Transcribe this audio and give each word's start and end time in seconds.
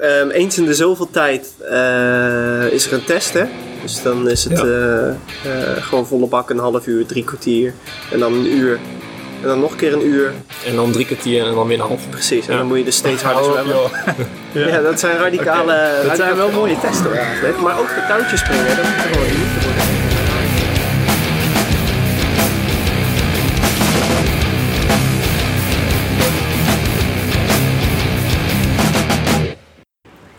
Ehm, 0.00 0.30
eens 0.30 0.58
in 0.58 0.64
de 0.64 0.74
zoveel 0.74 1.08
tijd 1.10 1.54
eh, 1.70 2.66
is 2.72 2.86
er 2.86 2.92
een 2.92 3.04
test, 3.04 3.32
hè? 3.32 3.44
Dus 3.82 4.02
dan 4.02 4.28
is 4.28 4.44
het 4.44 4.58
Ja. 4.58 4.64
eh, 4.64 5.08
eh, 5.08 5.82
gewoon 5.82 6.06
volle 6.06 6.26
bak 6.26 6.50
een 6.50 6.58
half 6.58 6.86
uur, 6.86 7.06
drie 7.06 7.24
kwartier. 7.24 7.72
En 8.12 8.18
dan 8.18 8.32
een 8.32 8.46
uur. 8.56 8.78
En 9.42 9.48
dan 9.48 9.60
nog 9.60 9.70
een 9.70 9.76
keer 9.76 9.92
een 9.92 10.06
uur. 10.06 10.32
En 10.66 10.74
dan 10.76 10.90
drie 10.92 11.06
kwartier 11.06 11.46
en 11.46 11.54
dan 11.54 11.66
weer 11.66 11.80
een 11.80 11.86
half. 11.86 12.08
Precies. 12.10 12.46
En 12.46 12.52
Ja. 12.52 12.58
dan 12.58 12.66
moet 12.66 12.78
je 12.78 12.84
dus 12.84 12.96
steeds 12.96 13.22
harder 13.28 13.44
zwemmen. 13.44 13.74
joh. 13.74 13.90
Ja. 14.68 14.80
dat 14.80 15.00
zijn 15.00 15.16
radicale... 15.18 15.90
Dat 16.06 16.16
zijn 16.16 16.36
wel 16.36 16.50
mooie 16.50 16.80
testen 16.80 17.04
hoor, 17.04 17.14
eigenlijk. 17.14 17.60
Maar 17.60 17.78
ook 17.78 17.88
de 17.88 18.04
touwtjes 18.08 18.40
springen, 18.40 18.66
dat 18.76 18.76
moet 18.84 18.94
er 19.04 19.10
gewoon 19.12 19.26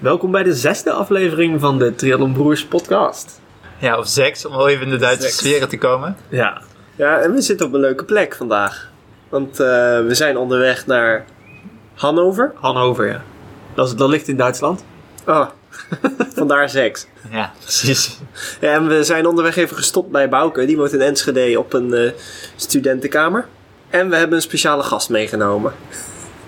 Welkom 0.01 0.31
bij 0.31 0.43
de 0.43 0.55
zesde 0.55 0.91
aflevering 0.91 1.59
van 1.59 1.79
de 1.79 1.95
Triathlon 1.95 2.33
Broers 2.33 2.65
podcast. 2.65 3.41
Ja, 3.77 3.97
of 3.97 4.07
seks, 4.07 4.45
om 4.45 4.55
wel 4.55 4.69
even 4.69 4.85
in 4.85 4.89
de 4.89 4.97
Duitse 4.97 5.27
Seks. 5.27 5.37
sferen 5.37 5.69
te 5.69 5.77
komen. 5.77 6.17
Ja, 6.29 6.61
Ja, 6.95 7.19
en 7.19 7.33
we 7.33 7.41
zitten 7.41 7.65
op 7.65 7.73
een 7.73 7.79
leuke 7.79 8.03
plek 8.03 8.35
vandaag. 8.35 8.89
Want 9.29 9.59
eh, 9.59 9.65
we 10.05 10.09
zijn 10.09 10.37
onderweg 10.37 10.85
naar 10.85 11.25
Hannover. 11.95 12.51
Hannover, 12.55 13.07
ja. 13.07 13.23
Dat, 13.73 13.87
is, 13.87 13.95
dat 13.95 14.09
ligt 14.09 14.27
in 14.27 14.37
Duitsland. 14.37 14.83
Oh, 15.27 15.47
vandaar 16.35 16.69
seks. 16.69 17.07
Ja, 17.31 17.51
precies. 17.61 18.19
Ja, 18.59 18.73
en 18.73 18.87
we 18.87 19.03
zijn 19.03 19.25
onderweg 19.25 19.55
even 19.55 19.75
gestopt 19.75 20.11
bij 20.11 20.29
Bouke. 20.29 20.65
Die 20.65 20.77
woont 20.77 20.93
in 20.93 21.01
Enschede 21.01 21.59
op 21.59 21.73
een 21.73 21.93
eh, 21.93 22.11
studentenkamer. 22.55 23.47
En 23.89 24.09
we 24.09 24.15
hebben 24.15 24.35
een 24.35 24.41
speciale 24.41 24.83
gast 24.83 25.09
meegenomen. 25.09 25.73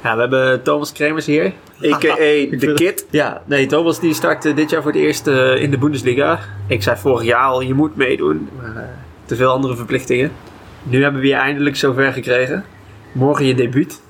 Ja, 0.03 0.13
we 0.15 0.19
hebben 0.21 0.63
Thomas 0.63 0.91
Kremers 0.91 1.25
hier. 1.25 1.45
A.k.a. 1.93 2.15
Vind- 2.15 2.73
Kid. 2.73 3.05
Ja, 3.09 3.41
nee, 3.45 3.65
Thomas 3.65 3.99
die 3.99 4.13
start 4.13 4.45
eh, 4.45 4.55
dit 4.55 4.69
jaar 4.69 4.81
voor 4.81 4.91
het 4.91 4.99
eerst 5.01 5.27
eh, 5.27 5.61
in 5.61 5.71
de 5.71 5.77
Bundesliga. 5.77 6.39
Ik 6.67 6.83
zei 6.83 6.97
vorig 6.97 7.23
jaar 7.23 7.45
al, 7.45 7.61
je 7.61 7.73
moet 7.73 7.95
meedoen. 7.95 8.49
Maar 8.61 8.75
eh, 8.75 8.83
te 9.25 9.35
veel 9.35 9.49
andere 9.51 9.75
verplichtingen. 9.75 10.31
Nu 10.83 11.03
hebben 11.03 11.21
we 11.21 11.27
je 11.27 11.33
eindelijk 11.33 11.75
zover 11.75 12.13
gekregen. 12.13 12.65
Morgen 13.11 13.45
je 13.45 13.55
debuut 13.55 14.01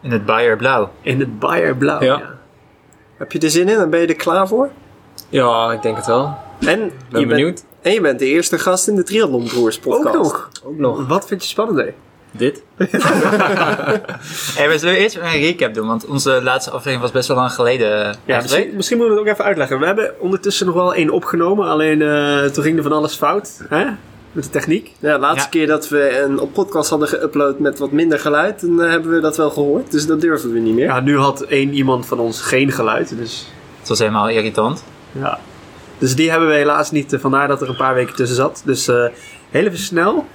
In 0.00 0.10
het 0.10 0.26
Bayer 0.26 0.56
Blauw. 0.56 0.90
in 1.02 1.20
het 1.20 1.38
Bayer 1.38 1.76
Blauw. 1.76 2.02
Ja. 2.02 2.22
Heb 3.16 3.32
je 3.32 3.38
er 3.38 3.50
zin 3.50 3.68
in 3.68 3.78
en 3.78 3.90
ben 3.90 4.00
je 4.00 4.06
er 4.06 4.14
klaar 4.14 4.48
voor? 4.48 4.70
Ja, 5.28 5.72
ik 5.72 5.82
denk 5.82 5.96
het 5.96 6.06
wel. 6.06 6.24
En 6.24 6.78
Ben 6.78 6.80
je, 6.80 6.92
bent, 7.10 7.28
benieuwd. 7.28 7.64
en 7.82 7.92
je 7.92 8.00
bent 8.00 8.18
de 8.18 8.26
eerste 8.26 8.58
gast 8.58 8.88
in 8.88 8.94
de 8.96 9.02
Triathlon 9.02 9.44
Broers 9.44 9.78
podcast. 9.78 10.06
Ook 10.16 10.22
nog. 10.22 10.50
Ook 10.64 10.78
nog. 10.78 11.06
Wat 11.06 11.26
vind 11.26 11.42
je 11.42 11.48
spannender? 11.48 11.94
Dit? 12.36 12.62
Hey, 14.56 14.68
we 14.68 14.78
zullen 14.78 14.96
eerst 14.96 15.16
een 15.16 15.22
recap 15.40 15.74
doen, 15.74 15.86
want 15.86 16.06
onze 16.06 16.40
laatste 16.42 16.70
aflevering 16.70 17.00
was 17.00 17.10
best 17.10 17.28
wel 17.28 17.36
lang 17.36 17.52
geleden. 17.52 17.88
Ja, 17.88 18.04
eigenlijk. 18.04 18.42
misschien, 18.42 18.76
misschien 18.76 18.96
moeten 18.96 19.14
we 19.14 19.20
het 19.20 19.30
ook 19.30 19.34
even 19.36 19.46
uitleggen. 19.48 19.78
We 19.78 19.86
hebben 19.86 20.12
ondertussen 20.20 20.66
nog 20.66 20.74
wel 20.74 20.94
één 20.94 21.10
opgenomen, 21.10 21.68
alleen 21.68 22.02
eh, 22.02 22.44
toen 22.44 22.64
ging 22.64 22.76
er 22.76 22.82
van 22.82 22.92
alles 22.92 23.14
fout 23.14 23.62
hè? 23.68 23.84
met 24.32 24.44
de 24.44 24.50
techniek. 24.50 24.92
Ja, 24.98 25.14
de 25.14 25.20
laatste 25.20 25.42
Ja. 25.42 25.48
keer 25.48 25.66
dat 25.66 25.88
we 25.88 26.20
een 26.20 26.38
op 26.40 26.52
podcast 26.52 26.90
hadden 26.90 27.08
geüpload 27.08 27.58
met 27.58 27.78
wat 27.78 27.90
minder 27.92 28.18
geluid, 28.18 28.60
dan 28.60 28.82
eh, 28.82 28.90
hebben 28.90 29.10
we 29.10 29.20
dat 29.20 29.36
wel 29.36 29.50
gehoord. 29.50 29.90
Dus 29.90 30.06
dat 30.06 30.20
durven 30.20 30.52
we 30.52 30.58
niet 30.58 30.74
meer. 30.74 30.84
Ja, 30.84 31.00
nu 31.00 31.18
had 31.18 31.40
één 31.42 31.72
iemand 31.74 32.06
van 32.06 32.18
ons 32.18 32.40
geen 32.40 32.72
geluid, 32.72 33.16
dus 33.18 33.52
Het 33.78 33.88
was 33.88 33.98
helemaal 33.98 34.28
irritant. 34.28 34.84
ja. 35.12 35.38
Dus 35.98 36.14
die 36.14 36.30
hebben 36.30 36.48
we 36.48 36.54
helaas 36.54 36.90
niet, 36.90 37.12
eh, 37.12 37.20
vandaar 37.20 37.48
dat 37.48 37.62
er 37.62 37.68
een 37.68 37.76
paar 37.76 37.94
weken 37.94 38.14
tussen 38.14 38.36
zat. 38.36 38.62
Dus 38.64 38.88
eh, 38.88 39.04
heel 39.50 39.64
even 39.66 39.78
snel. 39.78 40.26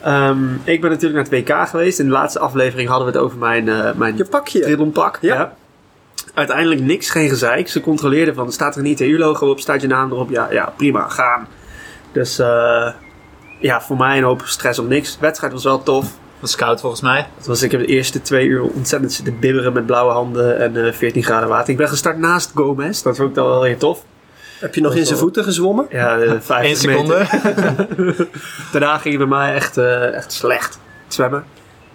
Ehm, 0.00 0.54
ik 0.64 0.80
ben 0.80 0.90
natuurlijk 0.90 1.30
naar 1.30 1.40
het 1.40 1.48
WK 1.48 1.68
geweest. 1.68 1.98
In 1.98 2.04
de 2.04 2.12
laatste 2.12 2.38
aflevering 2.38 2.88
hadden 2.88 3.06
we 3.06 3.12
het 3.12 3.22
over 3.22 3.38
mijn, 3.38 3.68
eh 3.68 3.94
mijn 3.94 4.16
Je 4.16 4.24
pakje. 4.24 5.26
Ja. 5.26 5.54
Uiteindelijk 6.34 6.80
niks, 6.80 7.10
geen 7.10 7.28
gezeik. 7.28 7.68
Ze 7.68 7.80
controleerden 7.80 8.34
van, 8.34 8.52
staat 8.52 8.74
er 8.74 8.80
een 8.80 8.86
ITU-logo 8.86 9.50
op, 9.50 9.60
staat 9.60 9.80
je 9.80 9.86
naam 9.86 10.12
erop? 10.12 10.30
Ja, 10.30 10.48
ja, 10.50 10.72
prima, 10.76 11.08
gaan. 11.08 11.46
Dus 12.12 12.38
eh, 12.38 12.92
ja, 13.60 13.80
voor 13.80 13.96
mij 13.96 14.18
een 14.18 14.24
hoop 14.24 14.42
stress 14.44 14.78
om 14.78 14.88
niks. 14.88 15.12
De 15.12 15.20
wedstrijd 15.20 15.52
was 15.52 15.64
wel 15.64 15.82
tof. 15.82 16.06
was 16.40 16.56
koud 16.56 16.80
volgens 16.80 17.02
mij. 17.02 17.26
Het 17.36 17.46
was, 17.46 17.62
ik 17.62 17.70
heb 17.70 17.80
de 17.80 17.86
eerste 17.86 18.22
twee 18.22 18.46
uur 18.46 18.62
ontzettend 18.62 19.12
zitten 19.12 19.38
bibberen 19.38 19.72
met 19.72 19.86
blauwe 19.86 20.12
handen 20.12 20.58
en 20.58 20.86
eh 20.86 20.92
14 20.92 21.22
graden 21.22 21.48
water. 21.48 21.70
Ik 21.70 21.76
ben 21.76 21.88
gestart 21.88 22.18
naast 22.18 22.50
Gomez, 22.54 23.02
dat 23.02 23.16
vond 23.16 23.28
ik 23.28 23.34
dan 23.34 23.46
wel 23.46 23.60
weer 23.60 23.78
tof. 23.78 24.04
Heb 24.60 24.74
je 24.74 24.80
nog 24.80 24.94
in 24.94 25.06
zijn 25.06 25.18
voeten 25.18 25.44
gezwommen? 25.44 25.86
Ja, 25.90 26.18
eh, 26.18 26.32
50 26.40 26.60
Eén 26.70 26.76
seconde. 26.76 27.26
Daarna 28.72 28.98
ging 28.98 29.18
het 29.18 29.28
bij 29.28 29.38
mij 29.38 29.54
echt, 29.54 29.76
eh, 29.76 30.14
echt 30.14 30.32
slecht 30.32 30.78
zwemmen. 31.08 31.44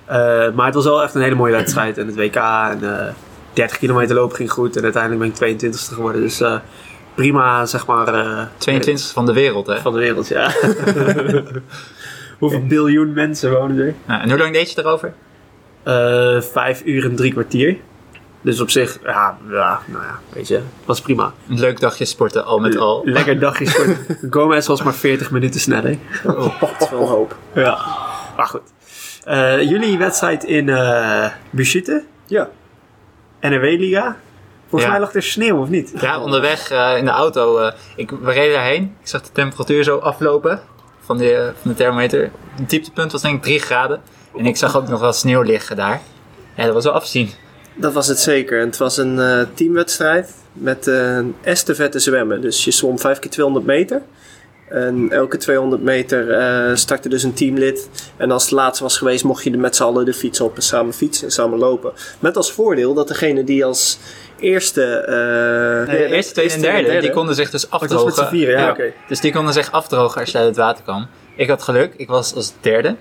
Eh, 0.06 0.16
maar 0.52 0.66
het 0.66 0.76
was 0.76 0.86
wel 0.86 1.04
echt 1.04 1.16
een 1.16 1.22
hele 1.22 1.36
mooie 1.36 1.52
wedstrijd. 1.52 1.98
En 1.98 2.08
het 2.08 2.16
WK 2.16 2.36
en 2.36 2.80
eh 2.82 3.14
30 3.54 3.78
kilometer 3.78 4.16
lopen 4.16 4.36
ging 4.36 4.52
goed. 4.52 4.76
En 4.78 4.84
uiteindelijk 4.84 5.38
ben 5.38 5.50
ik 5.50 5.62
22e 5.62 5.94
geworden. 5.94 6.22
Dus 6.22 6.42
eh, 6.42 6.60
prima, 7.16 7.66
zeg 7.66 7.86
maar, 7.86 8.14
eh, 8.14 8.46
22 8.58 9.12
van 9.12 9.26
de 9.26 9.34
wereld, 9.34 9.68
hè? 9.68 9.82
van 9.82 9.94
de 9.94 10.00
wereld, 10.00 10.28
ja. 10.28 10.52
Hoeveel 12.40 12.66
biljoen 12.68 13.14
mensen 13.14 13.52
wonen 13.52 13.78
er? 13.78 13.94
Nou, 14.06 14.22
en 14.22 14.30
hoe 14.30 14.40
lang 14.40 14.54
deed 14.54 14.72
je 14.72 14.82
erover? 14.82 15.14
Eh, 15.84 16.42
vijf 16.42 16.82
uur 16.86 17.06
en 17.06 17.16
drie 17.16 17.32
kwartier. 17.32 17.78
Dus 18.44 18.62
op 18.62 18.70
zich, 18.70 19.00
ja, 19.04 19.38
ja, 19.50 19.80
nou 19.86 20.04
ja, 20.04 20.20
weet 20.30 20.48
je, 20.48 20.62
was 20.86 21.02
prima. 21.02 21.34
Een 21.50 21.60
leuk 21.60 21.80
dagje 21.80 22.06
sporten, 22.06 22.46
al 22.46 22.60
met 22.60 22.78
al. 22.78 23.02
Lekker 23.06 23.40
dagje 23.40 23.70
sport. 23.70 23.98
Gomez 24.34 24.68
was 24.68 24.84
maar 24.84 24.94
40 24.94 25.32
minuten 25.32 25.60
sneller. 25.60 25.98
Dat 26.24 26.76
is 26.80 26.90
wel 26.90 27.08
hoop. 27.08 27.36
Ja. 27.54 27.78
Maar 28.38 28.46
goed. 28.48 28.62
Eh, 29.24 29.62
jullie 29.62 29.98
wedstrijd 29.98 30.44
in 30.44 30.70
eh 30.70 31.30
Buschütte, 31.50 32.04
Ja. 32.28 32.50
NRW-liga. 33.40 34.16
Volgens 34.70 34.84
Ja. 34.84 34.90
mij 34.90 35.00
lag 35.00 35.16
er 35.16 35.24
sneeuw, 35.24 35.58
of 35.62 35.70
niet? 35.70 35.94
Ja, 36.02 36.20
onderweg 36.22 36.70
eh, 36.72 36.98
in 36.98 37.06
de 37.06 37.12
auto. 37.12 37.58
eh, 37.58 37.74
ik, 37.96 38.12
we 38.22 38.32
reden 38.32 38.54
daarheen. 38.54 38.96
Ik 39.02 39.08
zag 39.08 39.22
de 39.22 39.32
temperatuur 39.32 39.84
zo 39.84 39.98
aflopen 39.98 40.62
van 41.06 41.18
de, 41.18 41.52
van 41.62 41.72
de 41.72 41.78
thermometer. 41.78 42.32
Het 42.56 42.70
dieptepunt 42.70 43.12
was 43.12 43.22
denk 43.22 43.36
ik 43.36 43.42
3 43.44 43.60
graden. 43.60 44.02
En 44.38 44.46
ik 44.46 44.58
zag 44.58 44.78
ook 44.78 44.88
nog 44.88 45.00
wel 45.00 45.14
sneeuw 45.14 45.42
liggen 45.42 45.76
daar. 45.76 46.02
Ja, 46.56 46.64
dat 46.66 46.74
was 46.74 46.84
wel 46.84 46.94
afzien. 46.94 47.30
Dat 47.76 47.94
was 47.94 48.08
het 48.08 48.20
zeker. 48.20 48.60
En 48.60 48.66
het 48.66 48.78
was 48.78 48.98
een 48.98 49.20
eh, 49.20 49.42
teamwedstrijd 49.54 50.34
met 50.54 50.88
eh, 50.88 51.16
een 51.16 51.36
estafette 51.42 52.00
zwemmen. 52.00 52.42
Dus 52.42 52.66
je 52.66 52.72
zwom 52.72 53.00
5 53.00 53.20
keer 53.20 53.32
200 53.32 53.66
meter. 53.66 54.02
En 54.70 55.08
elke 55.12 55.38
200 55.38 55.82
meter 55.82 56.32
eh, 56.32 56.76
startte 56.76 57.10
dus 57.10 57.24
een 57.24 57.34
teamlid. 57.34 57.90
En 58.18 58.32
als 58.32 58.44
het 58.44 58.52
laatste 58.52 58.84
was 58.84 58.98
geweest, 58.98 59.24
mocht 59.24 59.44
je 59.44 59.52
er 59.52 59.60
met 59.60 59.76
z'n 59.76 59.84
allen 59.84 60.06
de 60.06 60.14
fiets 60.14 60.40
op 60.42 60.56
en 60.56 60.62
samen 60.62 60.94
fietsen 60.94 61.26
en 61.26 61.32
samen 61.32 61.60
lopen. 61.60 61.92
Met 62.20 62.38
als 62.38 62.52
voordeel 62.52 62.94
dat 62.94 63.08
degene 63.08 63.44
die 63.44 63.66
als 63.66 63.98
eerste... 64.40 64.84
eh, 64.84 65.88
Nee, 65.94 66.08
de 66.08 66.16
eerste, 66.16 66.34
tweede 66.34 66.54
en 66.54 66.62
derde, 66.62 67.00
die 67.00 67.10
konden 67.12 67.36
zich 67.36 67.50
dus 67.50 67.66
Oh, 67.66 67.72
was 67.72 67.82
afdrogen. 67.82 68.28
vieren, 68.28 68.60
ja. 68.60 68.76
Dus 69.08 69.20
die 69.20 69.32
konden 69.32 69.54
zich 69.54 69.72
afdrogen 69.72 70.22
als 70.22 70.32
je 70.32 70.38
uit 70.38 70.48
het 70.48 70.58
water 70.58 70.84
kwam. 70.84 71.08
Ik 71.36 71.50
had 71.50 71.64
geluk, 71.64 71.94
ik 71.98 72.08
was 72.08 72.36
als 72.36 72.54
derde. 72.62 72.96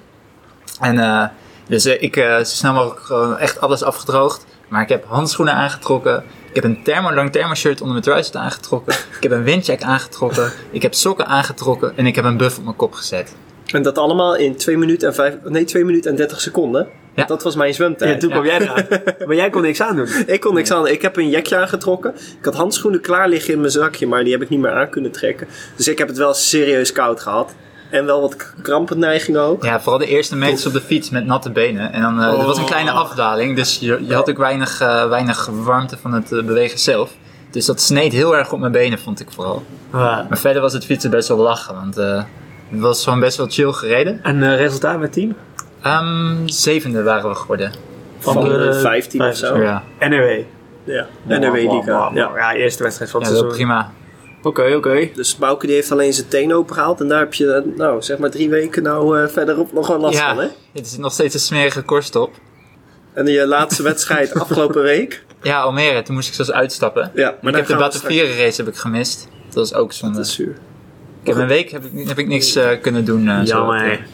En 0.80 0.98
eh, 0.98 1.24
dus 1.68 1.84
eh, 1.84 2.02
ik 2.02 2.16
eh, 2.16 2.36
zo 2.36 2.44
snel 2.44 2.72
mogelijk 2.72 3.00
gewoon 3.00 3.38
echt 3.38 3.60
alles 3.60 3.82
afgedroogd. 3.82 4.44
Maar 4.72 4.82
ik 4.82 4.88
heb 4.88 5.04
handschoenen 5.06 5.54
aangetrokken. 5.54 6.24
Ik 6.48 6.54
heb 6.54 6.64
een 6.64 6.82
thermo, 6.82 7.14
lang 7.14 7.32
thermoshirt 7.32 7.80
onder 7.80 7.92
mijn 7.92 8.02
truitje 8.02 8.38
aangetrokken. 8.38 8.94
Ik 9.16 9.22
heb 9.22 9.32
een 9.32 9.42
windjack 9.42 9.82
aangetrokken. 9.82 10.52
Ik 10.70 10.82
heb 10.82 10.94
sokken 10.94 11.26
aangetrokken. 11.26 11.96
En 11.96 12.06
ik 12.06 12.14
heb 12.14 12.24
een 12.24 12.36
buff 12.36 12.58
op 12.58 12.64
mijn 12.64 12.76
kop 12.76 12.92
gezet. 12.92 13.34
En 13.72 13.82
dat 13.82 13.98
allemaal 13.98 14.36
in 14.36 14.56
2 14.56 14.76
minuten 14.76 15.08
en, 15.08 15.14
5, 15.14 15.34
nee, 15.44 15.64
2 15.64 15.84
minuten 15.84 16.10
en 16.10 16.16
30 16.16 16.40
seconden. 16.40 16.88
Ja. 17.14 17.24
Dat 17.24 17.42
was 17.42 17.56
mijn 17.56 17.74
zwemtijd. 17.74 18.12
Ja, 18.12 18.18
toen 18.18 18.30
kwam 18.30 18.44
jij 18.44 18.60
eraan. 18.60 18.86
Maar 19.26 19.36
jij 19.36 19.50
kon 19.50 19.62
niks 19.62 19.80
aandoen. 19.82 20.08
Ik 20.26 20.40
kon 20.40 20.54
niks 20.54 20.70
aan. 20.70 20.86
Ik 20.86 21.02
heb 21.02 21.16
een 21.16 21.28
jekje 21.28 21.56
aangetrokken. 21.56 22.14
Ik 22.14 22.44
had 22.44 22.54
handschoenen 22.54 23.00
klaar 23.00 23.28
liggen 23.28 23.54
in 23.54 23.60
mijn 23.60 23.72
zakje, 23.72 24.06
maar 24.06 24.22
die 24.24 24.32
heb 24.32 24.42
ik 24.42 24.48
niet 24.48 24.60
meer 24.60 24.72
aan 24.72 24.90
kunnen 24.90 25.10
trekken. 25.10 25.48
Dus 25.76 25.88
ik 25.88 25.98
heb 25.98 26.08
het 26.08 26.16
wel 26.16 26.34
serieus 26.34 26.92
koud 26.92 27.20
gehad. 27.20 27.54
En 27.92 28.04
wel 28.04 28.20
wat 28.20 28.52
krampenneigingen 28.62 29.40
ook. 29.40 29.64
Ja, 29.64 29.80
vooral 29.80 29.98
de 29.98 30.06
eerste 30.06 30.36
meters 30.36 30.66
op 30.66 30.72
de 30.72 30.80
fiets 30.80 31.10
met 31.10 31.26
natte 31.26 31.50
benen. 31.50 31.92
En 31.92 32.02
dan, 32.02 32.20
eh 32.20 32.40
er 32.40 32.46
was 32.46 32.58
een 32.58 32.64
kleine 32.64 32.90
afdaling, 32.90 33.56
dus 33.56 33.78
je, 33.78 34.04
je 34.06 34.14
had 34.14 34.30
ook 34.30 34.36
weinig, 34.36 34.80
eh, 34.80 35.08
weinig 35.08 35.46
warmte 35.46 35.96
van 35.96 36.12
het 36.12 36.32
eh, 36.32 36.42
bewegen 36.42 36.78
zelf. 36.78 37.10
Dus 37.50 37.66
dat 37.66 37.80
sneed 37.80 38.12
heel 38.12 38.36
erg 38.36 38.52
op 38.52 38.58
mijn 38.58 38.72
benen, 38.72 38.98
vond 38.98 39.20
ik 39.20 39.28
vooral. 39.30 39.62
Ja. 39.92 40.26
Maar 40.28 40.38
verder 40.38 40.62
was 40.62 40.72
het 40.72 40.84
fietsen 40.84 41.10
best 41.10 41.28
wel 41.28 41.36
lachen, 41.36 41.74
want 41.74 41.96
eh, 41.98 42.22
het 42.68 42.80
was 42.80 43.04
gewoon 43.04 43.20
best 43.20 43.36
wel 43.36 43.46
chill 43.48 43.72
gereden. 43.72 44.20
En 44.22 44.56
resultaat 44.56 44.98
met 44.98 45.12
team? 45.12 45.34
Ehm, 45.82 46.46
zevende 46.46 47.02
waren 47.02 47.28
we 47.28 47.34
geworden. 47.34 47.72
Van 48.18 48.44
de 48.44 48.50
de 48.50 48.74
15 48.74 49.22
of 49.22 49.36
zo. 49.36 49.62
Ja, 49.62 49.82
NRW. 49.98 50.40
Ja. 50.84 51.06
NRW 51.26 51.54
Liga. 51.54 52.10
Ja. 52.14 52.30
Ja, 52.34 52.54
eerste 52.54 52.82
wedstrijd 52.82 53.10
van 53.10 53.20
ja 53.20 53.26
het 53.26 53.36
seizoen. 53.36 53.56
prima. 53.56 53.92
Oké, 54.42 54.74
oké. 54.76 55.08
Dus 55.14 55.36
Bouke 55.36 55.66
die 55.66 55.74
heeft 55.74 55.92
alleen 55.92 56.12
zijn 56.12 56.28
teen 56.28 56.54
opengehaald. 56.54 57.00
En 57.00 57.08
daar 57.08 57.18
heb 57.18 57.34
je, 57.34 57.52
eh, 57.52 57.76
nou 57.78 58.02
zeg 58.02 58.18
maar 58.18 58.30
drie 58.30 58.48
weken 58.48 58.82
nou 58.82 59.20
eh, 59.20 59.28
verderop 59.28 59.72
nog 59.72 59.86
wel 59.86 59.98
last 59.98 60.18
Ja, 60.18 60.34
van. 60.34 60.42
Hè? 60.44 60.48
het 60.72 60.86
is 60.86 60.96
nog 60.96 61.12
steeds 61.12 61.34
een 61.34 61.40
smerige 61.40 61.82
korstop. 61.82 62.34
En 63.12 63.26
je 63.26 63.46
laatste 63.46 63.82
wedstrijd 63.82 64.34
afgelopen 64.40 64.82
week. 64.82 65.24
Ja, 65.42 65.60
Almere, 65.60 66.02
toen 66.02 66.14
moest 66.14 66.28
ik 66.28 66.34
zelfs 66.34 66.52
uitstappen. 66.52 67.10
Ja, 67.14 67.30
ik 67.30 67.36
daar 67.42 67.54
heb 67.54 67.66
de 67.66 67.76
Batavieren 67.76 68.36
race 68.36 68.62
heb 68.62 68.72
ik 68.72 68.78
gemist. 68.80 69.28
Dat 69.44 69.54
was 69.54 69.74
ook 69.74 69.92
zonde. 69.92 70.16
Dat 70.16 70.26
is 70.26 70.34
zuur. 70.34 70.54
Ik 71.22 71.28
heb 71.28 71.36
een 71.36 71.46
week 71.46 71.70
heb 71.70 71.84
ik, 71.92 72.08
heb 72.08 72.18
ik 72.18 72.26
niks 72.26 72.54
eh, 72.56 72.68
kunnen 72.80 73.04
doen. 73.04 73.28
eh, 73.28 73.36
zo. 73.38 73.44
Jammer. 73.44 74.06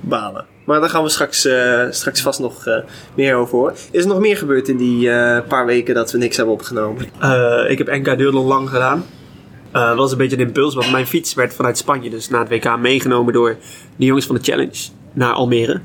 balen. 0.00 0.46
Maar 0.64 0.80
daar 0.80 0.88
gaan 0.90 1.02
we 1.02 1.08
straks, 1.08 1.44
eh, 1.44 1.84
straks 1.90 2.20
vast 2.20 2.40
nog 2.40 2.66
eh, 2.66 2.76
meer 3.14 3.34
over 3.34 3.58
horen. 3.58 3.74
Is 3.90 4.02
er 4.02 4.08
nog 4.08 4.18
meer 4.18 4.36
gebeurd 4.36 4.68
in 4.68 4.76
die 4.76 5.10
eh, 5.10 5.46
paar 5.48 5.66
weken 5.66 5.94
dat 5.94 6.10
we 6.12 6.18
niks 6.18 6.36
hebben 6.36 6.54
opgenomen? 6.54 7.06
Eh, 7.20 7.64
ik 7.70 7.78
heb 7.78 7.86
NK 7.90 8.18
Duurland 8.18 8.46
lang 8.48 8.68
gedaan. 8.68 9.04
Eh 9.72 9.96
was 9.96 10.12
een 10.12 10.18
beetje 10.18 10.36
een 10.36 10.46
impuls, 10.46 10.74
want 10.74 10.90
mijn 10.90 11.06
fiets 11.06 11.34
werd 11.34 11.54
vanuit 11.54 11.78
Spanje, 11.78 12.10
dus 12.10 12.28
na 12.28 12.38
het 12.38 12.48
WK, 12.48 12.78
meegenomen 12.78 13.32
door 13.32 13.56
de 13.96 14.04
jongens 14.04 14.26
van 14.26 14.34
de 14.34 14.42
Challenge 14.42 14.88
naar 15.12 15.32
Almere. 15.32 15.80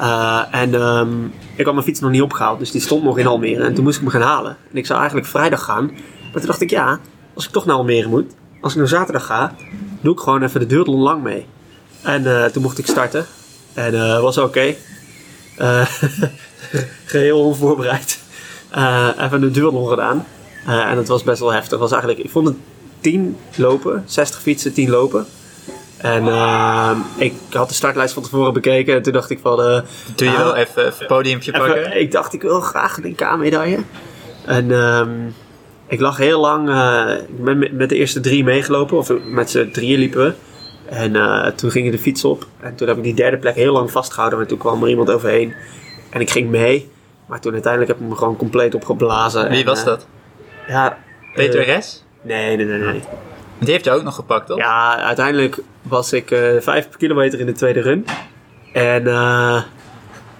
Eh, 0.00 0.42
en 0.50 0.74
ehm, 0.74 1.24
ik 1.54 1.64
had 1.64 1.74
mijn 1.74 1.86
fiets 1.86 2.00
nog 2.00 2.10
niet 2.10 2.22
opgehaald, 2.22 2.58
dus 2.58 2.70
die 2.70 2.80
stond 2.80 3.04
nog 3.04 3.18
in 3.18 3.26
Almere. 3.26 3.62
En 3.62 3.74
toen 3.74 3.84
moest 3.84 3.96
ik 3.96 4.02
hem 4.02 4.10
gaan 4.10 4.28
halen. 4.28 4.56
En 4.70 4.76
ik 4.76 4.86
zou 4.86 4.98
eigenlijk 4.98 5.28
vrijdag 5.28 5.64
gaan. 5.64 5.86
Maar 6.22 6.40
toen 6.40 6.46
dacht 6.46 6.60
ik, 6.60 6.70
ja, 6.70 7.00
als 7.34 7.46
ik 7.46 7.50
toch 7.50 7.66
naar 7.66 7.76
Almere 7.76 8.08
moet, 8.08 8.34
als 8.60 8.72
ik 8.72 8.78
nou 8.78 8.90
zaterdag 8.90 9.26
ga, 9.26 9.54
doe 10.00 10.12
ik 10.12 10.20
gewoon 10.20 10.42
even 10.42 10.60
de 10.60 10.66
Duurland 10.66 10.98
lang 10.98 11.22
mee. 11.22 11.46
En 12.02 12.26
eh, 12.26 12.44
toen 12.44 12.62
mocht 12.62 12.78
ik 12.78 12.86
starten. 12.86 13.26
En 13.74 13.94
eh 13.94 14.20
was 14.20 14.38
oké. 14.38 14.74
Eh, 15.56 15.86
geheel 17.04 17.40
onvoorbereid. 17.44 18.20
Even 19.18 19.40
de 19.40 19.50
duurlon 19.50 19.88
gedaan. 19.88 20.26
En 20.66 20.96
het 20.96 21.08
was 21.08 21.22
best 21.22 21.40
wel 21.40 21.52
heftig. 21.52 21.78
Was 21.78 21.92
eigenlijk, 21.92 22.22
ik 22.22 22.30
vond 22.30 22.48
het 22.48 22.56
10 23.00 23.36
lopen, 23.56 24.02
60 24.06 24.40
fietsen, 24.40 24.72
10 24.72 24.90
lopen. 24.90 25.26
En 25.96 26.28
eh, 26.28 26.90
ik 27.16 27.32
had 27.50 27.68
de 27.68 27.74
startlijst 27.74 28.14
van 28.14 28.22
tevoren 28.22 28.52
bekeken. 28.52 28.94
En 28.94 29.02
toen 29.02 29.12
dacht 29.12 29.30
ik 29.30 29.38
van... 29.42 29.60
eh, 29.62 29.80
Doe 30.14 30.28
je 30.28 30.36
wel 30.36 30.56
even 30.56 30.86
een 30.86 31.06
podiumpje 31.06 31.52
pakken? 31.52 32.00
Ik 32.00 32.12
dacht, 32.12 32.32
ik 32.32 32.42
wil 32.42 32.60
graag 32.60 32.98
een 33.02 33.14
K-medaille. 33.14 33.78
En 34.46 34.72
ehm, 34.72 35.10
ik 35.86 36.00
lag 36.00 36.16
heel 36.16 36.40
lang 36.40 36.68
eh, 36.68 37.16
ik 37.28 37.44
ben 37.44 37.76
met, 37.76 37.88
de 37.88 37.96
eerste 37.96 38.20
drie 38.20 38.44
meegelopen. 38.44 38.96
Of 38.96 39.12
met 39.24 39.50
z'n 39.50 39.70
drieën 39.72 39.98
liepen 39.98 40.24
we. 40.24 40.32
En 40.88 41.54
toen 41.56 41.70
ging 41.70 41.90
de 41.90 41.98
fiets 41.98 42.24
op. 42.24 42.46
En 42.60 42.74
toen 42.74 42.88
heb 42.88 42.96
ik 42.96 43.02
die 43.02 43.14
derde 43.14 43.36
plek 43.38 43.54
heel 43.54 43.72
lang 43.72 43.90
vastgehouden. 43.90 44.38
Maar 44.38 44.48
toen 44.48 44.58
kwam 44.58 44.82
er 44.82 44.88
iemand 44.88 45.10
overheen. 45.10 45.54
En 46.10 46.20
ik 46.20 46.30
ging 46.30 46.50
mee. 46.50 46.90
Maar 47.26 47.40
toen 47.40 47.52
uiteindelijk 47.52 47.92
heb 47.92 48.00
ik 48.00 48.08
me 48.08 48.16
gewoon 48.16 48.36
compleet 48.36 48.74
opgeblazen. 48.74 49.48
Wie 49.48 49.60
En, 49.60 49.64
was 49.66 49.84
dat? 49.84 50.06
Ja, 50.68 50.98
Peter 51.34 51.60
eh, 51.60 51.66
Res? 51.66 52.04
Nee, 52.22 52.56
nee, 52.56 52.66
nee, 52.66 52.78
nee. 52.78 53.02
Die 53.58 53.72
heeft 53.72 53.84
je 53.84 53.90
ook 53.90 54.02
nog 54.02 54.14
gepakt, 54.14 54.46
toch? 54.46 54.58
Ja, 54.58 54.96
uiteindelijk 54.96 55.58
was 55.82 56.12
ik 56.12 56.30
eh 56.30 56.60
vijf 56.60 56.88
kilometer 56.98 57.40
in 57.40 57.46
de 57.46 57.52
tweede 57.52 57.80
run. 57.80 58.06
En 58.72 59.06
eh, 59.06 59.62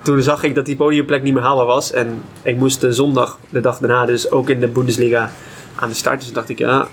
toen 0.02 0.22
zag 0.22 0.42
ik 0.42 0.54
dat 0.54 0.66
die 0.66 0.76
podiumplek 0.76 1.22
niet 1.22 1.34
meer 1.34 1.42
haalbaar 1.42 1.66
was. 1.66 1.92
En 1.92 2.22
ik 2.42 2.56
moest 2.56 2.80
de 2.80 2.92
zondag, 2.92 3.38
de 3.48 3.60
dag 3.60 3.78
daarna, 3.78 4.06
dus 4.06 4.30
ook 4.30 4.48
in 4.48 4.60
de 4.60 4.68
Bundesliga 4.68 5.30
aan 5.74 5.88
de 5.88 5.94
start. 5.94 6.16
Dus 6.16 6.24
toen 6.24 6.34
dacht 6.34 6.48
ik, 6.48 6.58
ja, 6.58 6.88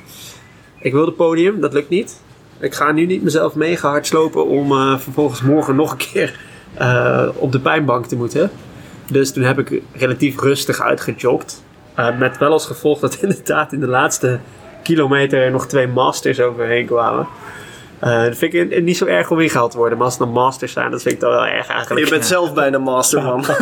ik 0.79 0.91
wil 0.91 1.05
het 1.05 1.15
podium, 1.15 1.61
dat 1.61 1.73
lukt 1.73 1.89
niet. 1.89 2.21
Ik 2.59 2.73
ga 2.73 2.91
nu 2.91 3.05
niet 3.05 3.23
mezelf 3.23 3.55
mega 3.55 3.89
hard 3.89 4.07
slopen 4.07 4.47
om 4.47 4.71
eh, 4.71 4.97
vervolgens 4.97 5.41
morgen 5.41 5.75
nog 5.75 5.91
een 5.91 5.97
keer 5.97 6.39
op 7.35 7.51
de 7.51 7.59
pijnbank 7.59 8.05
te 8.05 8.15
moeten. 8.15 8.51
Dus 9.11 9.31
toen 9.31 9.43
heb 9.43 9.59
ik 9.59 9.81
relatief 9.93 10.41
rustig 10.41 10.81
uitgejogd. 10.81 11.63
Met 12.19 12.37
wel 12.37 12.51
als 12.51 12.65
gevolg 12.65 12.99
dat 12.99 13.15
inderdaad 13.21 13.73
in 13.73 13.79
de 13.79 13.87
laatste 13.87 14.39
kilometer 14.87 15.41
er 15.41 15.51
nog 15.51 15.67
twee 15.67 15.87
masters 15.87 16.39
overheen 16.39 16.85
kwamen. 16.85 17.27
Eh, 17.99 18.23
dat 18.23 18.37
vind 18.37 18.53
ik 18.53 18.83
niet 18.83 18.97
zo 18.97 19.05
erg 19.05 19.31
om 19.31 19.39
ingehaald 19.39 19.71
te 19.71 19.77
worden. 19.77 19.97
Maar 19.97 20.05
als 20.05 20.17
het 20.17 20.23
dan 20.23 20.33
masters 20.33 20.71
zijn, 20.71 20.91
dat 20.91 21.01
vind 21.01 21.13
ik 21.13 21.19
dan 21.19 21.29
wel 21.29 21.45
erg 21.45 21.67
eigenlijk. 21.67 22.05
Je 22.05 22.11
bent 22.11 22.25
zelf 22.25 22.53
bijna 22.53 22.77
masterman. 22.77 23.45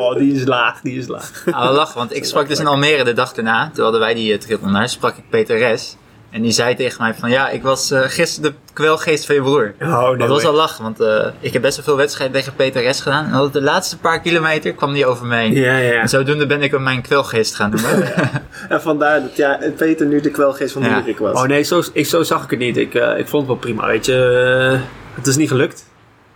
Oh, 0.00 0.16
die 0.16 0.34
is 0.34 0.44
laag, 0.44 0.80
die 0.80 0.98
is 0.98 1.06
laag. 1.06 1.44
Ah, 1.50 1.72
lachen, 1.74 1.98
want 1.98 2.16
ik 2.16 2.24
sprak 2.24 2.48
dus 2.48 2.58
in 2.58 2.66
Almere 2.66 3.04
de 3.04 3.12
dag 3.12 3.32
daarna. 3.32 3.70
Toen 3.74 3.82
hadden 3.82 4.00
wij 4.00 4.14
die 4.14 4.32
uh, 4.32 4.38
triathlon 4.38 4.72
daar, 4.72 4.88
sprak 4.88 5.16
ik 5.16 5.24
Peter 5.28 5.58
Res. 5.58 5.96
En 6.30 6.42
die 6.42 6.50
zei 6.50 6.74
tegen 6.74 7.02
mij 7.02 7.14
van, 7.14 7.30
ja, 7.30 7.48
ik 7.48 7.62
was 7.62 7.90
eh, 7.90 8.00
gisteren 8.02 8.50
de 8.50 8.56
kwelgeest 8.72 9.26
van 9.26 9.34
je 9.34 9.40
broer. 9.40 9.74
Oh, 9.80 10.18
dat 10.18 10.28
was 10.28 10.44
al 10.44 10.52
lachen, 10.52 10.82
want 10.82 11.00
eh, 11.00 11.26
ik 11.40 11.52
heb 11.52 11.62
best 11.62 11.76
wel 11.76 11.84
veel 11.84 11.96
wedstrijden 11.96 12.36
tegen 12.36 12.54
Peter 12.54 12.82
Res 12.82 13.00
gedaan. 13.00 13.26
En 13.26 13.32
altijd 13.32 13.52
de 13.52 13.60
laatste 13.62 13.98
paar 13.98 14.20
kilometer 14.20 14.72
kwam 14.72 14.92
die 14.92 15.06
over 15.06 15.26
me 15.26 15.36
heen. 15.36 15.52
Ja, 15.52 15.76
ja, 15.76 15.92
ja. 15.92 16.00
En 16.00 16.08
zodoende 16.08 16.46
ben 16.46 16.62
ik 16.62 16.70
hem 16.70 16.82
mijn 16.82 17.02
kwelgeest 17.02 17.54
gaan 17.54 17.70
noemen. 17.70 18.12
en 18.68 18.82
vandaar 18.82 19.22
dat 19.22 19.36
ja, 19.36 19.58
Peter 19.76 20.06
nu 20.06 20.20
de 20.20 20.30
kwelgeest 20.30 20.72
van 20.72 20.82
Ja. 20.82 20.94
Diederik 20.94 21.18
was. 21.18 21.40
Oh 21.40 21.44
nee, 21.44 21.62
zo, 21.62 21.82
ik, 21.92 22.06
zo 22.06 22.22
zag 22.22 22.44
ik 22.44 22.50
het 22.50 22.58
niet. 22.58 22.76
Ik, 22.76 22.94
eh, 22.94 23.18
ik 23.18 23.28
vond 23.28 23.42
het 23.42 23.46
wel 23.46 23.56
prima, 23.56 23.86
weet 23.86 24.06
je. 24.06 24.78
Het 25.14 25.26
is 25.26 25.36
niet 25.36 25.48
gelukt. 25.48 25.84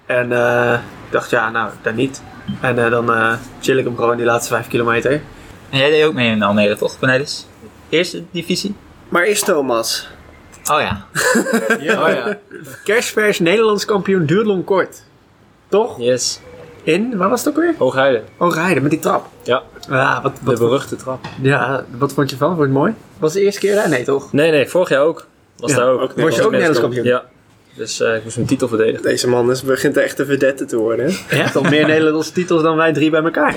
En 0.06 0.32
eh, 0.32 0.72
ik 1.06 1.12
dacht, 1.12 1.30
ja, 1.30 1.50
nou, 1.50 1.70
dan 1.82 1.94
niet. 1.94 2.22
En 2.60 2.84
eh, 2.84 2.90
dan 2.90 3.12
eh, 3.12 3.34
chill 3.60 3.78
ik 3.78 3.84
hem 3.84 3.96
gewoon 3.96 4.16
die 4.16 4.26
laatste 4.26 4.54
vijf 4.54 4.68
kilometer. 4.68 5.12
en 5.70 5.78
jij 5.78 5.90
deed 5.90 6.04
ook 6.04 6.14
mee 6.14 6.30
in 6.30 6.42
Almere, 6.42 6.76
toch, 6.76 6.98
Cornelis? 6.98 7.46
Eerste 7.88 8.22
divisie? 8.30 8.74
Maar 9.14 9.22
eerst 9.22 9.44
Thomas. 9.44 10.08
Oh 10.72 10.80
ja. 10.86 11.06
Oh 12.02 12.08
ja. 12.08 12.38
Kerstvers 12.84 13.38
Nederlands 13.38 13.84
kampioen 13.84 14.26
duurlong 14.26 14.64
kort. 14.64 15.02
Toch? 15.68 15.98
Yes. 15.98 16.40
In, 16.82 17.16
waar 17.16 17.28
was 17.28 17.44
het 17.44 17.48
ook 17.48 17.60
weer? 17.62 17.74
Hoogheide. 17.78 18.22
Oh, 18.38 18.54
rijden 18.54 18.82
met 18.82 18.90
die 18.90 19.00
trap. 19.00 19.26
Ja, 19.42 19.62
Ja, 19.88 20.20
wat, 20.22 20.32
de 20.44 20.58
beruchte 20.58 20.96
trap. 20.96 21.24
ja, 21.42 21.84
wat 21.98 22.12
vond 22.12 22.30
je 22.30 22.36
van? 22.36 22.48
Vond 22.48 22.58
je 22.60 22.64
het 22.64 22.74
mooi? 22.74 22.94
Was 23.18 23.30
het 23.32 23.38
de 23.40 23.44
eerste 23.46 23.60
keer? 23.60 23.82
hè? 23.82 23.88
Nee, 23.88 24.04
toch? 24.04 24.32
Nee, 24.32 24.50
nee, 24.50 24.68
vorig 24.68 24.88
jaar 24.88 25.02
ook. 25.02 25.26
Was 25.56 25.70
Ja, 25.70 25.76
daar 25.76 25.88
ook. 25.88 26.00
ook 26.00 26.12
Was 26.12 26.24
Was 26.24 26.34
je 26.36 26.42
ook 26.42 26.50
Nederlands 26.50 26.80
kampioen? 26.80 27.04
Ja. 27.04 27.24
Dus 27.76 28.00
eh, 28.00 28.16
ik 28.16 28.22
moest 28.24 28.36
mijn 28.36 28.48
titel 28.48 28.68
verdedigen. 28.68 29.02
Deze 29.02 29.28
man 29.28 29.50
is, 29.50 29.62
begint 29.62 29.96
echt 29.96 30.18
een 30.18 30.26
verdette 30.26 30.64
te 30.64 30.76
worden. 30.76 31.06
hè? 31.06 31.36
Je 31.36 31.42
hebt 31.42 31.56
al 31.56 31.62
meer 31.62 31.86
Nederlandse 31.94 32.32
titels 32.32 32.62
dan 32.62 32.76
wij 32.76 32.92
drie 32.92 33.10
bij 33.10 33.22
elkaar. 33.22 33.54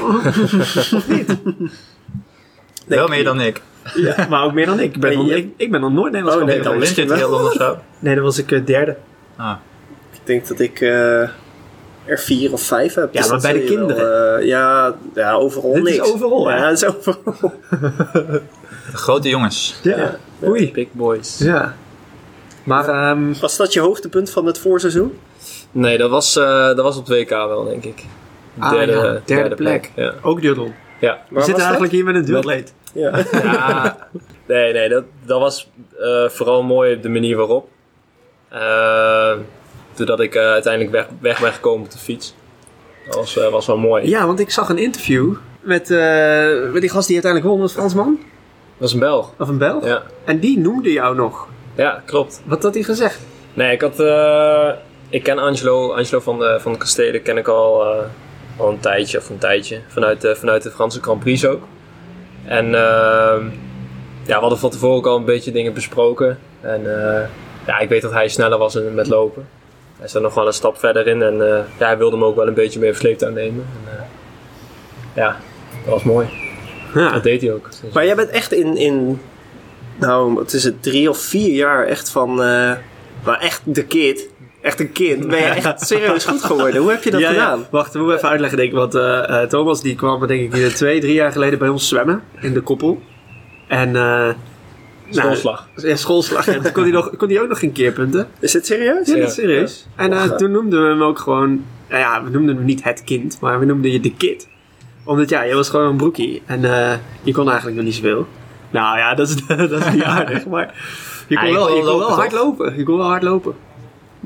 Wel 2.88 3.08
meer 3.08 3.24
dan 3.24 3.42
ik. 3.42 3.62
Ja, 4.18 4.28
maar 4.30 4.44
ook 4.44 4.54
meer 4.54 4.66
dan 4.66 4.80
ik. 4.80 4.96
Ik 4.96 5.00
ben, 5.02 5.10
Nee, 5.18 5.18
nog, 5.28 5.36
ik, 5.38 5.50
ik 5.58 5.72
ben 5.72 5.82
nog 5.82 5.92
nooit 5.92 6.12
Nederlands 6.14 6.42
Oh, 6.44 6.48
kampioen 6.48 6.74
geweest. 6.74 7.26
of 7.32 7.54
zo. 7.54 7.78
Nee, 8.00 8.16
dan 8.16 8.24
was 8.24 8.38
ik 8.38 8.52
eh, 8.52 8.66
derde. 8.66 8.96
Ah. 9.36 9.56
Ik 10.12 10.20
denk 10.24 10.48
dat 10.48 10.60
ik 10.60 10.82
eh, 10.82 11.22
er 12.06 12.20
vier 12.20 12.54
of 12.54 12.62
vijf 12.62 12.94
heb. 12.94 13.14
Ja, 13.14 13.22
Dus 13.22 13.30
maar 13.30 13.40
bij 13.42 13.54
de 13.54 13.60
je 13.60 13.66
wel, 13.68 13.76
kinderen. 13.88 14.38
eh, 14.40 14.46
ja, 14.48 14.96
ja, 15.16 15.34
overal 15.34 15.74
Dit 15.74 15.88
is 15.88 15.98
niks. 15.98 16.14
overal, 16.14 16.48
hè? 16.48 16.56
Ja, 16.56 16.64
dat 16.70 16.72
is 16.72 16.86
overal. 16.86 17.54
De 18.92 18.98
grote 18.98 19.30
jongens. 19.30 19.80
Ja. 19.84 20.16
Oei. 20.46 20.72
Big 20.72 20.88
boys. 20.92 21.38
Ja. 21.38 21.76
Maar, 22.64 22.88
ehm 22.90 23.34
Was 23.42 23.58
dat 23.58 23.74
je 23.74 23.80
hoogtepunt 23.80 24.30
van 24.30 24.46
het 24.46 24.60
voorseizoen? 24.60 25.18
Nee, 25.72 25.98
dat 25.98 26.10
was, 26.10 26.36
eh, 26.38 26.66
dat 26.66 26.82
was 26.82 26.98
op 26.98 27.08
het 27.08 27.18
WK 27.18 27.30
wel, 27.30 27.64
denk 27.66 27.84
ik. 27.84 28.04
Ah, 28.60 28.74
ja, 28.86 29.20
derde 29.26 29.56
plek. 29.56 29.92
Ja. 29.96 30.14
ook 30.22 30.42
duurlong. 30.42 30.74
Ja. 31.00 31.22
We 31.30 31.42
zitten 31.42 31.64
eigenlijk 31.64 31.94
hier 31.94 32.04
met 32.04 32.16
een 32.16 32.26
duurleed. 32.26 32.74
Ja. 32.94 33.24
Ja, 33.32 33.98
nee, 34.48 34.74
nee, 34.74 34.90
dat, 34.90 35.04
dat 35.26 35.40
was 35.40 35.70
eh, 36.00 36.30
vooral 36.30 36.64
mooi 36.64 36.96
op 36.96 37.02
de 37.02 37.10
manier 37.10 37.38
waarop. 37.38 37.70
Eh, 38.50 39.34
doordat 39.94 40.20
ik 40.20 40.36
eh, 40.36 40.42
uiteindelijk 40.52 40.94
weg, 40.94 41.08
weg 41.22 41.40
ben 41.40 41.52
gekomen 41.54 41.86
op 41.86 41.92
de 41.92 41.98
fiets. 41.98 42.36
Dat 43.06 43.16
was, 43.16 43.38
eh, 43.38 43.50
was 43.50 43.66
wel 43.68 43.78
mooi. 43.78 44.10
Ja, 44.10 44.26
want 44.26 44.40
ik 44.40 44.50
zag 44.52 44.70
een 44.70 44.78
interview 44.78 45.34
met, 45.62 45.92
eh, 45.92 46.72
met 46.72 46.82
die 46.82 46.90
gast 46.90 47.08
die 47.08 47.16
uiteindelijk 47.22 47.52
won, 47.54 47.60
was 47.60 47.74
Fransman. 47.74 48.18
Dat 48.20 48.78
was 48.78 48.94
een 48.94 49.00
Belg. 49.00 49.34
Of 49.40 49.48
een 49.48 49.58
Belg. 49.58 49.86
Ja, 49.86 50.04
En 50.26 50.40
die 50.40 50.60
noemde 50.60 50.92
jou 50.92 51.16
nog. 51.16 51.48
ja 51.76 52.02
klopt. 52.06 52.42
Wat 52.46 52.64
had 52.64 52.74
hij 52.74 52.84
gezegd? 52.84 53.20
Nee, 53.54 53.72
ik 53.72 53.82
had... 53.82 54.00
eh, 54.00 54.70
ik 55.10 55.24
ken 55.24 55.38
Angelo, 55.38 55.94
Angelo 55.94 56.20
van 56.20 56.40
de, 56.40 56.58
van 56.60 56.72
de 56.72 56.78
Kastelen 56.78 57.22
ken 57.22 57.38
ik 57.38 57.48
al, 57.48 57.86
eh, 57.86 58.04
al 58.58 58.70
een 58.70 58.80
tijdje, 58.80 59.18
of 59.18 59.30
een 59.30 59.38
tijdje. 59.38 59.80
Vanuit, 59.88 60.22
de- 60.22 60.36
vanuit 60.36 60.64
de 60.64 60.72
Franse 60.72 61.02
Grand 61.02 61.20
Prix 61.20 61.46
ook. 61.46 61.64
En 62.46 62.66
ehm, 62.66 63.44
ja, 64.24 64.34
we 64.36 64.40
hadden 64.42 64.58
van 64.60 64.70
tevoren 64.70 64.96
ook 64.98 65.06
al 65.08 65.18
een 65.18 65.26
beetje 65.26 65.52
dingen 65.52 65.74
besproken. 65.74 66.40
En 66.62 67.06
eh, 67.16 67.28
ja, 67.68 67.80
ik 67.80 67.90
weet 67.90 68.02
dat 68.02 68.12
hij 68.12 68.28
sneller 68.28 68.58
was 68.58 68.80
met 68.94 69.08
lopen. 69.08 69.48
Hij 70.00 70.08
staat 70.08 70.22
nog 70.22 70.34
wel 70.34 70.48
een 70.48 70.54
stap 70.54 70.78
verder 70.78 71.08
in. 71.08 71.22
En 71.22 71.42
eh, 71.42 71.60
ja, 71.80 71.86
hij 71.86 71.98
wilde 71.98 72.18
me 72.18 72.26
ook 72.26 72.36
wel 72.36 72.48
een 72.48 72.54
beetje 72.54 72.80
mee 72.80 72.90
op 72.90 72.96
sleeptouw 72.96 73.32
nemen. 73.32 73.66
En, 73.86 73.98
eh, 73.98 74.04
ja, 75.16 75.36
dat 75.86 75.94
was 75.94 76.04
mooi. 76.04 76.28
Ja. 76.94 77.12
Dat 77.12 77.24
deed 77.24 77.42
hij 77.42 77.54
ook. 77.54 77.70
Dus- 77.82 77.94
Maar 77.94 78.06
jij 78.06 78.16
bent 78.16 78.30
echt 78.30 78.52
in, 78.54 78.78
in 78.78 79.22
nou, 80.00 80.34
wat 80.34 80.54
is 80.54 80.64
het, 80.64 80.84
drie 80.84 81.10
of 81.10 81.18
vier 81.18 81.54
jaar 81.54 81.86
echt 81.86 82.10
van, 82.10 82.36
maar 83.24 83.40
echt 83.40 83.62
de 83.66 83.84
kid. 83.86 84.30
Echt 84.68 84.80
een 84.80 84.92
kind. 84.92 85.28
Ben 85.28 85.38
je 85.40 85.46
echt 85.46 85.88
serieus 85.88 86.26
goed 86.26 86.44
geworden? 86.44 86.82
Hoe 86.82 86.92
heb 86.92 87.04
je 87.04 87.12
dat 87.12 87.20
Ja, 87.20 87.32
ja. 87.32 87.34
gedaan? 87.34 87.66
Wacht, 87.72 87.94
we 87.94 88.00
moeten 88.00 88.18
even 88.18 88.30
uitleggen 88.30 88.58
denk 88.58 88.70
ik. 88.70 88.76
Want 88.76 88.96
eh, 88.96 89.42
eh, 89.42 89.50
Thomas 89.50 89.82
die 89.82 89.96
kwam 89.96 90.28
denk 90.28 90.42
ik 90.42 90.54
hier 90.54 90.74
twee, 90.74 91.00
drie 91.00 91.14
jaar 91.14 91.32
geleden 91.32 91.60
bij 91.60 91.68
ons 91.68 91.88
zwemmen. 91.88 92.24
In 92.42 92.54
de 92.54 92.62
koppel. 92.62 93.02
En... 93.68 93.96
eh 93.96 94.30
Schoolslag. 95.10 95.68
Nou, 95.76 95.88
ja, 95.88 95.96
schoolslag. 95.96 96.48
En 96.48 96.62
toen 96.62 96.72
kon 96.72 96.84
hij, 96.84 96.92
nog, 96.92 97.16
kon 97.18 97.30
hij 97.30 97.42
ook 97.42 97.48
nog 97.48 97.60
geen 97.60 97.72
keerpunten. 97.72 98.28
Is 98.40 98.52
dit 98.52 98.66
serieus? 98.66 99.08
Ja, 99.08 99.14
Ja. 99.16 99.20
dat 99.20 99.30
is 99.30 99.36
serieus. 99.36 99.88
En 99.96 100.14
eh, 100.14 100.24
toen 100.24 100.52
noemden 100.52 100.84
we 100.84 100.90
hem 100.90 101.04
ook 101.04 101.20
gewoon... 101.20 101.64
Nou 101.90 102.02
ja, 102.02 102.24
we 102.24 102.30
noemden 102.30 102.56
hem 102.56 102.66
niet 102.66 102.84
het 102.84 103.04
kind, 103.04 103.38
maar 103.42 103.60
we 103.60 103.66
noemden 103.66 103.92
je 103.92 104.00
de 104.00 104.14
kid. 104.14 104.48
Omdat 105.04 105.30
ja, 105.30 105.42
je 105.42 105.54
was 105.56 105.70
gewoon 105.70 105.88
een 105.90 105.98
broekie. 105.98 106.42
En 106.46 106.66
eh, 106.66 106.94
je 107.24 107.32
kon 107.34 107.46
eigenlijk 107.48 107.76
nog 107.78 107.86
niet 107.86 107.96
zoveel. 107.96 108.28
Nou 108.70 108.98
ja, 108.98 109.16
dat 109.16 109.30
is, 109.30 109.46
dat 109.70 109.72
is 109.72 109.92
niet 109.92 110.04
aardig. 110.18 110.46
Maar 110.46 110.74
je 111.28 111.36
kon 111.40 111.52
wel, 111.54 111.76
je 111.76 111.82
kon 111.84 112.00
wel 112.00 112.12
hard 112.12 112.32
lopen. 112.32 112.78
Je 112.78 112.84
kon 112.84 112.98
wel 112.98 113.08
hard 113.08 113.24
lopen. 113.24 113.56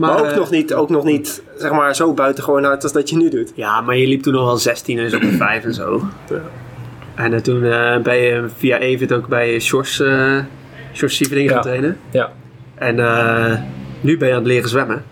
Maar, 0.02 0.20
ook, 0.20 0.26
eh, 0.26 0.36
nog 0.38 0.52
niet, 0.52 0.74
ook 0.74 0.90
nog 0.90 1.04
niet, 1.04 1.44
zeg 1.58 1.72
maar, 1.72 1.96
zo 1.96 2.14
buitengewoon 2.14 2.64
hard 2.64 2.84
als 2.84 2.92
dat 2.92 3.10
je 3.10 3.18
nu 3.18 3.30
doet. 3.30 3.52
Ja, 3.56 3.82
maar 3.82 3.98
je 3.98 4.08
liep 4.08 4.22
toen 4.22 4.34
nog 4.34 4.46
wel 4.46 4.58
16 4.58 5.00
en 5.00 5.10
zo 5.10 5.16
op 5.16 5.32
5 5.38 5.64
en 5.64 5.74
zo. 5.74 6.02
En 7.16 7.34
eh, 7.34 7.40
toen 7.40 7.64
eh, 7.64 7.98
ben 8.02 8.18
je 8.18 8.46
via 8.58 8.78
Evit 8.78 9.14
ook 9.14 9.28
bij 9.28 9.60
Sjors, 9.60 10.02
Sjors 10.94 11.16
Sieveling 11.16 11.48
gaan 11.50 11.58
Ja. 11.58 11.64
trainen. 11.64 11.98
Ja. 12.12 12.32
En 12.76 12.96
nu 14.02 14.18
ben 14.18 14.28
je 14.28 14.34
aan 14.34 14.40
het 14.40 14.48
leren 14.48 14.70
zwemmen. 14.70 15.04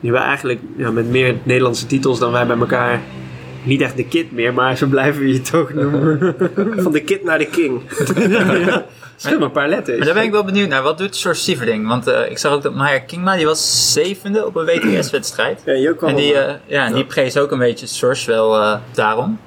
Nu 0.00 0.12
wij 0.12 0.22
eigenlijk 0.22 0.60
ja, 0.76 0.90
met 0.90 1.10
meer 1.10 1.34
Nederlandse 1.42 1.86
titels 1.86 2.18
dan 2.18 2.32
wij 2.32 2.46
bij 2.46 2.58
elkaar 2.58 3.00
niet 3.62 3.80
echt 3.80 3.96
de 3.96 4.04
kid 4.06 4.32
meer, 4.32 4.54
maar 4.54 4.76
zo 4.76 4.86
blijven 4.86 5.22
we 5.22 5.32
je 5.32 5.40
toch 5.40 5.72
noemen. 5.72 6.34
Van 6.84 6.92
de 6.92 7.02
kid 7.02 7.24
naar 7.24 7.38
de 7.38 7.46
king. 7.46 7.80
ja, 8.66 8.86
Schud 9.20 9.38
maar 9.38 9.46
een 9.46 9.52
paar 9.52 9.68
letters. 9.68 9.96
Maar 9.96 10.06
daar 10.06 10.14
ben 10.14 10.24
ik 10.24 10.30
wel 10.30 10.44
benieuwd 10.44 10.68
naar. 10.68 10.82
Wat 10.82 10.98
doet 10.98 11.16
George 11.16 11.40
Sieverding? 11.40 11.88
Want 11.88 12.06
eh, 12.06 12.30
ik 12.30 12.38
zag 12.38 12.52
ook 12.52 12.62
dat 12.62 12.74
Maya 12.74 12.98
Kingma, 12.98 13.36
die 13.36 13.46
was 13.46 13.92
zevende 13.92 14.46
op 14.46 14.56
een 14.56 14.64
WTS-wedstrijd. 14.64 15.62
Ja, 15.64 15.72
je 15.72 15.90
ook 15.90 16.02
En 16.02 16.16
die, 16.16 16.34
eh, 16.34 16.54
ja, 16.66 16.86
en 16.86 16.94
die 16.94 17.04
prees 17.04 17.36
ook 17.36 17.50
een 17.50 17.58
beetje 17.58 17.86
George 17.86 18.30
wel 18.30 18.56
eh, 18.56 18.78
daarom. 18.92 19.40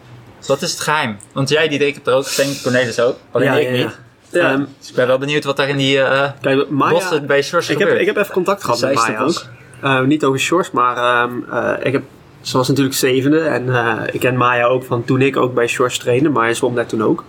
Wat 0.48 0.62
is 0.62 0.72
het 0.72 0.80
geheim? 0.80 1.18
Want 1.34 1.50
jij, 1.50 1.68
die 1.68 1.80
deed 1.80 1.96
het 1.96 2.08
er 2.08 2.14
ook, 2.14 2.36
denk 2.36 2.62
Cornelis 2.62 3.00
ook. 3.00 3.18
Alleen 3.32 3.48
Ja, 3.48 3.58
ik 3.58 3.72
niet. 3.72 3.98
Ja. 4.30 4.66
Dus 4.80 4.90
ik 4.90 4.96
ben 4.96 5.08
wel 5.08 5.18
benieuwd 5.18 5.44
wat 5.44 5.58
daar 5.58 5.70
in 5.70 5.78
die 5.78 6.02
eh 6.02 6.30
kijk, 6.42 6.70
Maya, 6.70 6.94
bossen 6.94 7.26
bij 7.26 7.44
George 7.44 7.72
ik, 7.72 7.78
heb, 7.78 7.90
ik 7.90 8.06
heb 8.06 8.18
even 8.18 8.34
contact 8.34 8.64
gehad 8.64 8.82
met 8.82 8.94
Maya 8.94 9.22
ook. 9.22 9.46
Eh, 9.84 10.02
niet 10.02 10.24
over 10.24 10.40
shorts, 10.40 10.72
maar 10.72 10.98
ehm, 10.98 11.32
eh, 11.52 11.86
ik 11.86 11.92
heb, 11.92 12.04
ze 12.42 12.58
was 12.58 12.68
natuurlijk 12.68 12.96
zevende. 12.96 13.40
En 13.40 13.76
eh, 13.76 13.98
ik 14.12 14.20
ken 14.20 14.38
Maya 14.38 14.66
ook 14.66 14.84
van 14.84 15.04
toen 15.04 15.22
ik 15.22 15.38
ook 15.38 15.54
bij 15.54 15.68
shorts 15.68 15.98
trainde, 15.98 16.30
maar 16.30 16.44
hij 16.44 16.54
zwom 16.54 16.76
daar 16.76 16.86
toen 16.86 17.04
ook. 17.04 17.24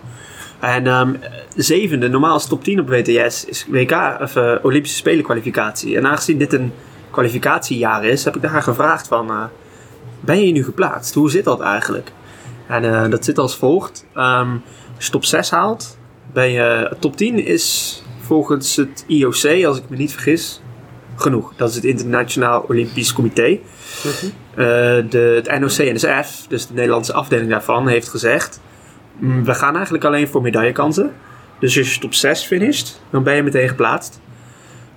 En 0.59 0.87
ehm, 0.87 1.13
zevende, 1.55 2.07
normaal 2.07 2.35
is 2.35 2.45
top 2.45 2.63
10 2.63 2.79
op 2.79 2.89
WTS, 2.89 3.45
is 3.45 3.65
WK 3.67 4.17
of 4.21 4.35
eh, 4.35 4.55
Olympische 4.61 4.97
Spelen 4.97 5.23
kwalificatie. 5.23 5.97
En 5.97 6.07
aangezien 6.07 6.37
dit 6.37 6.53
een 6.53 6.71
kwalificatiejaar 7.11 8.05
is, 8.05 8.23
heb 8.23 8.35
ik 8.35 8.41
daar 8.41 8.61
gevraagd 8.61 9.07
van, 9.07 9.29
eh, 9.29 9.43
ben 10.19 10.37
je 10.37 10.43
hier 10.43 10.53
nu 10.53 10.63
geplaatst? 10.63 11.13
Hoe 11.13 11.29
zit 11.29 11.43
dat 11.43 11.61
eigenlijk? 11.61 12.11
En 12.67 12.93
eh, 12.93 13.09
dat 13.09 13.25
zit 13.25 13.37
als 13.37 13.55
volgt. 13.55 14.05
Ehm, 14.13 14.49
als 14.95 15.05
je 15.05 15.11
top 15.11 15.25
6 15.25 15.49
haalt, 15.49 15.97
ben 16.33 16.51
je, 16.51 16.95
top 16.99 17.17
10 17.17 17.45
is 17.45 18.03
volgens 18.19 18.75
het 18.75 19.03
IOC, 19.07 19.65
als 19.65 19.77
ik 19.77 19.83
me 19.89 19.97
niet 19.97 20.11
vergis, 20.11 20.61
genoeg. 21.15 21.53
Dat 21.55 21.69
is 21.69 21.75
het 21.75 21.83
Internationaal 21.83 22.65
Olympisch 22.67 23.13
Comité. 23.13 23.43
Eh, 23.43 23.57
de, 25.09 25.41
het 25.43 25.59
NOC-NSF, 25.59 26.45
dus 26.47 26.67
de 26.67 26.73
Nederlandse 26.73 27.13
afdeling 27.13 27.49
daarvan, 27.49 27.87
heeft 27.87 28.09
gezegd... 28.09 28.59
"Mm, 29.17 29.43
we 29.45 29.53
gaan 29.53 29.73
eigenlijk 29.75 30.05
alleen 30.05 30.27
voor 30.27 30.41
medaillekansen. 30.41 31.13
Dus 31.59 31.77
als 31.77 31.93
je 31.93 31.99
top 31.99 32.13
6 32.13 32.43
finisht, 32.43 33.01
dan 33.09 33.23
ben 33.23 33.35
je 33.35 33.43
meteen 33.43 33.67
geplaatst. 33.67 34.19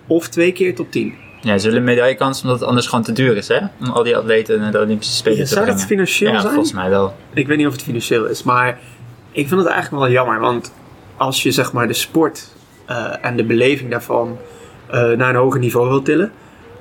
Of 0.07 0.29
twee 0.29 0.53
keer 0.53 0.75
top 0.75 0.91
10. 0.91 1.15
Ja, 1.41 1.59
zullen 1.59 1.85
medaillekans 1.85 2.43
omdat 2.43 2.59
het 2.59 2.69
anders 2.69 2.87
gewoon 2.87 3.05
te 3.05 3.13
duur 3.13 3.37
is, 3.37 3.49
hè? 3.49 3.59
Om 3.81 3.87
al 3.87 4.03
die 4.03 4.17
atleten 4.17 4.61
naar 4.61 4.73
de 4.73 4.81
Olympische 4.81 5.15
Spelen 5.15 5.39
te 5.39 5.47
Zou 5.47 5.61
brengen. 5.61 5.79
dat 5.79 5.87
financieel 5.89 6.33
ja, 6.33 6.41
zijn? 6.41 6.53
volgens 6.53 6.75
mij 6.75 6.91
wel. 6.91 7.15
Ik 7.35 7.47
weet 7.47 7.57
niet 7.57 7.67
of 7.67 7.73
het 7.73 7.83
financieel 7.83 8.25
is, 8.25 8.43
maar 8.43 8.79
ik 9.33 9.49
vind 9.49 9.61
het 9.61 9.69
eigenlijk 9.71 10.03
wel 10.03 10.13
jammer. 10.13 10.41
Want 10.41 10.73
als 11.17 11.43
je 11.43 11.51
zeg 11.51 11.73
maar 11.73 11.87
de 11.87 11.93
sport 11.93 12.55
eh, 12.87 13.25
en 13.25 13.37
de 13.37 13.45
beleving 13.45 13.91
daarvan 13.91 14.39
eh, 14.87 15.11
naar 15.11 15.29
een 15.29 15.41
hoger 15.41 15.61
niveau 15.61 15.89
wil 15.89 16.03
tillen, 16.03 16.33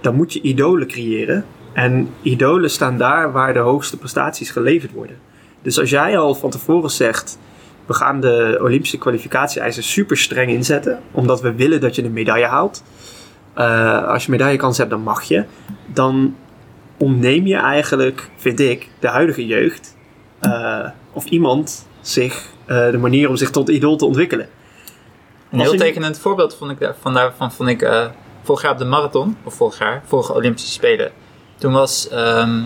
dan 0.01 0.15
moet 0.15 0.33
je 0.33 0.41
idolen 0.41 0.87
creëren. 0.87 1.45
En 1.73 2.09
idolen 2.21 2.69
staan 2.69 2.97
daar 2.97 3.31
waar 3.31 3.53
de 3.53 3.59
hoogste 3.59 3.97
prestaties 3.97 4.49
geleverd 4.49 4.91
worden. 4.91 5.15
Dus 5.61 5.79
als 5.79 5.89
jij 5.89 6.17
al 6.17 6.35
van 6.35 6.49
tevoren 6.49 6.89
zegt, 6.89 7.37
we 7.85 7.93
gaan 7.93 8.19
de 8.19 8.59
Olympische 8.61 8.97
kwalificatie-eisen 8.97 9.83
super 9.83 10.17
streng 10.17 10.51
inzetten, 10.51 10.99
omdat 11.11 11.41
we 11.41 11.53
willen 11.53 11.81
dat 11.81 11.95
je 11.95 12.03
een 12.03 12.13
medaille 12.13 12.45
haalt. 12.45 12.83
Eh, 13.53 14.07
als 14.07 14.25
je 14.25 14.31
medaillekans 14.31 14.77
hebt, 14.77 14.89
dan 14.89 15.01
mag 15.01 15.23
je. 15.23 15.45
Dan 15.85 16.35
ontneem 16.97 17.47
je 17.47 17.55
eigenlijk, 17.55 18.29
vind 18.35 18.59
ik, 18.59 18.89
de 18.99 19.07
huidige 19.07 19.45
jeugd 19.45 19.95
eh, 20.39 20.85
of 21.13 21.25
iemand 21.25 21.87
zich 22.01 22.45
eh, 22.65 22.91
de 22.91 22.97
manier 22.97 23.29
om 23.29 23.35
zich 23.35 23.49
tot 23.49 23.69
idool 23.69 23.97
te 23.97 24.05
ontwikkelen. 24.05 24.47
Een 25.51 25.59
heel 25.59 25.77
tekenend 25.77 26.19
voorbeeld 26.19 26.55
vond 26.55 26.71
ik 26.71 26.79
daar, 26.79 26.95
van 27.01 27.13
daarvan 27.13 27.51
vond 27.51 27.69
ik 27.69 28.09
vorig 28.43 28.61
jaar 28.61 28.71
op 28.71 28.77
de 28.77 28.85
marathon, 28.85 29.37
of 29.43 29.53
vorig 29.53 29.79
jaar, 29.79 30.01
vorige 30.05 30.33
Olympische 30.33 30.71
Spelen. 30.71 31.11
Toen 31.57 31.73
was, 31.73 32.09
ehm, 32.09 32.61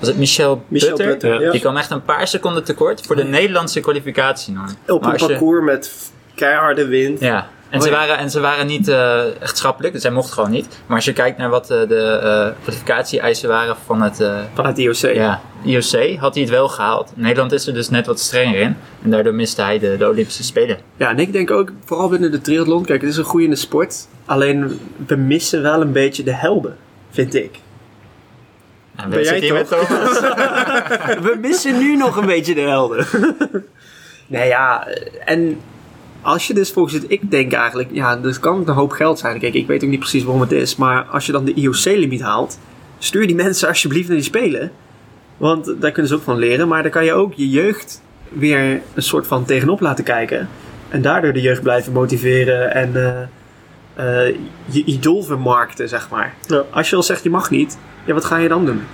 was 0.00 0.08
het 0.08 0.18
Michel, 0.18 0.62
Michel 0.68 0.88
Butter, 0.88 1.06
Butter, 1.06 1.40
ja. 1.42 1.50
die 1.50 1.60
kwam 1.60 1.76
echt 1.76 1.90
een 1.90 2.02
paar 2.02 2.28
seconden 2.28 2.64
tekort 2.64 3.00
voor 3.06 3.16
de 3.16 3.24
Nederlandse 3.24 3.80
kwalificatienorm. 3.80 4.68
Op 4.86 5.04
een 5.04 5.10
je- 5.12 5.26
parcours 5.26 5.64
met 5.64 6.12
keiharde 6.34 6.86
wind. 6.86 7.20
Ja, 7.20 7.48
en, 7.70 7.78
Oh 7.78 7.84
ze 7.84 7.90
waren, 7.90 8.18
en 8.18 8.30
ze 8.30 8.40
waren 8.40 8.66
niet 8.66 8.88
eh, 8.88 9.42
echt 9.42 9.56
schappelijk, 9.58 9.92
dus 9.94 10.02
hij 10.02 10.12
mocht 10.12 10.30
gewoon 10.32 10.50
niet. 10.50 10.66
Maar 10.86 10.96
als 10.96 11.04
je 11.04 11.12
kijkt 11.12 11.38
naar 11.38 11.48
wat 11.50 11.70
eh, 11.70 11.88
de 11.88 11.96
eh 12.22 12.62
kwalificatie-eisen 12.62 13.48
waren 13.48 13.76
van 13.86 14.02
het 14.02 14.16
Van 14.54 14.66
het 14.66 14.78
IOC. 14.78 14.94
ja, 15.14 15.40
IOC, 15.64 16.16
had 16.18 16.34
hij 16.34 16.42
het 16.42 16.52
wel 16.52 16.68
gehaald. 16.68 17.12
Nederland 17.14 17.52
is 17.52 17.66
er 17.66 17.74
dus 17.74 17.88
net 17.90 18.06
wat 18.06 18.20
strenger 18.20 18.60
in. 18.60 18.76
En 19.02 19.10
daardoor 19.10 19.34
miste 19.34 19.62
hij 19.62 19.78
de, 19.78 19.96
de 19.98 20.08
Olympische 20.08 20.42
Spelen. 20.44 20.78
Ja, 20.96 21.08
en 21.10 21.18
ik 21.18 21.32
denk 21.32 21.50
ook, 21.50 21.70
vooral 21.84 22.08
binnen 22.08 22.30
de 22.30 22.40
triathlon, 22.40 22.84
kijk, 22.84 23.00
het 23.00 23.10
is 23.10 23.16
een 23.16 23.24
groeiende 23.24 23.56
sport. 23.56 24.06
Alleen, 24.24 24.80
we 25.06 25.16
missen 25.16 25.62
wel 25.62 25.80
een 25.80 25.92
beetje 25.92 26.22
de 26.22 26.34
helden, 26.34 26.76
vind 27.10 27.34
ik. 27.34 27.58
En 29.02 29.10
Ben 29.10 29.18
we 29.18 29.38
jij 29.38 29.52
met? 29.52 29.68
Thomas. 29.68 30.20
we 31.26 31.38
missen 31.40 31.78
nu 31.78 31.96
nog 31.96 32.16
een 32.16 32.26
beetje 32.26 32.54
de 32.54 32.60
helden. 32.60 33.06
nee, 34.26 34.48
ja, 34.48 34.86
en 35.24 35.60
als 36.22 36.46
je 36.46 36.54
dus 36.54 36.70
volgens 36.70 36.94
het 36.94 37.04
ik 37.08 37.30
denk 37.30 37.52
eigenlijk, 37.52 37.88
ja, 37.92 38.16
dat 38.16 38.40
kan 38.40 38.58
ook 38.58 38.68
een 38.68 38.74
hoop 38.74 38.90
geld 38.90 39.18
zijn. 39.18 39.38
Kijk, 39.38 39.54
ik 39.54 39.66
weet 39.66 39.84
ook 39.84 39.90
niet 39.90 39.98
precies 39.98 40.22
waarom 40.22 40.40
het 40.40 40.52
is, 40.52 40.76
maar 40.76 41.04
als 41.04 41.26
je 41.26 41.32
dan 41.32 41.44
de 41.44 41.54
IOC-limiet 41.54 42.22
haalt, 42.22 42.58
stuur 42.98 43.26
die 43.26 43.36
mensen 43.44 43.68
alsjeblieft 43.68 44.08
naar 44.08 44.16
die 44.16 44.26
spelen. 44.26 44.72
Want 45.36 45.74
daar 45.80 45.92
kunnen 45.92 46.10
ze 46.10 46.16
ook 46.16 46.22
van 46.22 46.38
leren, 46.38 46.68
maar 46.68 46.82
dan 46.82 46.90
kan 46.90 47.04
je 47.04 47.12
ook 47.12 47.32
je 47.34 47.48
jeugd 47.48 48.02
weer 48.28 48.80
een 48.94 49.02
soort 49.02 49.26
van 49.26 49.44
tegenop 49.44 49.80
laten 49.80 50.04
kijken. 50.04 50.48
En 50.88 51.02
daardoor 51.02 51.32
de 51.32 51.40
jeugd 51.40 51.62
blijven 51.62 51.92
motiveren 51.92 52.74
en 52.74 53.06
eh, 53.06 53.20
eh, 53.94 54.26
je 54.64 54.84
idool 54.84 55.22
vermarkten, 55.22 55.88
zeg 55.88 56.08
maar. 56.10 56.34
Ja. 56.46 56.64
Als 56.70 56.90
je 56.90 56.96
al 56.96 57.02
zegt 57.02 57.22
je 57.22 57.30
mag 57.30 57.50
niet, 57.50 57.78
ja, 58.04 58.14
wat 58.14 58.24
ga 58.24 58.36
je 58.36 58.48
dan 58.48 58.66
doen? 58.66 58.86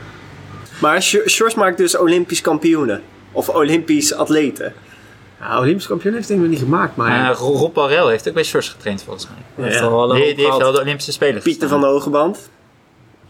Maar 0.80 1.02
Sjors 1.02 1.54
maakt 1.54 1.76
dus 1.76 1.96
Olympisch 1.96 2.40
kampioenen. 2.40 3.02
Of 3.32 3.48
Olympisch 3.48 4.14
atleten. 4.14 4.72
Ja, 5.40 5.58
Olympisch 5.58 5.86
kampioen 5.86 6.14
heeft 6.14 6.28
denk 6.28 6.40
ik 6.40 6.46
nog 6.46 6.54
niet 6.58 6.64
gemaakt, 6.64 6.96
maar... 6.96 7.30
Eh, 7.30 7.36
Rob 7.36 7.76
heeft 7.88 8.28
ook 8.28 8.34
bij 8.34 8.44
Sjors 8.44 8.68
getraind 8.68 9.02
volgens 9.02 9.28
mij. 9.28 9.68
Ja. 9.70 10.06
Die, 10.06 10.34
die 10.34 10.44
heeft 10.44 10.58
wel 10.58 10.72
de 10.72 10.80
Olympische 10.80 11.12
Spelen 11.12 11.42
Pieter 11.42 11.62
gestaan. 11.62 11.80
van 11.80 11.80
de 11.80 11.86
Hogeband. 11.94 12.50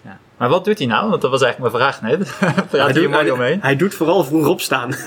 Ja. 0.04 0.18
Maar 0.36 0.48
wat 0.48 0.64
doet 0.64 0.78
hij 0.78 0.86
nou? 0.86 1.08
Want 1.10 1.22
dat 1.22 1.30
was 1.30 1.42
eigenlijk 1.42 1.72
mijn 1.72 1.84
vraag 1.84 2.02
net. 2.02 2.36
Praat 2.70 2.96
hier 2.96 3.10
mooi 3.10 3.30
omheen. 3.30 3.58
hij 3.62 3.76
doet 3.76 3.94
vooral 3.94 4.24
vroeg 4.24 4.46
opstaan. 4.46 4.94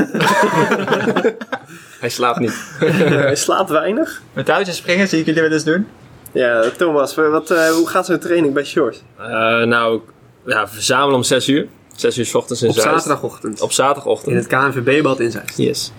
Hij 2.00 2.10
slaapt 2.10 2.40
niet. 2.40 2.76
Hij 2.80 3.36
slaat 3.36 3.70
weinig. 3.70 4.22
Met 4.34 4.46
touwtjes 4.46 4.76
springen 4.76 5.08
zie 5.08 5.20
ik 5.20 5.26
jullie 5.26 5.42
wel 5.42 5.52
eens 5.52 5.64
doen. 5.64 5.88
Ja, 6.32 6.70
Thomas, 6.78 7.16
wat, 7.16 7.52
eh, 7.52 7.70
hoe 7.70 7.88
gaat 7.88 8.06
zo'n 8.06 8.20
training 8.20 8.54
bij 8.54 8.66
Sjors? 8.66 9.02
Eh, 9.18 9.26
nou, 9.64 10.02
ja, 10.46 10.64
we 10.64 10.72
verzamelen 10.72 11.16
om 11.16 11.24
6 11.24 11.48
uur. 11.48 11.68
6 11.96 12.18
uur 12.18 12.26
s 12.26 12.36
ochtends 12.36 12.62
in 12.62 12.70
op 12.70 12.76
zaterdagochtend. 12.76 13.62
Op 13.62 13.72
zaterdagochtend. 13.72 14.32
In 14.32 14.38
het 14.38 14.48
KNVB-bad 14.48 15.20
in 15.20 15.32
Zeist. 15.32 15.58
Yes. 15.58 15.92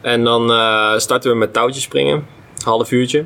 En 0.00 0.24
dan 0.24 0.50
eh, 0.50 0.98
starten 0.98 1.30
we 1.30 1.36
met 1.36 1.52
touwtjes 1.52 1.82
springen. 1.82 2.26
Half 2.64 2.90
uurtje. 2.90 3.24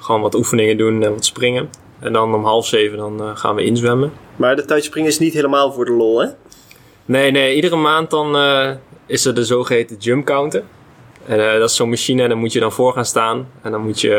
Gewoon 0.00 0.20
wat 0.20 0.34
oefeningen 0.34 0.76
doen 0.76 1.02
en 1.02 1.12
wat 1.12 1.24
springen. 1.24 1.70
En 1.98 2.12
dan 2.12 2.34
om 2.34 2.44
half 2.44 2.66
zeven 2.66 2.98
dan, 2.98 3.20
eh, 3.20 3.30
gaan 3.36 3.54
we 3.54 3.64
inzwemmen. 3.64 4.12
Maar 4.36 4.56
de 4.56 4.64
touwspringen 4.64 5.10
is 5.10 5.18
niet 5.18 5.32
helemaal 5.34 5.72
voor 5.72 5.84
de 5.84 5.92
lol, 5.92 6.20
hè? 6.20 6.28
Nee, 7.04 7.30
nee, 7.30 7.54
iedere 7.54 7.76
maand 7.76 8.10
dan 8.10 8.36
eh, 8.36 8.70
is 9.06 9.24
er 9.24 9.34
de 9.34 9.44
zogeheten 9.44 9.96
jump 9.96 10.24
counter. 10.24 10.62
En 11.26 11.52
eh, 11.52 11.58
dat 11.58 11.70
is 11.70 11.76
zo'n 11.76 11.88
machine 11.88 12.22
en 12.22 12.28
dan 12.28 12.38
moet 12.38 12.52
je 12.52 12.60
dan 12.60 12.72
voor 12.72 12.92
gaan 12.92 13.04
staan. 13.04 13.48
En 13.62 13.70
dan 13.70 13.80
moet 13.80 14.00
je 14.00 14.14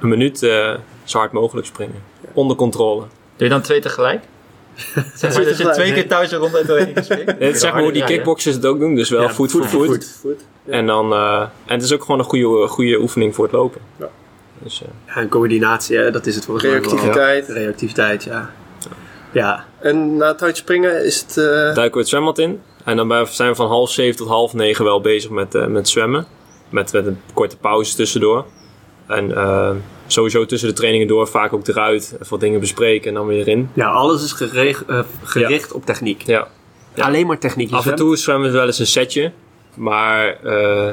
een 0.00 0.08
minuut 0.08 0.42
eh, 0.42 0.74
zo 1.10 1.18
hard 1.18 1.32
mogelijk 1.32 1.66
springen. 1.66 2.02
Onder 2.32 2.56
controle. 2.56 3.00
Doe 3.00 3.08
je 3.46 3.48
dan 3.48 3.62
twee 3.62 3.80
tegelijk? 3.80 4.24
Zeg 5.14 5.34
maar 5.34 5.44
dat 5.44 5.58
je 5.58 5.70
twee 5.70 5.92
keer 5.92 6.08
touwtje 6.08 6.36
rond 6.36 6.54
uit 6.56 6.66
de 6.66 6.92
heen 6.94 7.04
springt? 7.04 7.38
Dit 7.38 7.54
is 7.54 7.60
zeg 7.60 7.72
maar 7.72 7.82
hoe 7.82 7.92
die 7.92 8.04
kickboxers 8.04 8.54
het 8.54 8.66
ook 8.66 8.78
doen. 8.78 8.94
Dus 8.94 9.10
wel 9.10 9.28
voet 9.28 9.50
voor 9.50 9.64
voet 9.68 9.86
voor 9.86 10.02
voet. 10.20 10.44
En, 10.66 10.86
dan, 10.86 11.12
eh, 11.12 11.40
en 11.40 11.74
het 11.74 11.82
is 11.82 11.92
ook 11.92 12.02
gewoon 12.02 12.18
een 12.18 12.24
goede, 12.24 12.68
goede 12.68 13.00
oefening 13.00 13.34
voor 13.34 13.44
het 13.44 13.52
lopen. 13.52 13.80
Ja. 13.96 14.08
Dus, 14.58 14.82
eh, 14.82 14.88
Ja, 15.06 15.14
en 15.14 15.28
coördinatie, 15.28 15.96
hè, 15.96 16.10
dat 16.10 16.26
is 16.26 16.34
het 16.34 16.44
volgens 16.44 16.66
mij. 16.66 16.78
Reactiviteit. 16.78 17.48
Reactiviteit, 17.48 18.24
ja. 18.24 18.50
Ja, 19.32 19.64
En 19.78 20.16
na 20.16 20.26
het 20.28 20.38
touwspringen 20.38 21.04
is 21.04 21.20
het... 21.20 21.36
eh, 21.36 21.44
duiken 21.44 21.92
we 21.92 21.98
het 21.98 22.08
zwembad 22.08 22.38
in. 22.38 22.60
En 22.84 22.96
dan 22.96 23.26
zijn 23.26 23.48
we 23.50 23.54
van 23.54 23.66
half 23.68 23.90
zeven 23.90 24.16
tot 24.16 24.28
half 24.28 24.52
negen 24.54 24.84
wel 24.84 25.00
bezig 25.00 25.30
met, 25.30 25.54
eh, 25.54 25.66
met 25.66 25.88
zwemmen. 25.88 26.26
Met, 26.68 26.92
met 26.92 27.06
een 27.06 27.20
korte 27.34 27.56
pauze 27.56 27.94
tussendoor. 27.96 28.44
En 29.06 29.34
sowieso 30.12 30.46
tussen 30.46 30.68
de 30.68 30.74
trainingen 30.74 31.06
door 31.08 31.28
vaak 31.28 31.52
ook 31.52 31.66
eruit. 31.68 32.16
Wat 32.28 32.40
dingen 32.40 32.60
bespreken 32.60 33.08
en 33.08 33.14
dan 33.14 33.26
weer 33.26 33.38
erin. 33.40 33.70
ja 33.72 33.88
alles 33.90 34.24
is 34.24 34.32
gereg- 34.32 34.84
eh, 34.84 35.00
gericht 35.24 35.72
op 35.72 35.86
techniek. 35.86 36.22
Ja. 36.22 36.48
Ja. 36.94 37.04
Alleen 37.04 37.26
maar 37.26 37.38
techniek. 37.38 37.72
Af 37.72 37.86
en 37.86 37.94
toe 37.96 38.16
zwemmen 38.16 38.50
we 38.50 38.56
wel 38.56 38.66
eens 38.66 38.78
een 38.78 38.86
setje. 38.86 39.32
Maar 39.74 40.26
eh, 40.44 40.86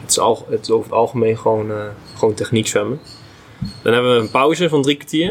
het, 0.00 0.10
is 0.10 0.18
al, 0.18 0.46
het 0.50 0.60
is 0.62 0.70
over 0.70 0.84
het 0.84 0.94
algemeen 0.94 1.38
gewoon, 1.38 1.70
eh, 1.70 1.76
gewoon 2.18 2.34
techniek 2.34 2.66
zwemmen. 2.66 3.00
Dan 3.82 3.92
hebben 3.92 4.14
we 4.14 4.20
een 4.20 4.30
pauze 4.30 4.68
van 4.68 4.82
drie 4.82 4.96
kwartier. 4.96 5.26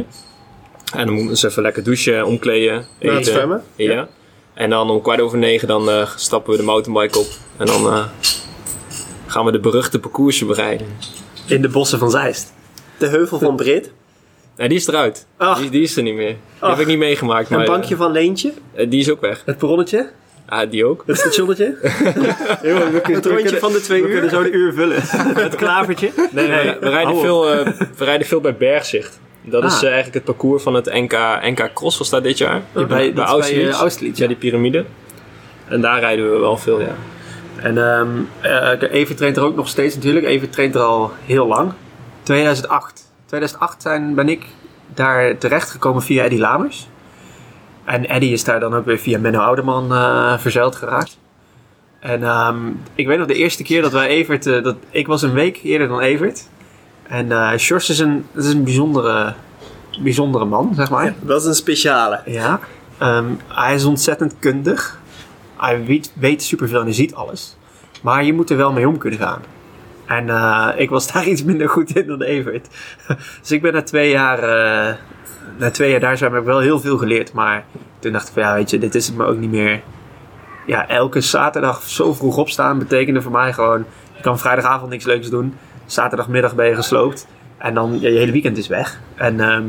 En 0.93 1.05
dan 1.05 1.07
moeten 1.07 1.23
we 1.25 1.29
eens 1.29 1.43
even 1.43 1.61
lekker 1.61 1.83
douchen, 1.83 2.25
omkleden, 2.25 2.85
eten. 2.99 3.15
het 3.15 3.25
zwemmen. 3.25 3.63
Ja. 3.75 4.07
En 4.53 4.69
dan 4.69 4.89
om 4.89 5.01
kwart 5.01 5.21
over 5.21 5.37
negen 5.37 5.67
dan 5.67 6.07
stappen 6.15 6.51
we 6.51 6.57
de 6.57 6.63
mountainbike 6.63 7.19
op. 7.19 7.27
En 7.57 7.65
dan 7.65 8.05
gaan 9.27 9.45
we 9.45 9.51
de 9.51 9.59
beruchte 9.59 9.99
parcoursje 9.99 10.45
bereiden. 10.45 10.87
In 11.47 11.61
de 11.61 11.69
bossen 11.69 11.99
van 11.99 12.11
Zeist. 12.11 12.53
De 13.03 13.09
heuvel 13.09 13.39
van 13.39 13.55
Brit. 13.55 13.91
Nee, 14.57 14.67
die 14.69 14.77
is 14.77 14.87
eruit. 14.87 15.25
Ach. 15.37 15.59
Die, 15.59 15.69
die 15.69 15.81
is 15.81 15.97
er 15.97 16.03
niet 16.03 16.13
meer. 16.15 16.27
Die 16.27 16.37
Ach. 16.59 16.69
heb 16.69 16.79
ik 16.79 16.87
niet 16.87 16.97
meegemaakt. 16.97 17.49
Een 17.49 17.57
maar, 17.57 17.65
bankje 17.65 17.95
van 17.95 18.11
Leentje. 18.11 18.53
eh, 18.73 18.89
die 18.89 18.99
is 18.99 19.09
ook 19.11 19.21
weg. 19.21 19.41
Het 19.45 19.57
perronnetje, 19.57 20.09
Ah, 20.45 20.69
die 20.71 20.85
ook. 20.85 21.03
het 21.05 21.17
stationnetje. 21.17 21.75
Het 23.13 23.25
rondje 23.25 23.57
van 23.59 23.71
de 23.71 23.81
twee 23.81 24.01
We 24.01 24.07
uur. 24.07 24.13
kunnen 24.13 24.29
zo 24.29 24.43
de 24.43 24.51
uur 24.51 24.73
vullen. 24.73 25.01
Het 25.43 25.55
klavertje. 25.55 26.11
Nee, 26.31 26.47
we, 26.47 26.77
we, 26.79 26.89
rijden 26.89 27.17
veel, 27.19 27.49
eh, 27.51 27.65
we 27.97 28.03
rijden 28.05 28.27
veel 28.27 28.41
bij 28.41 28.55
Bergzicht. 28.55 29.19
Dat 29.41 29.63
is 29.63 29.71
Ah. 29.73 29.77
eh, 29.81 29.85
eigenlijk 29.85 30.13
het 30.13 30.23
parcours 30.23 30.63
van 30.63 30.73
het 30.73 30.85
NK, 30.93 31.13
NK 31.41 31.69
Cross 31.73 31.97
was 31.97 32.09
dat 32.09 32.23
dit 32.23 32.37
jaar. 32.37 32.61
Ja, 32.75 32.85
bij, 32.85 33.13
bij 33.13 33.23
eh, 33.23 33.69
Austerlitz, 33.71 34.19
Ja, 34.19 34.27
die 34.27 34.35
piramide. 34.35 34.85
En 35.67 35.81
daar 35.81 35.99
rijden 35.99 36.31
we 36.31 36.37
wel 36.39 36.57
veel, 36.57 36.81
ja. 36.81 36.95
En 37.61 37.77
ehm 37.77 38.07
eh, 38.41 38.91
Even 38.91 39.15
traint 39.15 39.37
er 39.37 39.43
ook 39.43 39.55
nog 39.55 39.67
steeds 39.67 39.95
natuurlijk. 39.95 40.25
Even 40.25 40.49
traint 40.49 40.75
er 40.75 40.81
al 40.81 41.11
heel 41.25 41.47
lang. 41.47 41.71
2008. 42.23 43.11
2008 43.25 43.81
zijn, 43.81 44.15
ben 44.15 44.29
ik 44.29 44.45
daar 44.93 45.37
terechtgekomen 45.37 46.01
via 46.01 46.23
Eddie 46.23 46.39
Lamers. 46.39 46.87
En 47.83 48.09
Eddie 48.09 48.31
is 48.31 48.43
daar 48.43 48.59
dan 48.59 48.73
ook 48.73 48.85
weer 48.85 48.97
via 48.97 49.19
Menno 49.19 49.39
Ouderman 49.39 49.93
eh 49.93 50.37
verzeild 50.37 50.75
geraakt. 50.75 51.17
En 51.99 52.23
ehm, 52.23 52.57
ik 52.95 53.07
weet 53.07 53.17
nog 53.17 53.27
de 53.27 53.33
eerste 53.33 53.63
keer 53.63 53.81
dat 53.81 53.91
wij 53.91 54.07
Evert... 54.07 54.45
eh, 54.45 54.63
dat, 54.63 54.75
ik 54.89 55.07
was 55.07 55.21
een 55.21 55.33
week 55.33 55.59
eerder 55.63 55.87
dan 55.87 55.99
Evert. 55.99 56.47
En 57.07 57.59
Sjors 57.59 57.89
is 57.89 57.99
een, 57.99 58.25
dat 58.31 58.43
is 58.43 58.53
een 58.53 58.63
bijzondere, 58.63 59.33
bijzondere 60.01 60.45
man, 60.45 60.71
zeg 60.75 60.89
maar. 60.89 61.13
Dat 61.21 61.41
is 61.41 61.47
een 61.47 61.55
speciale. 61.55 62.21
Ja. 62.25 62.59
Ehm, 62.97 63.25
hij 63.47 63.75
is 63.75 63.85
ontzettend 63.85 64.35
kundig. 64.39 64.99
Hij 65.57 65.85
weet, 65.85 66.11
weet 66.15 66.43
superveel 66.43 66.79
en 66.79 66.85
hij 66.85 66.93
ziet 66.93 67.15
alles. 67.15 67.55
Maar 68.01 68.23
je 68.23 68.33
moet 68.33 68.49
er 68.49 68.57
wel 68.57 68.71
mee 68.71 68.87
om 68.87 68.97
kunnen 68.97 69.19
gaan. 69.19 69.41
En 70.17 70.29
eh, 70.29 70.69
ik 70.75 70.89
was 70.89 71.07
daar 71.11 71.25
iets 71.25 71.43
minder 71.43 71.69
goed 71.69 71.95
in 71.95 72.07
dan 72.07 72.21
Evert. 72.21 72.67
dus 73.41 73.51
ik 73.51 73.61
ben 73.61 73.73
na 73.73 73.81
twee 73.81 74.09
jaar, 74.09 74.39
eh, 74.39 74.95
na 75.57 75.71
twee 75.71 75.91
jaar 75.91 75.99
daar 75.99 76.19
heb 76.19 76.35
ik 76.35 76.43
wel 76.43 76.59
heel 76.59 76.79
veel 76.79 76.97
geleerd. 76.97 77.33
Maar 77.33 77.65
toen 77.99 78.11
dacht 78.11 78.27
ik 78.27 78.33
van 78.33 78.43
ja, 78.43 78.53
weet 78.53 78.69
je, 78.69 78.77
dit 78.77 78.95
is 78.95 79.07
het 79.07 79.17
me 79.17 79.25
ook 79.25 79.37
niet 79.37 79.51
meer. 79.51 79.81
Ja, 80.65 80.87
elke 80.87 81.21
zaterdag 81.21 81.81
zo 81.81 82.13
vroeg 82.13 82.37
opstaan 82.37 82.79
betekende 82.79 83.21
voor 83.21 83.31
mij 83.31 83.53
gewoon... 83.53 83.85
Je 84.15 84.21
kan 84.21 84.39
vrijdagavond 84.39 84.89
niks 84.89 85.05
leuks 85.05 85.29
doen. 85.29 85.53
Zaterdagmiddag 85.85 86.55
ben 86.55 86.67
je 86.67 86.75
gesloopt. 86.75 87.27
En 87.57 87.73
dan 87.73 87.99
ja, 87.99 88.09
je 88.09 88.17
hele 88.17 88.31
weekend 88.31 88.57
is 88.57 88.67
weg. 88.67 88.99
En 89.15 89.39
ehm, 89.39 89.63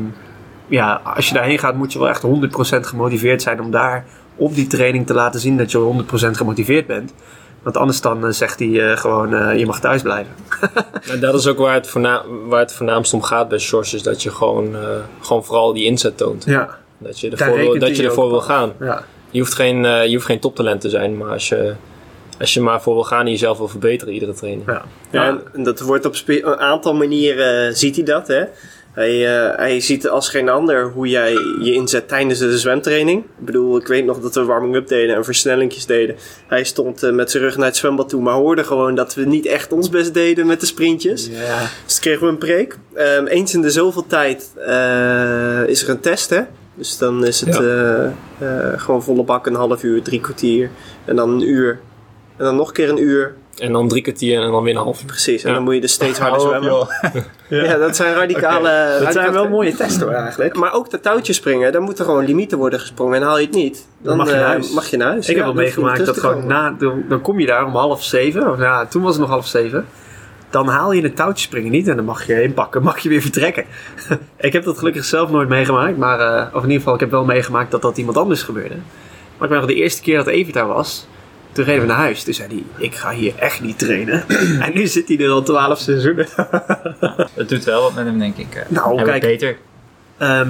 ja, 0.67 1.01
als 1.03 1.27
je 1.27 1.33
daarheen 1.33 1.59
gaat 1.59 1.75
moet 1.75 1.93
je 1.93 1.99
wel 1.99 2.09
echt 2.09 2.23
100% 2.23 2.79
gemotiveerd 2.79 3.41
zijn 3.41 3.61
om 3.61 3.71
daar 3.71 4.05
op 4.35 4.55
die 4.55 4.67
training 4.67 5.07
te 5.07 5.13
laten 5.13 5.39
zien 5.39 5.57
dat 5.57 5.71
je 5.71 6.03
100% 6.03 6.07
gemotiveerd 6.31 6.87
bent. 6.87 7.13
Want 7.65 7.77
anders 7.77 8.01
dan 8.01 8.25
eh, 8.25 8.31
zegt 8.31 8.59
hij 8.59 8.91
eh, 8.91 8.97
gewoon, 8.97 9.33
eh, 9.33 9.57
je 9.57 9.65
mag 9.65 9.79
thuis 9.79 10.01
blijven. 10.01 10.33
En 11.11 11.19
dat 11.19 11.33
is 11.33 11.47
ook 11.47 11.57
waar 11.57 11.73
het, 11.73 11.91
waar 12.47 12.59
het 12.59 12.73
voornaamst 12.73 13.13
om 13.13 13.21
gaat 13.21 13.47
bij 13.49 13.57
Shores. 13.59 13.93
Is 13.93 14.03
dat 14.03 14.23
je 14.23 14.31
gewoon, 14.31 14.75
eh, 14.75 14.81
gewoon 15.21 15.45
vooral 15.45 15.73
die 15.73 15.85
inzet 15.85 16.17
toont. 16.17 16.43
Ja. 16.45 16.77
Dat 16.97 17.19
je 17.19 17.29
Daar 17.29 17.39
ervoor, 17.39 17.57
wil, 17.57 17.79
dat 17.79 17.97
je 17.97 18.03
ervoor 18.03 18.29
wil 18.29 18.41
gaan. 18.41 18.73
ja. 18.79 19.03
Je 19.29 19.39
hoeft 19.39 19.53
geen, 19.53 19.85
eh, 19.85 20.05
je 20.05 20.13
hoeft 20.13 20.25
geen 20.25 20.39
toptalent 20.39 20.81
te 20.81 20.89
zijn. 20.89 21.17
Maar 21.17 21.29
als 21.29 21.49
je, 21.49 21.73
als 22.39 22.53
je 22.53 22.61
maar 22.61 22.81
voor 22.81 22.93
wil 22.93 23.03
gaan 23.03 23.25
en 23.25 23.31
jezelf 23.31 23.57
wil 23.57 23.67
verbeteren 23.67 24.13
iedere 24.13 24.33
training. 24.33 24.63
ja. 24.67 24.81
Ja, 25.11 25.27
en- 25.27 25.41
en 25.53 25.63
dat 25.63 25.79
wordt 25.79 26.05
op 26.05 26.15
een 26.27 26.45
aantal 26.59 26.93
manieren 26.93 27.75
ziet 27.75 27.95
hij 27.95 28.05
dat. 28.05 28.27
Hè? 28.27 28.43
Hij, 28.95 29.37
eh, 29.49 29.57
hij 29.57 29.79
ziet 29.79 30.07
als 30.09 30.29
geen 30.29 30.49
ander 30.49 30.89
hoe 30.91 31.07
jij 31.07 31.31
je 31.61 31.73
inzet 31.73 32.07
tijdens 32.07 32.39
de 32.39 32.57
zwemtraining. 32.57 33.23
Ik 33.23 33.45
bedoel, 33.45 33.77
ik 33.77 33.87
weet 33.87 34.05
nog 34.05 34.19
dat 34.19 34.35
we 34.35 34.43
warming-up 34.43 34.87
deden 34.87 35.15
en 35.15 35.23
versnellingjes 35.23 35.85
deden. 35.85 36.15
Hij 36.47 36.63
stond 36.63 37.03
eh, 37.03 37.11
met 37.11 37.31
zijn 37.31 37.43
rug 37.43 37.57
naar 37.57 37.65
het 37.65 37.75
zwembad 37.75 38.09
toe, 38.09 38.21
maar 38.21 38.33
hoorde 38.33 38.63
gewoon 38.63 38.95
dat 38.95 39.13
we 39.15 39.25
niet 39.25 39.45
echt 39.45 39.71
ons 39.71 39.89
best 39.89 40.13
deden 40.13 40.45
met 40.47 40.59
de 40.59 40.65
sprintjes. 40.65 41.27
Ja. 41.31 41.69
Dus 41.85 41.99
kregen 41.99 42.21
we 42.25 42.31
een 42.31 42.37
preek. 42.37 42.77
Ehm, 42.93 43.25
eens 43.25 43.53
in 43.53 43.61
de 43.61 43.71
zoveel 43.71 44.05
tijd 44.07 44.51
eh, 44.65 45.63
is 45.67 45.83
er 45.83 45.89
een 45.89 45.99
test, 45.99 46.29
hè? 46.29 46.41
Dus 46.75 46.97
dan 46.97 47.25
is 47.25 47.41
het 47.41 47.55
Ja. 47.55 48.13
gewoon 48.77 49.03
volle 49.03 49.23
bak 49.23 49.45
een 49.45 49.55
half 49.55 49.83
uur, 49.83 50.01
drie 50.01 50.21
kwartier. 50.21 50.69
En 51.05 51.15
dan 51.15 51.29
een 51.29 51.49
uur. 51.49 51.79
En 52.37 52.45
dan 52.45 52.55
nog 52.55 52.67
een 52.67 52.73
keer 52.73 52.89
een 52.89 53.01
uur. 53.03 53.35
En 53.57 53.71
dan 53.71 53.87
drie 53.87 54.01
kwartier 54.01 54.41
en 54.41 54.51
dan 54.51 54.63
weer 54.63 54.75
een 54.75 54.81
half 54.81 54.99
uur. 54.99 55.05
Precies. 55.05 55.43
En 55.43 55.49
Ja. 55.49 55.55
dan 55.55 55.63
moet 55.63 55.73
je 55.73 55.81
dus 55.81 55.91
steeds 55.91 56.19
harder 56.19 56.41
op, 56.41 56.47
zwemmen. 56.47 56.87
Ja, 57.67 57.77
dat 57.77 57.95
zijn 57.95 58.13
radicale... 58.13 58.97
Dat 59.03 59.13
zijn 59.13 59.31
wel 59.31 59.49
mooie 59.49 59.75
testen 59.75 60.07
hoor 60.07 60.15
eigenlijk. 60.15 60.55
Maar 60.55 60.73
ook 60.73 60.89
de 60.89 60.99
touwtjes 60.99 61.35
springen, 61.35 61.71
daar 61.71 61.81
moeten 61.81 62.05
gewoon 62.05 62.25
limieten 62.25 62.57
worden 62.57 62.79
gesprongen. 62.79 63.15
En 63.15 63.21
haal 63.23 63.39
je 63.39 63.45
het 63.45 63.55
niet, 63.55 63.87
dan 64.01 64.17
mag 64.17 64.27
je 64.27 64.33
naar 64.33 64.41
eh, 64.41 64.47
huis. 64.47 64.71
mag 64.73 64.87
je 64.87 64.97
naar 64.97 65.07
huis. 65.07 65.29
Ik 65.29 65.35
Ja, 65.35 65.35
heb 65.35 65.45
wel 65.45 65.53
dan 65.53 65.63
meegemaakt 65.63 66.05
dat 66.05 66.19
gewoon 66.19 66.47
na, 66.47 66.75
dan, 66.79 67.03
dan 67.09 67.21
kom 67.21 67.39
je 67.39 67.45
daar 67.45 67.65
om 67.65 67.75
half 67.75 68.03
zeven. 68.03 68.51
Of 68.51 68.59
ja, 68.59 68.85
toen 68.85 69.01
was 69.01 69.11
het 69.11 69.21
nog 69.21 69.29
half 69.29 69.47
zeven. 69.47 69.85
Dan 70.49 70.67
haal 70.67 70.91
je 70.91 71.01
het 71.01 71.15
touwtje 71.15 71.45
springen 71.45 71.71
niet 71.71 71.87
en 71.87 71.95
dan 71.95 72.05
mag 72.05 72.27
je 72.27 72.41
inpakken, 72.43 72.83
mag 72.83 72.99
je 72.99 73.09
weer 73.09 73.21
vertrekken. 73.21 73.65
ik 74.37 74.53
heb 74.53 74.63
dat 74.63 74.77
gelukkig 74.77 75.05
zelf 75.05 75.29
nooit 75.31 75.49
meegemaakt, 75.49 75.97
maar 75.97 76.19
eh, 76.19 76.45
of 76.47 76.55
in 76.61 76.61
ieder 76.61 76.77
geval, 76.77 76.93
ik 76.93 76.99
heb 76.99 77.11
wel 77.11 77.25
meegemaakt 77.25 77.71
dat 77.71 77.81
dat 77.81 77.97
iemand 77.97 78.17
anders 78.17 78.43
gebeurde. 78.43 78.75
Maar 79.37 79.47
ik 79.47 79.49
weet 79.49 79.59
nog 79.59 79.69
de 79.69 79.75
eerste 79.75 80.01
keer 80.01 80.17
dat 80.17 80.27
Evert 80.27 80.53
daar 80.53 80.67
was, 80.67 81.07
toen 81.55 81.65
reden 81.65 81.81
we 81.81 81.87
naar 81.87 81.97
huis. 81.97 82.23
Toen 82.23 82.33
zei 82.33 82.47
hij, 82.47 82.85
ik 82.87 82.95
ga 82.95 83.11
hier 83.11 83.33
echt 83.39 83.61
niet 83.61 83.79
trainen. 83.79 84.23
en 84.65 84.71
nu 84.73 84.87
zit 84.87 85.07
hij 85.07 85.17
er 85.17 85.29
al 85.29 85.43
twaalf 85.43 85.79
seizoenen. 85.79 86.27
Het 87.33 87.49
doet 87.49 87.63
wel 87.63 87.81
wat 87.81 87.93
met 87.93 88.05
hem, 88.05 88.19
denk 88.19 88.37
ik. 88.37 88.55
eh. 88.55 88.63
Nou, 88.67 89.03
kijk. 89.03 89.21
beter. 89.21 89.57
Ehm 90.17 90.49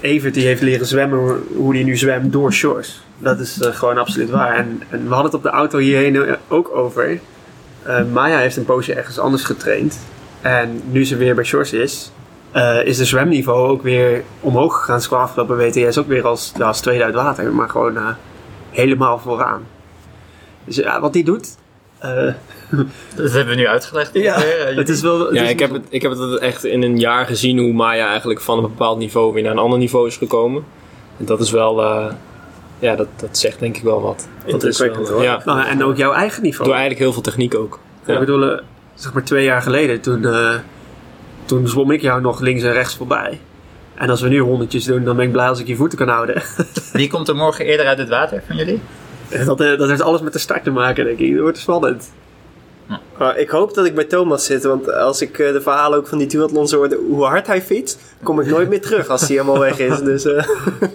Evert 0.00 0.34
die 0.34 0.46
heeft 0.46 0.62
leren 0.62 0.86
zwemmen 0.86 1.42
hoe 1.54 1.74
hij 1.74 1.84
nu 1.84 1.96
zwemt 1.96 2.32
door 2.32 2.52
shores. 2.52 3.02
Dat 3.18 3.40
is 3.40 3.60
eh, 3.60 3.74
gewoon 3.74 3.98
absoluut 3.98 4.30
waar. 4.30 4.56
En, 4.56 4.82
en 4.90 5.02
we 5.08 5.14
hadden 5.14 5.24
het 5.24 5.34
op 5.34 5.42
de 5.42 5.48
auto 5.48 5.78
hierheen 5.78 6.16
eh, 6.16 6.34
ook 6.48 6.76
over. 6.76 7.20
Maya 8.12 8.38
heeft 8.38 8.56
een 8.56 8.64
poosje 8.64 8.94
ergens 8.94 9.18
anders 9.18 9.44
getraind. 9.44 9.98
En 10.40 10.82
nu 10.90 11.04
ze 11.04 11.16
weer 11.16 11.34
bij 11.34 11.44
shores 11.44 11.72
is, 11.72 12.12
is 12.84 12.96
de 12.96 13.04
zwemniveau 13.04 13.68
ook 13.68 13.82
weer 13.82 14.22
omhoog 14.40 14.78
gegaan. 14.78 15.00
Kwam 15.00 15.20
afgelopen 15.20 15.56
WTS 15.56 15.98
ook 15.98 16.06
weer 16.08 16.26
als, 16.26 16.52
ja, 16.56 16.66
als 16.66 16.80
tweede 16.80 17.04
uit 17.04 17.14
water. 17.14 17.52
Maar 17.52 17.68
gewoon 17.68 17.98
helemaal 18.70 19.18
vooraan. 19.18 19.62
Dus 20.68 20.76
ja, 20.76 21.00
wat 21.00 21.14
hij 21.14 21.22
doet... 21.22 21.48
eh, 21.98 22.10
Dat 23.16 23.32
hebben 23.32 23.46
we 23.46 23.54
nu 23.54 23.66
uitgelegd. 23.66 24.10
ja, 24.14 24.42
Eh, 24.44 24.76
het 24.76 24.88
is 24.88 25.00
wel... 25.00 25.26
het 25.26 25.34
Ja, 25.34 25.42
is- 25.42 25.50
ik 25.50 25.58
heb, 25.58 25.72
het, 25.72 25.82
ik 25.88 26.02
heb 26.02 26.10
het 26.10 26.38
echt 26.38 26.64
in 26.64 26.82
een 26.82 26.98
jaar 26.98 27.26
gezien 27.26 27.58
hoe 27.58 27.72
Maya 27.72 28.08
eigenlijk 28.08 28.40
van 28.40 28.56
een 28.56 28.62
bepaald 28.62 28.98
niveau 28.98 29.32
weer 29.32 29.42
naar 29.42 29.52
een 29.52 29.58
ander 29.58 29.78
niveau 29.78 30.06
is 30.06 30.16
gekomen. 30.16 30.64
En 31.18 31.24
dat 31.24 31.40
is 31.40 31.50
wel, 31.50 31.82
eh, 31.82 32.06
ja, 32.78 32.94
dat, 32.96 33.06
dat 33.16 33.38
zegt 33.38 33.58
denk 33.60 33.76
ik 33.76 33.82
wel 33.82 34.00
wat. 34.02 34.28
Dat 34.46 34.64
is 34.64 34.78
wel, 34.78 34.94
hoor. 34.94 35.22
Ja, 35.22 35.42
Nou, 35.44 35.66
en 35.66 35.84
ook 35.84 35.96
jouw 35.96 36.12
eigen 36.12 36.42
niveau. 36.42 36.64
door 36.64 36.72
eigenlijk 36.78 37.02
heel 37.04 37.12
veel 37.12 37.22
techniek 37.22 37.54
ook. 37.54 37.78
Ja. 38.06 38.12
Ik 38.12 38.18
bedoel, 38.18 38.60
zeg 38.94 39.12
maar 39.12 39.24
twee 39.24 39.44
jaar 39.44 39.62
geleden, 39.62 40.00
toen, 40.00 40.24
eh, 40.24 40.54
toen 41.44 41.68
zwom 41.68 41.90
ik 41.90 42.00
jou 42.00 42.20
nog 42.20 42.40
links 42.40 42.62
en 42.62 42.72
rechts 42.72 42.96
voorbij. 42.96 43.40
En 43.94 44.10
als 44.10 44.20
we 44.20 44.28
nu 44.28 44.38
honderdjes 44.40 44.84
doen, 44.84 45.04
dan 45.04 45.16
ben 45.16 45.24
ik 45.26 45.32
blij 45.32 45.48
als 45.48 45.60
ik 45.60 45.66
je 45.66 45.76
voeten 45.76 45.98
kan 45.98 46.08
houden. 46.08 46.42
Wie 46.92 47.08
komt 47.08 47.28
er 47.28 47.34
morgen 47.36 47.64
eerder 47.64 47.86
uit 47.86 47.98
het 47.98 48.08
water 48.08 48.42
van 48.46 48.56
jullie? 48.56 48.80
Dat, 49.44 49.60
eh, 49.60 49.78
dat 49.78 49.88
heeft 49.88 50.00
alles 50.00 50.20
met 50.20 50.32
de 50.32 50.38
start 50.38 50.64
te 50.64 50.70
maken, 50.70 51.04
denk 51.04 51.18
ik. 51.18 51.32
Dat 51.32 51.42
wordt 51.42 51.58
spannend. 51.58 52.10
Maar 53.18 53.38
ik 53.38 53.48
hoop 53.48 53.74
dat 53.74 53.86
ik 53.86 53.94
bij 53.94 54.04
Thomas 54.04 54.44
zit, 54.44 54.64
want 54.64 54.92
als 54.92 55.22
ik 55.22 55.38
eh, 55.38 55.52
de 55.52 55.60
verhalen 55.60 55.98
ook 55.98 56.06
van 56.06 56.18
die 56.18 56.26
duathlons 56.26 56.72
hoorde, 56.72 56.98
hoe 57.08 57.24
hard 57.24 57.46
hij 57.46 57.62
fietst, 57.62 58.00
kom 58.22 58.40
ik 58.40 58.46
nooit 58.46 58.68
meer 58.68 58.80
terug 58.80 59.08
als 59.08 59.20
hij 59.20 59.30
helemaal 59.30 59.58
weg 59.58 59.78
is. 59.78 59.98
Dus 59.98 60.24
eh, 60.24 60.44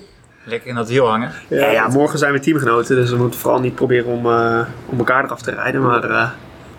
Lekker 0.45 0.69
in 0.69 0.75
dat 0.75 0.89
wiel 0.89 1.07
hangen. 1.07 1.31
Ja, 1.47 1.71
ja, 1.71 1.87
morgen 1.87 2.19
zijn 2.19 2.33
we 2.33 2.39
teamgenoten, 2.39 2.95
dus 2.95 3.09
we 3.09 3.15
moeten 3.15 3.39
vooral 3.39 3.59
niet 3.59 3.75
proberen 3.75 4.05
om, 4.05 4.25
eh, 4.25 4.67
om 4.85 4.97
elkaar 4.97 5.23
eraf 5.23 5.41
te 5.41 5.51
rijden, 5.51 5.81
maar 5.81 6.09
eh, 6.09 6.29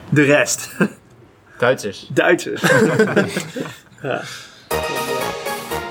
de 0.09 0.23
rest. 0.23 0.77
Duitsers. 1.59 2.11
Duitsers. 2.13 2.63
Hé, 4.01 4.17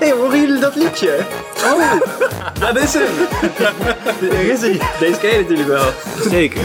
hey, 0.04 0.12
horen 0.12 0.40
jullie 0.40 0.60
dat 0.60 0.74
liedje? 0.74 1.16
Oh, 1.64 1.92
dat 2.60 2.76
is 2.78 2.94
hem. 2.94 3.12
Daar 4.30 4.42
is 4.42 4.60
hij. 4.60 4.80
Deze 4.98 5.18
ken 5.18 5.30
je 5.30 5.40
natuurlijk 5.40 5.68
wel. 5.68 5.86
Zeker. 6.30 6.60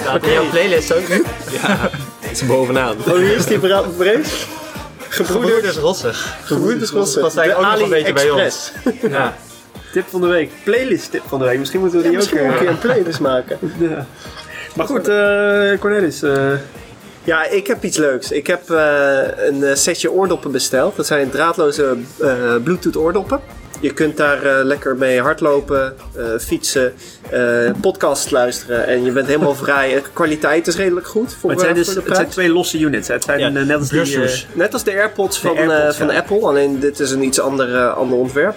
Staat 0.00 0.22
in 0.22 0.32
jouw 0.32 0.50
playlist 0.50 0.94
ook 0.94 1.08
nu? 1.08 1.24
Het 2.20 2.30
is 2.30 2.46
bovenaan. 2.46 2.96
Oh, 3.06 3.14
hier 3.16 3.36
is 3.36 3.46
die 3.46 3.58
brees. 3.96 4.46
Gebroeders 5.08 5.76
Rossig. 5.76 6.36
Gebroedersrossen. 6.44 7.22
Dat 7.22 7.34
was 7.34 7.44
eigenlijk 7.44 7.72
ook 7.72 7.78
nog 7.78 7.90
een 7.90 8.04
beetje 8.04 8.12
bij 8.12 8.30
ons. 8.30 8.72
Ja. 9.08 9.36
Tip 9.92 10.04
van 10.10 10.20
de 10.20 10.26
week. 10.26 10.50
Playlist 10.64 11.10
tip 11.10 11.22
van 11.28 11.38
de 11.38 11.44
week. 11.44 11.58
Misschien 11.58 11.80
moeten 11.80 11.98
we 11.98 12.04
Ja, 12.04 12.18
die 12.20 12.42
ook... 12.42 12.50
een 12.50 12.58
keer 12.58 12.68
een 12.68 12.78
playlist 12.78 13.20
maken. 13.20 13.58
Ja. 13.78 14.06
Maar 14.74 14.86
goed, 14.86 15.08
eh 15.08 15.78
Cornelis. 15.78 16.22
eh, 16.22 16.52
Ja, 17.28 17.46
ik 17.46 17.66
heb 17.66 17.84
iets 17.84 17.96
leuks. 17.96 18.32
Ik 18.32 18.46
heb 18.46 18.70
eh, 18.70 19.18
een 19.36 19.64
eh, 19.64 19.74
setje 19.74 20.12
oordoppen 20.12 20.52
besteld. 20.52 20.96
Dat 20.96 21.06
zijn 21.06 21.30
draadloze 21.30 21.96
eh, 22.20 22.56
Bluetooth 22.62 22.96
oordoppen. 22.96 23.40
Je 23.80 23.92
kunt 23.92 24.16
daar 24.16 24.42
eh, 24.42 24.64
lekker 24.64 24.96
mee 24.96 25.20
hardlopen, 25.20 25.94
eh, 26.16 26.24
fietsen, 26.40 26.92
eh 27.30 27.70
podcast 27.80 28.30
luisteren 28.30 28.86
en 28.86 29.04
je 29.04 29.12
bent 29.12 29.26
helemaal 29.26 29.54
vrij. 29.54 29.94
De 29.94 30.02
kwaliteit 30.12 30.66
is 30.66 30.76
redelijk 30.76 31.06
goed 31.06 31.34
voor, 31.34 31.50
het, 31.50 31.60
zijn 31.60 31.74
dus, 31.74 31.86
voor 31.86 32.02
de 32.02 32.08
het 32.08 32.16
zijn 32.16 32.28
twee 32.28 32.52
losse 32.52 32.78
units. 32.78 33.08
hè. 33.08 33.14
Het 33.14 33.24
zijn 33.24 33.38
Ja, 33.38 33.48
net 33.48 33.78
als 33.78 33.88
die... 33.88 34.46
Net 34.52 34.72
als 34.72 34.84
de 34.84 34.90
AirPods 34.90 35.38
van, 35.38 35.54
De 35.54 35.60
AirPods, 35.60 35.98
eh, 35.98 36.06
van 36.06 36.14
ja. 36.14 36.18
Apple, 36.20 36.40
alleen 36.40 36.78
dit 36.80 37.00
is 37.00 37.10
een 37.10 37.22
iets 37.22 37.40
ander, 37.40 37.88
ander 37.88 38.18
ontwerp. 38.18 38.56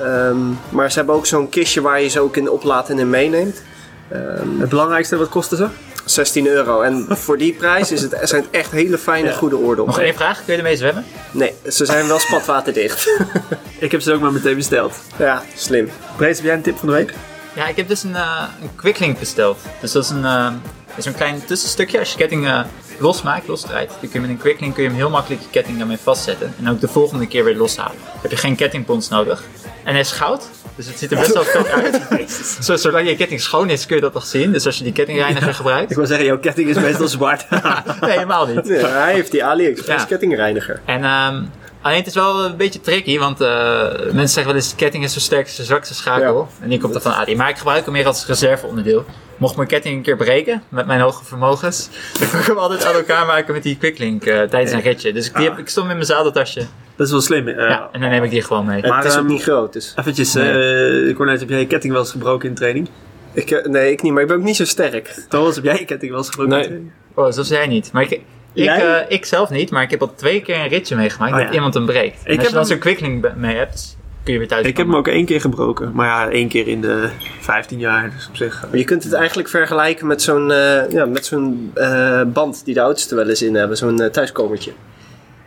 Ehm, 0.00 0.36
maar 0.68 0.90
ze 0.90 0.98
hebben 0.98 1.14
ook 1.14 1.26
zo'n 1.26 1.48
kistje 1.48 1.80
waar 1.80 2.00
je 2.02 2.08
ze 2.08 2.20
ook 2.20 2.36
in 2.36 2.50
oplaadt 2.50 2.88
en 2.88 2.98
in 2.98 3.10
meeneemt. 3.10 3.62
Ehm, 4.08 4.60
het 4.60 4.68
belangrijkste, 4.68 5.16
wat 5.16 5.28
kosten 5.28 5.56
ze? 5.56 5.66
16 6.10 6.46
euro. 6.46 6.80
En 6.80 7.06
voor 7.08 7.38
die 7.38 7.52
prijs 7.52 7.92
is 7.92 8.02
het, 8.02 8.16
zijn 8.22 8.42
het 8.42 8.50
echt 8.50 8.70
hele 8.70 8.98
fijne, 8.98 9.28
Ja. 9.28 9.34
goede 9.34 9.56
Nog 9.56 9.64
oordoppen. 9.64 10.02
één 10.02 10.14
vraag, 10.14 10.36
kun 10.44 10.52
je 10.52 10.58
ermee 10.58 10.76
zwemmen? 10.76 11.04
Nee, 11.30 11.54
ze 11.70 11.84
zijn 11.84 12.06
wel 12.06 12.18
spatwaterdicht. 12.18 13.08
Ik 13.78 13.90
heb 13.92 14.00
ze 14.00 14.12
ook 14.12 14.20
maar 14.20 14.32
meteen 14.32 14.56
besteld. 14.56 14.94
ja, 15.18 15.42
slim. 15.54 15.90
Brees, 16.16 16.36
heb 16.36 16.46
jij 16.46 16.54
een 16.54 16.62
tip 16.62 16.78
van 16.78 16.88
de 16.88 16.94
week? 16.94 17.14
Ja, 17.52 17.66
ik 17.68 17.76
heb 17.76 17.88
dus 17.88 18.02
een, 18.02 18.16
eh 18.16 18.42
een 18.62 18.70
quicklink 18.76 19.18
besteld. 19.18 19.58
Dus 19.80 19.92
dat 19.92 20.04
is 20.04 20.10
een, 20.10 20.24
eh, 20.24 20.52
is 20.96 21.04
een 21.04 21.14
klein 21.14 21.44
tussenstukje. 21.44 21.98
Als 21.98 22.10
je 22.10 22.16
ketting 22.16 22.46
eh, 22.46 22.60
losmaakt, 23.00 23.48
losdraait, 23.48 23.88
dan 23.88 23.98
kun 24.00 24.08
je 24.12 24.20
met 24.20 24.30
een 24.30 24.38
quicklink 24.38 24.74
kun 24.74 24.82
je 24.82 24.88
hem 24.88 24.98
heel 24.98 25.10
makkelijk 25.10 25.42
je 25.42 25.48
ketting 25.50 25.78
daarmee 25.78 25.96
vastzetten. 26.02 26.54
En 26.62 26.70
ook 26.70 26.80
de 26.80 26.88
volgende 26.88 27.26
keer 27.26 27.44
weer 27.44 27.56
loshalen. 27.56 27.96
Dan 28.12 28.20
heb 28.22 28.30
je 28.30 28.36
geen 28.36 28.56
kettingpons 28.56 29.08
nodig. 29.08 29.42
En 29.84 29.90
hij 29.92 30.00
is 30.00 30.12
goud, 30.12 30.48
dus 30.74 30.86
het 30.86 30.98
ziet 30.98 31.10
er 31.10 31.18
best 31.18 31.32
wel 31.32 31.44
vet 31.62 31.68
uit. 32.10 32.30
Zo, 32.60 32.76
zolang 32.76 33.08
je 33.08 33.16
ketting 33.16 33.40
schoon 33.40 33.70
is, 33.70 33.86
kun 33.86 33.96
je 33.96 34.02
dat 34.02 34.14
nog 34.14 34.26
zien. 34.26 34.52
Dus 34.52 34.66
als 34.66 34.78
je 34.78 34.84
die 34.84 34.92
kettingreiniger 34.92 35.54
gebruikt. 35.54 35.90
Ik 35.90 35.96
wil 35.96 36.06
zeggen, 36.06 36.26
jouw 36.26 36.38
ketting 36.38 36.68
is 36.68 36.76
meestal 36.76 37.08
zwart. 37.08 37.46
Nee, 38.00 38.10
helemaal 38.10 38.46
niet. 38.46 38.68
Hij 38.68 39.12
heeft 39.14 39.30
die 39.30 39.44
AliExpress 39.44 40.02
Ja. 40.02 40.08
kettingreiniger. 40.08 40.80
En 40.84 41.04
ehm, 41.04 41.42
alleen 41.82 41.96
het 41.98 42.06
is 42.06 42.14
wel 42.14 42.44
een 42.44 42.56
beetje 42.56 42.80
tricky, 42.80 43.18
want 43.18 43.40
eh, 43.40 43.82
mensen 43.92 44.28
zeggen 44.28 44.46
wel 44.46 44.54
eens 44.54 44.74
ketting 44.74 45.04
is 45.04 45.12
zo 45.12 45.18
sterk 45.18 45.46
als 45.46 45.56
de 45.56 45.64
zwakste 45.64 45.94
schakel. 45.94 46.48
En 46.60 46.68
die 46.68 46.78
komt 46.80 46.92
dan 46.92 47.02
van 47.02 47.12
Ali. 47.12 47.36
Maar 47.36 47.48
ik 47.48 47.58
gebruik 47.58 47.84
hem 47.84 47.92
meer 47.92 48.06
als 48.06 48.26
reserveonderdeel. 48.26 49.04
Mocht 49.36 49.56
mijn 49.56 49.68
ketting 49.68 49.96
een 49.96 50.02
keer 50.02 50.16
breken, 50.16 50.62
met 50.68 50.86
mijn 50.86 51.00
hoge 51.00 51.24
vermogens, 51.24 51.88
dan 52.20 52.30
kan 52.30 52.40
ik 52.40 52.46
hem 52.46 52.56
altijd 52.58 52.84
aan 52.84 52.94
elkaar 52.94 53.26
maken 53.26 53.54
met 53.54 53.62
die 53.62 53.76
quicklink 53.76 54.24
eh, 54.24 54.42
tijdens 54.42 54.72
een 54.72 54.80
ritje. 54.80 55.12
Dus 55.12 55.26
ik, 55.28 55.36
die 55.36 55.44
heb, 55.48 55.58
ik 55.58 55.68
stond 55.68 55.86
met 55.86 55.94
mijn 55.96 56.06
zadeltasje. 56.08 56.66
Dat 56.96 57.06
is 57.06 57.12
wel 57.12 57.20
slim. 57.22 57.48
eh. 57.48 57.68
ja, 57.68 57.88
en 57.92 58.00
dan 58.00 58.10
neem 58.10 58.22
ik 58.24 58.30
die 58.30 58.42
gewoon 58.42 58.66
mee. 58.66 58.82
Maar, 58.82 59.02
het 59.02 59.12
is 59.12 59.18
ook 59.18 59.26
niet 59.26 59.42
groot, 59.42 59.72
dus... 59.72 59.92
Eventjes, 59.96 60.34
eh 60.34 61.14
Cornelis, 61.16 61.40
heb 61.40 61.48
jij 61.48 61.58
je 61.58 61.66
ketting 61.66 61.92
wel 61.92 62.02
eens 62.02 62.10
gebroken 62.10 62.48
in 62.48 62.54
training? 62.54 62.88
Ik, 63.32 63.66
nee, 63.68 63.92
ik 63.92 64.02
niet, 64.02 64.12
maar 64.12 64.22
ik 64.22 64.28
ben 64.28 64.36
ook 64.36 64.42
niet 64.42 64.56
zo 64.56 64.64
sterk. 64.64 65.24
Thomas, 65.28 65.54
heb 65.54 65.64
jij 65.64 65.78
je 65.78 65.84
ketting 65.84 66.10
wel 66.10 66.20
eens 66.20 66.28
gebroken 66.30 66.52
Nee. 66.54 66.62
in 66.62 66.68
training? 66.68 66.92
Oh, 67.14 67.30
zo 67.32 67.42
zei 67.42 67.58
jij 67.58 67.68
niet. 67.68 67.92
Maar 67.92 68.02
ik, 68.02 68.20
ik, 68.62 68.82
eh, 68.82 68.94
ik 69.08 69.24
zelf 69.24 69.50
niet, 69.50 69.70
maar 69.70 69.82
ik 69.82 69.90
heb 69.90 70.00
al 70.00 70.14
twee 70.14 70.40
keer 70.42 70.56
een 70.56 70.68
ritje 70.68 70.96
meegemaakt 70.96 71.32
Oh, 71.32 71.38
dat 71.38 71.48
ja. 71.48 71.54
iemand 71.54 71.74
hem 71.74 71.86
breekt. 71.86 72.22
Als 72.38 72.46
je 72.46 72.52
dan 72.52 72.66
zo'n 72.66 72.78
quicklink 72.78 73.34
mee 73.36 73.56
hebt, 73.56 73.96
kun 74.24 74.32
je 74.32 74.38
weer 74.38 74.48
thuis 74.48 74.66
Ik 74.66 74.76
heb 74.76 74.86
hem 74.86 74.96
ook 74.96 75.08
één 75.08 75.24
keer 75.24 75.40
gebroken. 75.40 75.90
Maar 75.94 76.06
ja, 76.06 76.30
één 76.30 76.48
keer 76.48 76.68
in 76.68 76.80
de 76.80 77.08
15 77.40 77.78
jaar. 77.78 78.10
Dus 78.14 78.28
op 78.28 78.36
zich... 78.36 78.64
Maar 78.70 78.78
je 78.78 78.84
kunt 78.84 79.04
het 79.04 79.12
eigenlijk 79.12 79.48
vergelijken 79.48 80.06
met 80.06 80.22
zo'n 80.22 80.50
eh, 80.52 80.90
ja, 80.90 81.04
met 81.06 81.26
zo'n 81.26 81.70
eh, 81.74 82.22
band 82.26 82.64
die 82.64 82.74
de 82.74 82.80
ouders 82.80 83.10
er 83.10 83.16
wel 83.16 83.28
eens 83.28 83.42
in 83.42 83.54
hebben. 83.54 83.76
Zo'n 83.76 84.00
eh, 84.00 84.10
thuiskomertje. 84.10 84.72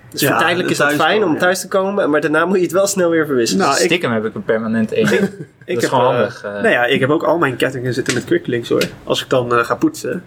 Dus 0.09 0.21
Ja, 0.21 0.27
voor 0.27 0.37
tijdelijk 0.37 0.67
de 0.67 0.73
is 0.73 0.79
dat 0.79 0.93
fijn 0.93 1.23
om 1.23 1.37
thuis 1.37 1.61
te 1.61 1.67
komen, 1.67 2.09
maar 2.09 2.21
daarna 2.21 2.45
moet 2.45 2.55
je 2.57 2.61
het 2.63 2.71
wel 2.71 2.87
snel 2.87 3.09
weer 3.09 3.25
verwisselen. 3.25 3.65
Nou, 3.65 3.77
ik- 3.77 3.85
Stiekem 3.85 4.11
heb 4.11 4.25
ik 4.25 4.33
er 4.35 4.41
permanent 4.41 4.91
één. 4.91 5.05
dat 5.09 5.19
is 5.65 5.81
heb, 5.81 5.83
gewoon 5.89 6.03
eh, 6.05 6.15
handig. 6.17 6.43
eh. 6.43 6.51
Nou 6.51 6.69
ja, 6.69 6.85
ik 6.85 6.99
heb 6.99 7.09
ook 7.09 7.23
al 7.23 7.37
mijn 7.37 7.55
kettingen 7.55 7.93
zitten 7.93 8.13
met 8.13 8.25
quicklinks 8.25 8.69
hoor. 8.69 8.83
Als 9.03 9.21
ik 9.23 9.29
dan 9.29 9.55
eh, 9.55 9.63
ga 9.63 9.75
poetsen, 9.75 10.23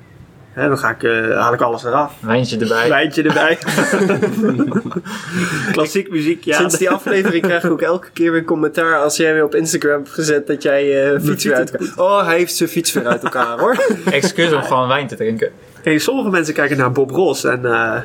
hè, 0.55 0.69
dan 0.69 0.79
ga 0.79 0.90
ik, 0.90 1.03
eh, 1.03 1.40
haal 1.40 1.53
ik 1.53 1.61
alles 1.61 1.85
eraf. 1.85 2.14
Wijntje 2.21 2.59
erbij. 2.59 2.88
Wijntje 2.88 3.23
erbij. 3.23 3.59
Klassiek 5.73 6.11
muziek, 6.11 6.45
ja. 6.45 6.57
Sinds 6.57 6.79
die 6.79 6.90
aflevering 6.90 7.43
krijg 7.43 7.64
ik 7.64 7.71
ook 7.71 7.83
elke 7.83 8.11
keer 8.12 8.33
weer 8.33 8.45
commentaar 8.45 8.99
als 8.99 9.17
jij 9.17 9.33
weer 9.33 9.45
op 9.45 9.55
Instagram 9.55 9.97
hebt 10.03 10.11
gezet 10.14 10.47
dat 10.47 10.62
jij 10.62 11.12
eh 11.12 11.21
fiets 11.21 11.45
weer 11.45 11.55
uit 11.55 11.71
elkaar... 11.71 12.05
Oh, 12.05 12.27
hij 12.27 12.37
heeft 12.37 12.55
zijn 12.55 12.69
fiets 12.69 12.93
weer 12.93 13.07
uit 13.07 13.23
elkaar 13.23 13.59
hoor. 13.59 13.77
Excuus 14.11 14.53
om 14.53 14.62
gewoon 14.62 14.88
wijn 14.88 15.07
te 15.07 15.17
drinken. 15.17 15.51
Hey, 15.83 15.99
sommige 15.99 16.31
mensen 16.31 16.55
kijken 16.55 16.77
naar 16.77 16.93
Bob 16.93 17.11
Ross 17.11 17.45
en 17.45 17.64
eh, 17.64 18.01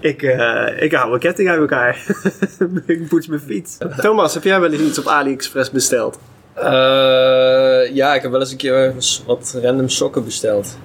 ik, 0.00 0.22
eh, 0.22 0.82
ik 0.82 0.92
haal 0.92 1.08
mijn 1.08 1.20
ketting 1.20 1.48
uit 1.48 1.60
elkaar. 1.60 2.06
ik 2.86 3.08
poets 3.08 3.26
mijn 3.26 3.40
fiets. 3.40 3.78
Thomas, 3.96 4.34
heb 4.34 4.44
jij 4.44 4.60
wel 4.60 4.72
eens 4.72 4.82
iets 4.82 4.98
op 4.98 5.06
AliExpress 5.06 5.70
besteld? 5.70 6.18
Eh, 6.54 7.94
ja, 7.94 8.14
ik 8.14 8.22
heb 8.22 8.30
wel 8.30 8.40
eens 8.40 8.50
een 8.50 8.56
keer 8.56 8.94
wat 9.26 9.58
random 9.62 9.88
sokken 9.88 10.24
besteld. 10.24 10.78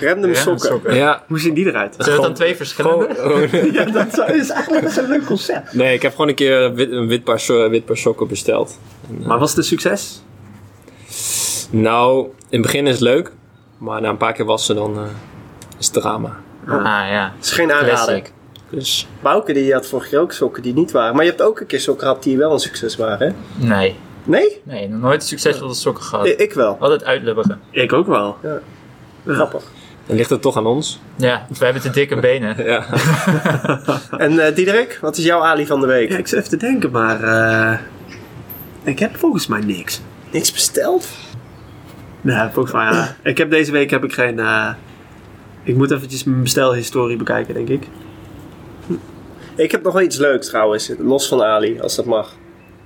Random 0.00 0.30
Ja, 0.30 0.36
sokken. 0.40 0.68
sokken. 0.68 0.94
Ja, 0.94 1.22
Hoe 1.28 1.38
zien 1.40 1.54
die 1.54 1.66
eruit? 1.66 1.94
Zijn 1.98 2.12
het 2.14 2.22
dan 2.24 2.34
twee 2.34 2.56
verschillende? 2.56 3.14
gewoon, 3.14 3.48
gewoon- 3.48 3.72
ja, 3.78 3.84
dat 3.84 4.30
is 4.30 4.48
eigenlijk 4.48 4.84
best 4.84 4.96
een 4.96 5.08
leuk 5.08 5.24
concept. 5.26 5.72
nee, 5.74 5.94
ik 5.94 6.02
heb 6.02 6.10
gewoon 6.12 6.28
een 6.28 6.34
keer 6.34 6.60
een 6.62 6.74
wit, 6.74 6.90
een 6.90 7.06
wit, 7.08 7.24
paar, 7.24 7.42
wit 7.70 7.84
paar 7.84 7.96
sokken 7.96 8.28
besteld. 8.28 8.78
Maar 9.26 9.38
was 9.38 9.48
het 9.48 9.58
een 9.58 9.64
succes? 9.64 10.22
Nou, 11.70 12.24
in 12.24 12.32
het 12.58 12.62
begin 12.62 12.86
is 12.86 12.92
het 12.92 13.00
leuk, 13.02 13.32
maar 13.78 14.00
na 14.00 14.08
een 14.08 14.16
paar 14.16 14.32
keer 14.32 14.44
wassen 14.44 14.74
dan 14.74 14.96
eh, 14.96 15.02
is 15.78 15.86
het 15.86 15.94
drama. 15.94 16.36
Ah 16.66 16.74
ja, 17.10 17.32
Dat 17.36 17.44
is 17.44 17.52
geen 17.52 17.72
aanrader. 17.72 18.22
Dus 18.70 19.06
Bouke 19.22 19.52
die 19.52 19.72
had 19.72 19.86
vorig 19.86 20.10
jaar 20.10 20.20
ook 20.20 20.32
sokken 20.32 20.62
die 20.62 20.74
niet 20.74 20.90
waren. 20.92 21.14
Maar 21.14 21.24
je 21.24 21.30
hebt 21.30 21.42
ook 21.42 21.60
een 21.60 21.66
keer 21.66 21.80
sokken 21.80 22.06
gehad 22.06 22.22
die 22.22 22.36
wel 22.36 22.52
een 22.52 22.58
succes 22.58 22.96
waren, 22.96 23.28
hè? 23.28 23.66
Nee, 23.66 23.96
Nee? 24.24 24.60
nee, 24.64 24.88
nog 24.88 25.00
nooit 25.00 25.24
succesvolle 25.24 25.74
sokken 25.74 26.04
gehad. 26.04 26.26
I- 26.26 26.30
Ik 26.36 26.52
wel. 26.52 26.76
Altijd 26.80 27.04
uitlubberen. 27.04 27.60
Ik 27.70 27.92
ook 27.92 28.06
wel. 28.06 28.36
Grappig. 29.26 29.62
Dan 30.06 30.16
ligt 30.16 30.30
het 30.30 30.42
toch 30.42 30.56
aan 30.56 30.66
ons. 30.66 31.00
Ja, 31.16 31.46
wij 31.58 31.64
hebben 31.70 31.82
te 31.82 31.90
dikke 31.90 32.20
benen. 32.20 32.56
Ja. 32.66 32.86
En 34.18 34.38
eh 34.46 34.54
Diederik, 34.54 34.98
wat 35.00 35.16
is 35.16 35.24
jouw 35.24 35.40
Ali 35.42 35.66
van 35.66 35.80
de 35.80 35.86
week? 35.86 36.10
Ja, 36.10 36.16
ik 36.16 36.26
zit 36.26 36.38
even 36.38 36.50
te 36.50 36.56
denken, 36.56 36.90
maar 36.90 37.22
eh, 37.22 37.78
ik 38.82 38.98
heb 38.98 39.16
volgens 39.16 39.46
mij 39.46 39.60
niks. 39.60 40.00
Niks 40.30 40.52
besteld? 40.52 41.08
Nee, 42.20 42.48
volgens 42.52 42.74
mij 42.74 42.84
ja. 42.84 43.16
Ik 43.22 43.38
heb 43.38 43.50
deze 43.50 43.72
week 43.72 43.90
heb 43.90 44.04
ik 44.04 44.12
geen... 44.12 44.38
eh, 44.38 44.70
ik 45.62 45.76
moet 45.76 45.90
eventjes 45.90 46.24
mijn 46.24 46.42
bestelhistorie 46.42 47.16
bekijken, 47.16 47.54
denk 47.54 47.68
ik. 47.68 47.86
Ik 49.56 49.70
heb 49.70 49.82
nog 49.82 49.92
wel 49.92 50.02
iets 50.02 50.16
leuks 50.18 50.46
trouwens, 50.48 50.92
los 50.98 51.28
van 51.28 51.42
Ali, 51.42 51.80
als 51.80 51.96
dat 51.96 52.04
mag. 52.04 52.34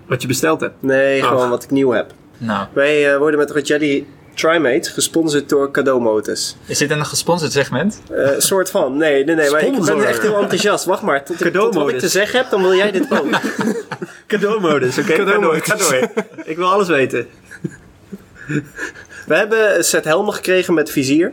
Wat 0.07 0.22
je 0.22 0.28
besteld 0.28 0.61
hebt. 0.61 0.83
Nee, 0.83 1.22
Ach. 1.22 1.28
gewoon 1.28 1.50
wat 1.50 1.62
ik 1.64 1.70
nieuw 1.70 1.90
heb. 1.90 2.12
Nou, 2.38 2.66
Wij 2.72 3.12
eh, 3.12 3.18
worden 3.18 3.38
met 3.40 3.50
Rogelli 3.50 4.07
Trimate 4.38 4.90
gesponsord 4.90 5.48
door 5.48 5.70
Cadeau 5.70 6.01
Motors. 6.01 6.57
is 6.66 6.79
dit 6.79 6.90
een 6.90 7.07
gesponsord 7.07 7.53
segment? 7.53 8.01
Eh, 8.11 8.31
soort 8.38 8.70
van. 8.70 8.96
Nee, 8.96 9.24
nee, 9.24 9.35
nee. 9.35 9.51
Maar 9.51 9.64
ik 9.64 9.85
ben 9.85 10.07
echt 10.07 10.22
heel 10.22 10.40
enthousiast. 10.40 10.85
Wacht 10.85 11.03
maar. 11.03 11.24
Tot, 11.24 11.44
ik, 11.44 11.53
tot 11.53 11.74
wat 11.74 11.88
ik 11.88 11.98
te 11.98 12.09
zeggen 12.09 12.38
heb, 12.38 12.51
dan 12.51 12.62
wil 12.62 12.74
jij 12.74 12.90
dit 12.90 13.07
ook. 13.11 13.27
Cadeaumodus, 14.27 14.98
oké? 14.98 15.12
Cadeaumodus. 15.12 15.62
Ga 15.62 15.77
door, 15.77 15.87
ga 15.90 15.98
door. 15.98 16.24
Ik 16.44 16.57
wil 16.57 16.70
alles 16.70 16.88
weten. 16.88 17.27
We 19.27 19.35
hebben 19.35 19.77
een 19.77 19.85
set 19.85 20.05
helmen 20.05 20.35
gekregen 20.35 20.74
met 20.74 20.90
vizier. 20.90 21.33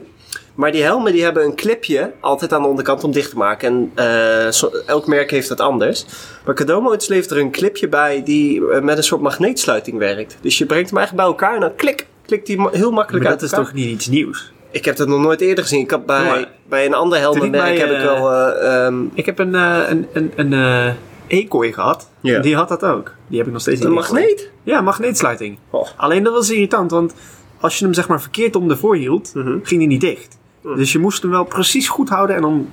Maar 0.56 0.72
die 0.72 0.84
helmen 0.84 1.12
die 1.12 1.24
hebben 1.24 1.44
een 1.44 1.56
clipje 1.56 2.12
altijd 2.20 2.54
aan 2.54 2.62
de 2.62 2.68
onderkant 2.68 3.04
om 3.04 3.12
dicht 3.12 3.30
te 3.30 3.38
maken. 3.38 3.68
En 3.68 3.92
eh, 3.96 4.88
elk 4.88 5.08
merk 5.08 5.32
heeft 5.32 5.48
dat 5.48 5.60
anders. 5.60 6.06
Maar 6.46 6.56
Cadeau 6.56 6.82
Motors 6.82 7.08
levert 7.08 7.32
er 7.32 7.38
een 7.38 7.52
clipje 7.52 7.88
bij 7.88 8.24
die 8.24 8.70
eh, 8.70 8.82
met 8.82 8.98
een 8.98 9.04
soort 9.04 9.22
magneetsluiting 9.22 9.98
werkt. 9.98 10.38
Dus 10.42 10.58
je 10.58 10.66
brengt 10.66 10.90
hem 10.90 10.98
eigenlijk 10.98 11.28
bij 11.28 11.36
elkaar 11.36 11.56
en 11.56 11.62
dan 11.62 11.76
klik, 11.76 12.08
klikt 12.26 12.46
die 12.48 12.68
heel 12.72 12.92
makkelijk 12.92 13.24
Maar 13.24 13.32
uit 13.32 13.42
dat 13.42 13.52
is 13.52 13.58
toch 13.58 13.74
niet 13.74 13.86
iets 13.88 14.08
nieuws? 14.08 14.54
Ik 14.72 14.86
heb 14.86 14.96
dat 14.96 15.08
nog 15.08 15.22
nooit 15.22 15.42
eerder 15.42 15.64
gezien. 15.64 15.80
Ik 15.80 15.92
had 15.92 16.06
bij, 16.06 16.24
Maar- 16.26 16.50
bij 16.70 16.86
een 16.86 16.94
ander 16.94 17.20
helmenmerk 17.20 17.78
heb 17.78 17.90
ik 17.90 17.98
eh, 17.98 18.04
wel... 18.04 18.32
eh, 18.32 18.86
ehm, 18.86 18.96
Ik 19.14 19.26
heb 19.26 19.40
een, 19.40 19.56
eh, 19.56 19.80
een, 19.90 20.08
een, 20.14 20.32
een 20.36 20.94
e-kooi 21.28 21.74
gehad. 21.74 22.10
Die 22.22 22.56
had 22.56 22.68
dat 22.70 22.84
ook. 22.84 23.12
Die 23.28 23.38
heb 23.38 23.48
ik 23.48 23.54
nog 23.54 23.62
steeds 23.62 23.80
een 23.82 23.86
niet. 23.88 23.96
magneet? 23.96 24.50
Ja, 24.64 24.82
magneetsluiting. 24.82 25.58
Oh. 25.70 25.88
Alleen 25.96 26.24
dat 26.24 26.34
was 26.34 26.50
irritant, 26.50 26.92
want 26.92 27.14
als 27.60 27.80
je 27.80 27.86
hem 27.86 27.94
zeg 27.94 28.08
maar 28.08 28.22
verkeerd 28.22 28.56
om 28.56 28.70
ervoor 28.70 28.96
hield, 28.96 29.32
Mhm. 29.34 29.58
ging 29.64 29.80
hij 29.82 29.90
niet 29.90 30.02
dicht. 30.02 30.38
Dus 30.76 30.92
je 30.92 31.00
moest 31.00 31.22
hem 31.22 31.32
wel 31.32 31.44
precies 31.44 31.88
goed 31.88 32.10
houden 32.10 32.36
en 32.36 32.42
dan... 32.42 32.70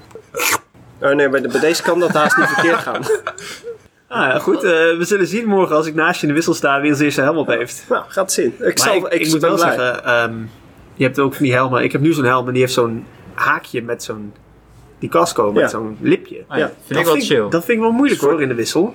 Oh 1.03 1.11
nee, 1.13 1.29
bij, 1.29 1.41
de- 1.41 1.49
bij 1.49 1.61
deze 1.61 1.83
kan 1.83 2.01
dat 2.01 2.11
haast 2.11 2.37
niet 2.37 2.47
verkeerd 2.47 2.79
gaan. 2.79 3.03
Ah 4.13 4.33
ja, 4.33 4.39
goed. 4.39 4.63
eh, 4.63 4.71
we 4.71 5.05
zullen 5.05 5.27
zien 5.27 5.47
morgen 5.47 5.77
als 5.77 5.87
ik 5.87 5.95
naast 5.95 6.17
je 6.17 6.23
in 6.23 6.29
de 6.29 6.35
wissel 6.35 6.55
sta 6.55 6.81
wie 6.81 6.91
als 6.91 7.01
eerste 7.01 7.21
helm 7.21 7.37
op 7.37 7.47
heeft. 7.47 7.85
Nou, 7.89 8.05
gaat 8.09 8.33
zien. 8.33 8.55
Ik, 8.61 8.79
zal, 8.79 8.95
ik, 8.95 9.05
ik, 9.13 9.21
ik 9.21 9.31
moet 9.31 9.41
wel 9.41 9.55
blij. 9.55 9.69
zeggen, 9.75 10.05
ehm, 10.05 10.35
je 10.95 11.05
hebt 11.05 11.19
ook 11.19 11.35
van 11.35 11.45
die 11.45 11.55
helmen. 11.55 11.83
Ik 11.83 11.93
heb 11.93 12.01
nu 12.01 12.13
zo'n 12.13 12.25
helm 12.25 12.47
en 12.47 12.53
die 12.53 12.63
heeft 12.63 12.73
zo'n 12.75 13.05
haakje 13.35 13.83
met 13.83 14.03
zo'n... 14.03 14.33
Die 14.99 15.09
casco 15.11 15.53
met 15.53 15.63
Ja. 15.63 15.69
zo'n 15.69 15.97
lipje. 16.01 16.45
Ah, 16.49 16.59
ja, 16.59 16.65
Ja, 16.65 16.67
vind 16.67 16.89
dat 16.89 16.99
ik 16.99 17.05
wel 17.05 17.15
vind, 17.15 17.27
chill. 17.27 17.49
Dat 17.49 17.65
vind 17.65 17.69
ik 17.79 17.85
wel 17.85 17.91
moeilijk 17.93 18.21
hoor 18.21 18.43
in 18.43 18.49
de 18.49 18.55
wissel. 18.55 18.95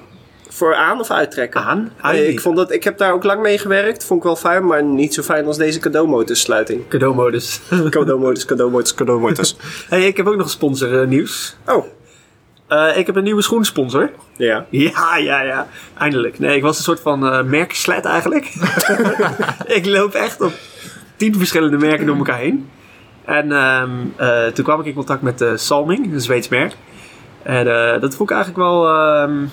Voor 0.49 0.75
aan 0.75 0.99
of 0.99 1.12
uittrekken? 1.12 1.62
Aan? 1.62 1.91
Nee, 2.03 2.27
ik, 2.27 2.39
vond 2.39 2.56
dat, 2.58 2.71
ik 2.71 2.84
heb 2.84 2.97
daar 2.97 3.13
ook 3.13 3.23
lang 3.23 3.41
mee 3.41 3.58
gewerkt. 3.58 4.06
Vond 4.06 4.19
ik 4.19 4.25
wel 4.25 4.36
fijn, 4.36 4.65
maar 4.65 4.84
niet 4.84 5.13
zo 5.13 5.21
fijn 5.21 5.45
als 5.45 5.58
deze 5.58 5.80
cadeaumotorsluiting. 5.80 6.88
Cadeaumodus. 6.88 7.62
cadeaumotors, 7.89 8.45
cadeaumotors, 8.45 8.93
cadeaumotors. 8.93 9.56
hey, 9.89 10.08
ik 10.08 10.17
heb 10.17 10.27
ook 10.27 10.36
nog 10.36 10.49
sponsor 10.49 11.01
eh, 11.01 11.08
nieuws. 11.08 11.56
Oh, 11.65 11.86
Eh, 12.67 12.97
ik 12.97 13.06
heb 13.06 13.15
een 13.15 13.23
nieuwe 13.23 13.41
schoensponsor. 13.41 14.10
ja. 14.36 14.65
Ja, 14.69 15.17
ja, 15.17 15.41
ja. 15.41 15.67
Eindelijk. 15.97 16.39
Nee, 16.39 16.56
ik 16.56 16.62
was 16.62 16.77
een 16.77 16.84
soort 16.84 16.99
van 16.99 17.27
eh 17.27 17.43
merkslet 17.43 18.06
eigenlijk. 18.06 18.45
ik 19.77 19.86
loop 19.86 20.13
echt 20.13 20.41
op 20.41 20.51
tien 21.15 21.36
verschillende 21.36 21.77
merken 21.77 22.06
door 22.06 22.17
elkaar 22.17 22.38
heen. 22.38 22.69
En 23.25 23.51
ehm, 23.51 23.89
eh, 24.15 24.45
toen 24.45 24.63
kwam 24.63 24.80
ik 24.80 24.86
in 24.86 24.93
contact 24.93 25.21
met 25.21 25.45
Salming, 25.56 26.13
een 26.13 26.21
Zweeds 26.21 26.47
merk. 26.47 26.75
En 27.43 27.65
dat 27.99 28.15
vond 28.15 28.30
ik 28.30 28.36
eigenlijk 28.36 28.58
wel 28.58 28.88
ehm, 28.88 29.45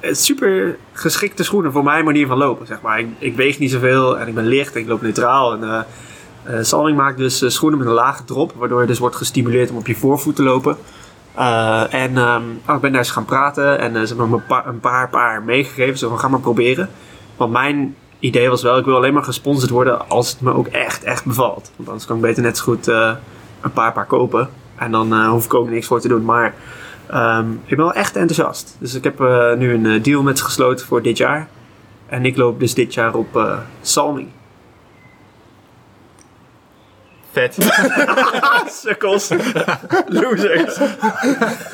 super 0.00 0.76
geschikte 0.92 1.44
schoenen 1.44 1.72
voor 1.72 1.84
mijn 1.84 2.04
manier 2.04 2.26
van 2.26 2.38
lopen. 2.38 2.66
Zeg 2.66 2.80
maar. 2.80 2.98
ik, 2.98 3.06
ik 3.18 3.36
weeg 3.36 3.58
niet 3.58 3.70
zoveel 3.70 4.18
en 4.18 4.28
ik 4.28 4.34
ben 4.34 4.46
licht 4.46 4.74
en 4.74 4.80
ik 4.80 4.88
loop 4.88 5.02
neutraal. 5.02 5.52
En, 5.52 5.86
Salming 6.60 6.96
maakt 6.96 7.18
dus 7.18 7.54
schoenen 7.54 7.78
met 7.78 7.88
een 7.88 7.94
lage 7.94 8.24
drop, 8.24 8.52
waardoor 8.56 8.80
je 8.80 8.86
dus 8.86 8.98
wordt 8.98 9.16
gestimuleerd 9.16 9.70
om 9.70 9.76
op 9.76 9.86
je 9.86 9.94
voorvoet 9.94 10.36
te 10.36 10.42
lopen. 10.42 10.76
Eh, 11.34 11.94
en 11.94 12.16
ehm, 12.16 12.42
oh, 12.68 12.74
ik 12.74 12.80
ben 12.80 12.90
daar 12.90 13.00
eens 13.00 13.10
gaan 13.10 13.24
praten 13.24 13.78
en 13.78 13.96
eh, 13.96 14.00
ze 14.00 14.08
hebben 14.08 14.28
me 14.28 14.36
een 14.36 14.46
paar, 14.46 14.66
een 14.66 14.80
paar 14.80 15.08
paar 15.08 15.42
meegegeven. 15.42 15.98
Zo 15.98 16.08
van, 16.08 16.18
ga 16.18 16.28
maar 16.28 16.40
proberen. 16.40 16.88
Want 17.36 17.52
mijn 17.52 17.96
idee 18.18 18.48
was 18.48 18.62
wel, 18.62 18.78
ik 18.78 18.84
wil 18.84 18.96
alleen 18.96 19.14
maar 19.14 19.24
gesponsord 19.24 19.70
worden 19.70 20.08
als 20.08 20.30
het 20.30 20.40
me 20.40 20.52
ook 20.52 20.66
echt, 20.66 21.04
echt 21.04 21.24
bevalt. 21.24 21.72
Want 21.76 21.88
anders 21.88 22.06
kan 22.06 22.16
ik 22.16 22.22
beter 22.22 22.42
net 22.42 22.56
zo 22.56 22.64
goed 22.64 22.88
eh, 22.88 23.12
een 23.60 23.72
paar 23.72 23.92
paar 23.92 24.06
kopen. 24.06 24.48
En 24.76 24.90
dan 24.90 25.26
hoef 25.26 25.44
ik 25.44 25.54
ook 25.54 25.68
niks 25.68 25.86
voor 25.86 26.00
te 26.00 26.08
doen. 26.08 26.24
Maar 26.24 26.54
ehm, 27.06 27.52
ik 27.52 27.76
ben 27.76 27.84
wel 27.84 27.92
echt 27.92 28.16
enthousiast. 28.16 28.76
Dus 28.78 28.94
ik 28.94 29.04
heb 29.04 29.18
nu 29.58 29.74
een 29.74 30.02
deal 30.02 30.22
met 30.22 30.38
ze 30.38 30.44
gesloten 30.44 30.86
voor 30.86 31.02
dit 31.02 31.16
jaar. 31.16 31.48
En 32.06 32.24
ik 32.24 32.36
loop 32.36 32.60
dus 32.60 32.74
dit 32.74 32.94
jaar 32.94 33.14
op 33.14 33.60
Salming. 33.80 34.28
Vet. 37.34 37.56
Sukkels. 38.82 39.30
Losers. 40.06 40.74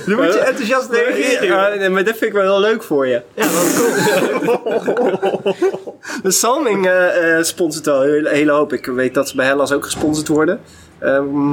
Dan 0.06 0.16
moet 0.16 0.32
je 0.34 0.42
enthousiast 0.46 0.90
reageren. 0.90 1.46
Ja, 1.46 1.74
nee, 1.74 1.88
maar 1.88 2.04
dat 2.04 2.16
vind 2.16 2.24
ik 2.24 2.32
wel 2.32 2.42
heel 2.42 2.60
leuk 2.60 2.82
voor 2.82 3.06
je. 3.06 3.22
Ja, 3.34 3.46
wat 3.48 4.94
cool. 4.94 5.54
De 6.22 6.30
Salming 6.30 6.86
eh 6.86 7.38
eh, 7.38 7.44
sponsort 7.44 7.86
wel 7.86 8.04
een 8.04 8.10
hele, 8.10 8.28
hele 8.28 8.52
hoop. 8.52 8.72
Ik 8.72 8.86
weet 8.86 9.14
dat 9.14 9.28
ze 9.28 9.36
bij 9.36 9.46
Hellas 9.46 9.72
ook 9.72 9.84
gesponsord 9.84 10.28
worden. 10.28 10.60
Ehm, 10.98 11.52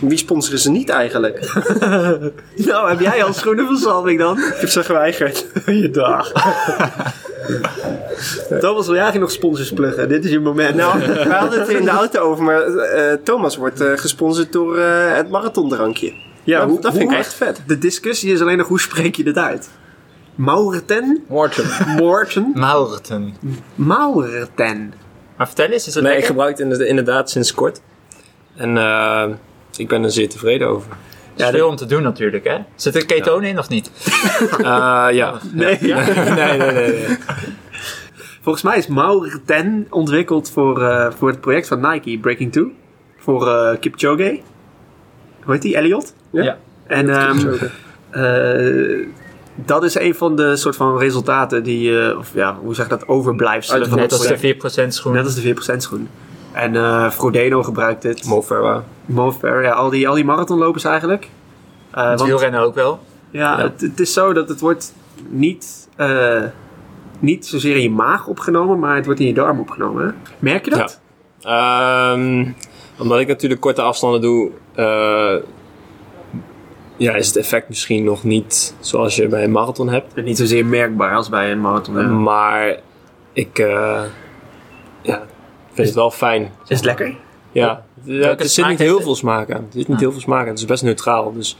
wie 0.00 0.18
sponsoren 0.18 0.58
ze 0.58 0.70
niet 0.70 0.88
eigenlijk? 0.88 1.52
nou, 2.66 2.88
heb 2.88 3.00
jij 3.00 3.24
al 3.24 3.32
schoenen 3.32 3.66
van 3.66 3.76
Salming 3.76 4.18
dan? 4.18 4.38
Ik 4.38 4.54
heb 4.60 4.68
ze 4.68 4.84
geweigerd. 4.84 5.46
Je 5.66 5.90
dag. 5.90 6.32
Thomas, 8.60 8.86
wil 8.86 8.94
jij 8.94 9.02
eigenlijk 9.02 9.18
nog 9.18 9.30
sponsors 9.30 9.72
pluggen? 9.72 10.08
Dit 10.08 10.24
is 10.24 10.30
je 10.30 10.40
moment. 10.40 10.74
Nou, 10.74 10.98
we 10.98 11.32
hadden 11.34 11.60
het 11.60 11.68
er 11.68 11.76
in 11.76 11.84
de 11.84 11.90
auto 11.90 12.20
over, 12.20 12.44
maar 12.44 12.62
eh, 12.62 13.12
Thomas 13.24 13.56
wordt 13.56 13.80
eh, 13.80 13.92
gesponsord 13.96 14.52
door 14.52 14.78
eh, 14.78 15.14
het 15.16 15.30
marathondrankje. 15.30 16.12
ja, 16.44 16.58
dat, 16.58 16.68
hoe, 16.68 16.80
dat 16.80 16.92
vind 16.96 17.10
ik 17.12 17.16
echt 17.18 17.34
vet. 17.34 17.62
De 17.66 17.78
discussie 17.78 18.32
is 18.32 18.40
alleen 18.40 18.56
nog 18.58 18.66
hoe 18.68 18.80
spreek 18.80 19.16
je 19.16 19.24
dit 19.24 19.36
uit? 19.36 19.68
Maurten? 20.34 21.24
Morten. 21.28 21.64
Morten? 21.96 22.50
Maurten. 22.54 23.34
Maurten. 23.74 24.92
Maar 25.36 25.46
vertel 25.46 25.66
eens, 25.68 25.86
is 25.86 25.94
het 25.94 26.04
Nee, 26.04 26.16
ik 26.18 26.24
gebruik 26.24 26.50
het 26.50 26.60
inderdaad- 26.60 26.86
inderdaad 26.88 27.30
sinds 27.30 27.54
kort. 27.54 27.80
En 28.56 28.76
ik 29.78 29.88
ben 29.88 30.04
er 30.04 30.10
zeer 30.10 30.28
tevreden 30.28 30.68
over. 30.68 30.90
Er 31.36 31.44
is 31.44 31.50
veel 31.50 31.68
om 31.68 31.76
te 31.76 31.86
doen 31.86 32.02
natuurlijk, 32.02 32.44
hè? 32.44 32.58
Zit 32.74 32.94
er 32.94 33.06
ketonen 33.06 33.48
in 33.48 33.58
of 33.58 33.68
niet? 33.68 33.90
Eh, 34.58 35.06
ja. 35.10 35.34
Nee. 35.52 35.78
nee, 35.80 36.58
nee, 36.58 36.58
nee, 36.58 36.72
nee. 36.72 37.16
Volgens 38.40 38.64
mij 38.64 38.78
is 38.78 38.86
Maurten 38.86 39.86
ontwikkeld 39.90 40.50
voor, 40.50 40.82
eh, 40.82 41.10
voor 41.16 41.28
het 41.28 41.40
project 41.40 41.68
van 41.68 41.80
Nike, 41.80 42.18
Breaking 42.18 42.52
2. 42.52 42.74
Voor 43.18 43.48
eh, 43.48 43.78
Kipchoge. 43.80 44.40
Hoe 45.42 45.52
heet 45.52 45.62
die? 45.62 45.76
Elliot? 45.76 46.14
Ja. 46.30 46.42
Ja. 46.42 46.58
En 46.86 47.08
ehm, 47.08 47.54
eh, 48.10 49.06
dat 49.54 49.84
is 49.84 49.98
een 49.98 50.14
van 50.14 50.36
de 50.36 50.56
soort 50.56 50.76
van 50.76 50.98
resultaten 50.98 51.62
die, 51.62 52.00
eh, 52.00 52.18
of 52.18 52.30
ja, 52.34 52.58
hoe 52.62 52.74
zeg 52.74 52.84
je 52.84 52.90
dat, 52.90 53.08
overblijfselen 53.08 53.90
het 53.90 53.94
Net 53.94 54.12
als 54.12 54.26
de 54.26 54.38
4% 54.38 54.94
schoen. 54.94 55.12
Net 55.12 55.24
als 55.24 55.34
de 55.34 55.40
4% 55.40 55.82
schoen. 55.82 56.08
En 56.52 56.76
eh 56.76 57.10
Frodeno 57.10 57.62
gebruikt 57.62 58.02
het. 58.02 58.24
Mo 58.24 58.42
Farah. 58.42 58.82
Mo 59.06 59.32
Farah, 59.32 59.62
ja, 59.64 59.70
al 59.72 59.90
die, 59.90 60.08
al 60.08 60.14
die 60.14 60.24
marathonlopers 60.24 60.84
eigenlijk. 60.84 61.28
Het 61.90 62.04
want- 62.18 62.22
wielrennen 62.22 62.60
ook 62.60 62.74
wel. 62.74 62.98
ja, 63.30 63.58
Ja. 63.58 63.62
Het, 63.62 63.80
het 63.80 64.00
is 64.00 64.12
zo 64.12 64.32
dat 64.32 64.48
het 64.48 64.60
wordt 64.60 64.92
niet, 65.28 65.88
eh, 65.96 66.42
niet 67.18 67.46
zozeer 67.46 67.76
in 67.76 67.82
je 67.82 67.90
maag 67.90 68.26
opgenomen, 68.26 68.78
maar 68.78 68.96
het 68.96 69.04
wordt 69.04 69.20
in 69.20 69.26
je 69.26 69.34
darm 69.34 69.60
opgenomen. 69.60 70.06
hè? 70.06 70.12
Merk 70.38 70.64
je 70.64 70.70
dat? 70.70 71.00
Ehm, 71.42 72.46
omdat 72.98 73.20
ik 73.20 73.26
natuurlijk 73.28 73.60
korte 73.60 73.82
afstanden 73.82 74.20
doe, 74.20 74.50
ja, 76.96 77.14
is 77.14 77.26
het 77.26 77.36
effect 77.36 77.68
misschien 77.68 78.04
nog 78.04 78.24
niet 78.24 78.74
zoals 78.80 79.16
je 79.16 79.28
bij 79.28 79.44
een 79.44 79.52
marathon 79.52 79.88
hebt. 79.88 80.14
En 80.14 80.24
Niet 80.24 80.36
zozeer 80.36 80.66
merkbaar 80.66 81.14
als 81.14 81.28
bij 81.28 81.50
een 81.52 81.60
marathon. 81.60 81.96
hè? 81.96 82.02
Maar 82.08 82.76
ik 83.32 83.58
ja, 85.02 85.22
vind 85.84 85.88
het 85.88 85.96
wel 85.96 86.10
fijn. 86.10 86.42
Is 86.66 86.76
het 86.76 86.84
lekker? 86.84 87.16
Ja, 87.52 87.84
ja 88.02 88.36
er 88.38 88.48
zit 88.48 88.66
niet 88.68 88.78
heel 88.78 88.94
het? 88.94 89.02
veel 89.02 89.14
smaak 89.14 89.50
aan. 89.50 89.60
Er 89.60 89.78
zit 89.78 89.88
niet 89.88 90.00
heel 90.00 90.12
veel 90.12 90.20
smaak 90.20 90.42
aan. 90.42 90.48
Het 90.48 90.58
is 90.58 90.64
best 90.64 90.82
neutraal. 90.82 91.32
Dus 91.32 91.56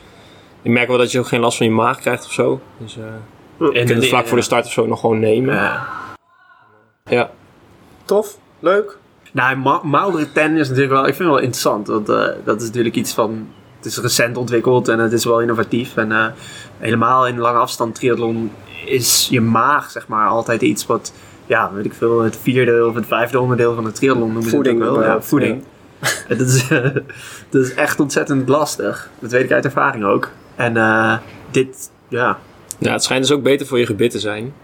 ik 0.63 0.71
merk 0.71 0.89
wel 0.89 0.99
dat 0.99 1.13
je 1.13 1.19
ook 1.19 1.27
geen 1.29 1.41
last 1.41 1.57
van 1.57 1.67
je 1.67 1.73
maag 1.73 2.01
krijgt 2.01 2.25
of 2.25 2.33
zo. 2.33 2.61
Dus 2.79 2.97
eh 2.97 3.05
je 3.59 3.73
kunt 3.73 3.89
het 3.89 4.09
vlak 4.09 4.27
voor 4.27 4.37
de 4.37 4.43
start 4.43 4.67
of 4.67 4.73
zo 4.73 4.87
nog 4.87 5.01
gewoon 5.01 5.19
nemen. 5.19 5.55
Ja. 5.55 5.87
Ja. 7.05 7.31
Tof, 8.05 8.39
leuk. 8.59 8.99
Nou, 9.33 9.57
Ma- 9.57 9.81
Maurten 9.85 10.57
is 10.57 10.69
natuurlijk 10.69 10.95
wel, 10.95 11.07
ik 11.07 11.15
vind 11.15 11.19
het 11.19 11.29
wel 11.29 11.39
interessant. 11.39 11.87
Want 11.87 12.09
eh, 12.09 12.27
dat 12.45 12.61
is 12.61 12.67
natuurlijk 12.67 12.97
iets 12.97 13.13
van, 13.13 13.49
het 13.77 13.87
is 13.87 13.99
recent 13.99 14.37
ontwikkeld 14.37 14.89
en 14.89 14.99
het 14.99 15.13
is 15.13 15.25
wel 15.25 15.41
innovatief. 15.41 15.97
En 15.97 16.13
eh, 16.13 16.27
helemaal 16.79 17.27
in 17.27 17.39
lange 17.39 17.59
afstand 17.59 17.95
triathlon 17.95 18.51
is 18.85 19.27
je 19.31 19.41
maag, 19.41 19.91
zeg 19.91 20.09
maar, 20.09 20.29
altijd 20.29 20.63
iets 20.63 20.87
wat, 20.87 21.13
ja, 21.49 21.73
weet 21.73 21.85
ik 21.85 21.95
veel, 21.95 22.21
het 22.21 22.39
vierde 22.43 22.87
of 22.87 22.95
het 22.95 23.07
vijfde 23.07 23.41
onderdeel 23.41 23.75
van 23.75 23.85
het 23.85 23.95
triathlon 23.95 24.33
noemen 24.33 24.43
ze 24.43 24.49
het 24.49 24.57
Voeding 24.57 24.83
ook 24.83 24.97
wel. 24.97 25.05
Ja, 25.05 25.21
voeding. 25.23 25.63
dat, 26.29 26.41
is, 26.49 26.69
dat 27.49 27.63
is 27.65 27.75
echt 27.75 28.01
ontzettend 28.01 28.49
lastig. 28.49 29.11
Dat 29.19 29.31
weet 29.31 29.45
ik 29.45 29.53
uit 29.53 29.65
ervaring 29.65 30.05
ook. 30.05 30.31
En 30.57 30.77
eh, 30.77 31.17
dit, 31.51 31.91
ja, 32.09 32.39
ja, 32.79 32.93
het 32.93 33.03
schijnt 33.03 33.27
dus 33.27 33.37
ook 33.37 33.43
beter 33.43 33.67
voor 33.67 33.79
je 33.79 33.87
gebit 33.87 34.11
te 34.11 34.19
zijn. 34.19 34.55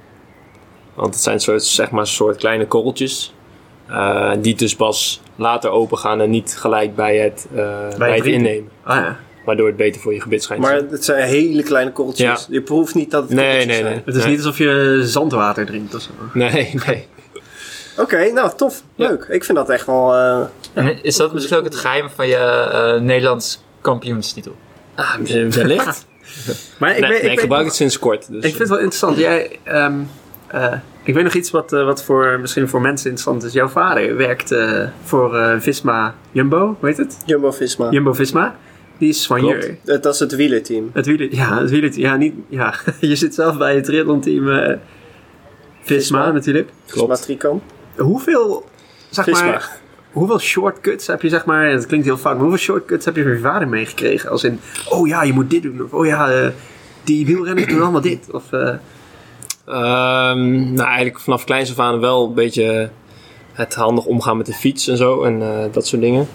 Want 0.94 1.14
het 1.14 1.22
zijn 1.22 1.40
soort, 1.40 1.64
zeg 1.64 1.90
maar, 1.90 2.06
soort 2.06 2.36
kleine 2.36 2.66
korreltjes. 2.66 3.34
eh, 3.86 4.32
die 4.40 4.54
dus 4.54 4.76
pas 4.76 5.22
later 5.36 5.70
open 5.70 5.98
gaan 5.98 6.20
en 6.20 6.30
niet 6.30 6.56
gelijk 6.58 6.94
bij 6.96 7.16
het, 7.16 7.46
eh, 7.54 7.96
bij 7.98 8.16
het 8.16 8.24
innemen. 8.26 8.70
ah 8.82 8.96
ja. 8.96 9.16
Waardoor 9.44 9.66
het 9.66 9.76
beter 9.76 10.00
voor 10.00 10.14
je 10.14 10.20
gebit 10.20 10.42
schijnt 10.42 10.62
te 10.64 10.68
Maar 10.70 10.80
het 10.90 11.04
zijn 11.04 11.28
hele 11.28 11.62
kleine 11.62 11.92
korreltjes. 11.92 12.26
Ja. 12.40 12.46
Je 12.54 12.60
proeft 12.62 12.94
niet 12.94 13.10
dat 13.10 13.22
het 13.22 13.32
Nee, 13.32 13.66
nee, 13.66 13.74
zijn. 13.76 13.84
nee. 13.84 14.02
Het 14.04 14.14
is 14.14 14.22
Nee. 14.22 14.30
niet 14.30 14.38
alsof 14.38 14.58
je 14.58 15.00
zandwater 15.04 15.66
drinkt 15.66 15.94
of 15.94 16.00
zo. 16.02 16.10
Nee, 16.32 16.74
nee. 16.86 17.06
Oké, 17.98 18.30
nou 18.32 18.50
tof. 18.56 18.82
Ja. 18.94 19.08
Leuk. 19.08 19.26
Ik 19.28 19.44
vind 19.44 19.58
dat 19.58 19.70
echt 19.70 19.86
wel... 19.86 20.14
eh, 20.14 20.40
En 20.72 21.02
is 21.02 21.16
dat 21.16 21.32
misschien 21.32 21.56
ook 21.56 21.64
het 21.64 21.74
geheim 21.76 22.08
van 22.14 22.28
je 22.28 22.36
eh, 22.36 23.00
Nederlands 23.00 23.62
kampioenstitel? 23.80 24.56
Ah, 24.94 25.14
wellicht. 25.50 26.06
Maar 26.78 26.90
ik, 26.94 27.00
nee, 27.00 27.10
weet, 27.10 27.10
nee, 27.10 27.16
ik 27.18 27.22
weet- 27.28 27.40
gebruik 27.40 27.64
het 27.66 27.74
sinds 27.74 27.98
kort. 27.98 28.26
Dus, 28.28 28.36
Ik 28.36 28.42
vind 28.42 28.58
het 28.58 28.68
wel 28.68 28.78
interessant. 28.78 29.16
Jij, 29.18 29.58
ehm, 29.62 29.92
eh, 30.46 30.72
ik 31.02 31.14
weet 31.14 31.24
nog 31.24 31.32
iets 31.34 31.50
wat, 31.50 31.72
eh, 31.72 31.84
wat 31.84 32.04
voor, 32.04 32.38
misschien 32.40 32.68
voor 32.68 32.80
mensen 32.80 33.10
interessant 33.10 33.44
is. 33.44 33.52
Jouw 33.52 33.68
vader 33.68 34.16
werkt 34.16 34.52
eh, 34.52 34.80
voor 35.04 35.36
eh, 35.38 35.54
Visma 35.60 36.14
Jumbo, 36.32 36.76
hoe 36.80 36.88
heet 36.88 36.96
het? 36.96 37.16
Jumbo-Visma. 37.26 37.90
Jumbo-Visma. 37.90 38.56
Die 39.04 39.12
is 39.12 39.26
van 39.26 39.38
Klopt. 39.38 39.64
hier. 39.64 40.00
Dat 40.00 40.14
is 40.14 40.18
het 40.20 40.34
wielerteam. 40.34 40.90
Het 40.92 41.06
wieler, 41.06 41.34
ja, 41.34 41.60
het 41.60 41.70
wieler, 41.70 41.98
ja, 41.98 42.16
niet, 42.16 42.34
ja. 42.48 42.74
je 43.00 43.16
zit 43.16 43.34
zelf 43.34 43.58
bij 43.58 43.74
het 43.74 43.84
triathlon-team 43.84 44.50
eh, 44.50 44.66
Visma, 44.66 44.78
Visma. 45.82 46.30
natuurlijk. 46.30 46.68
Klopt. 46.86 47.10
Visma 47.10 47.24
Tricam. 47.24 47.62
Hoeveel, 47.96 48.64
zeg 49.10 49.24
Visma. 49.24 49.46
maar, 49.46 49.78
hoeveel 50.12 50.38
shortcuts 50.38 51.06
heb 51.06 51.22
je, 51.22 51.28
zeg 51.28 51.44
maar, 51.44 51.70
het 51.70 51.86
klinkt 51.86 52.06
heel 52.06 52.16
fout, 52.16 52.34
maar 52.34 52.42
hoeveel 52.42 52.64
shortcuts 52.64 53.04
heb 53.04 53.16
je 53.16 53.22
van 53.22 53.32
je 53.32 53.38
vader 53.38 53.68
meegekregen? 53.68 54.30
Als 54.30 54.44
in, 54.44 54.60
oh 54.88 55.08
ja, 55.08 55.22
je 55.22 55.32
moet 55.32 55.50
dit 55.50 55.62
doen. 55.62 55.82
Of 55.82 55.92
oh 55.92 56.06
ja, 56.06 56.30
eh, 56.30 56.48
die 57.04 57.26
wielrenners 57.26 57.66
doen 57.66 57.82
allemaal 57.82 58.00
dit. 58.00 58.30
Of, 58.30 58.52
eh, 58.52 58.74
Ehm, 59.66 60.72
nou, 60.72 60.86
eigenlijk 60.88 61.20
vanaf 61.20 61.44
kleins 61.44 61.70
af 61.70 61.78
aan 61.78 62.00
wel 62.00 62.26
een 62.26 62.34
beetje 62.34 62.90
het 63.52 63.74
handig 63.74 64.04
omgaan 64.04 64.36
met 64.36 64.46
de 64.46 64.52
fiets 64.52 64.88
en 64.88 64.96
zo 64.96 65.22
en 65.22 65.42
eh, 65.42 65.72
dat 65.72 65.86
soort 65.86 66.02
dingen. 66.02 66.28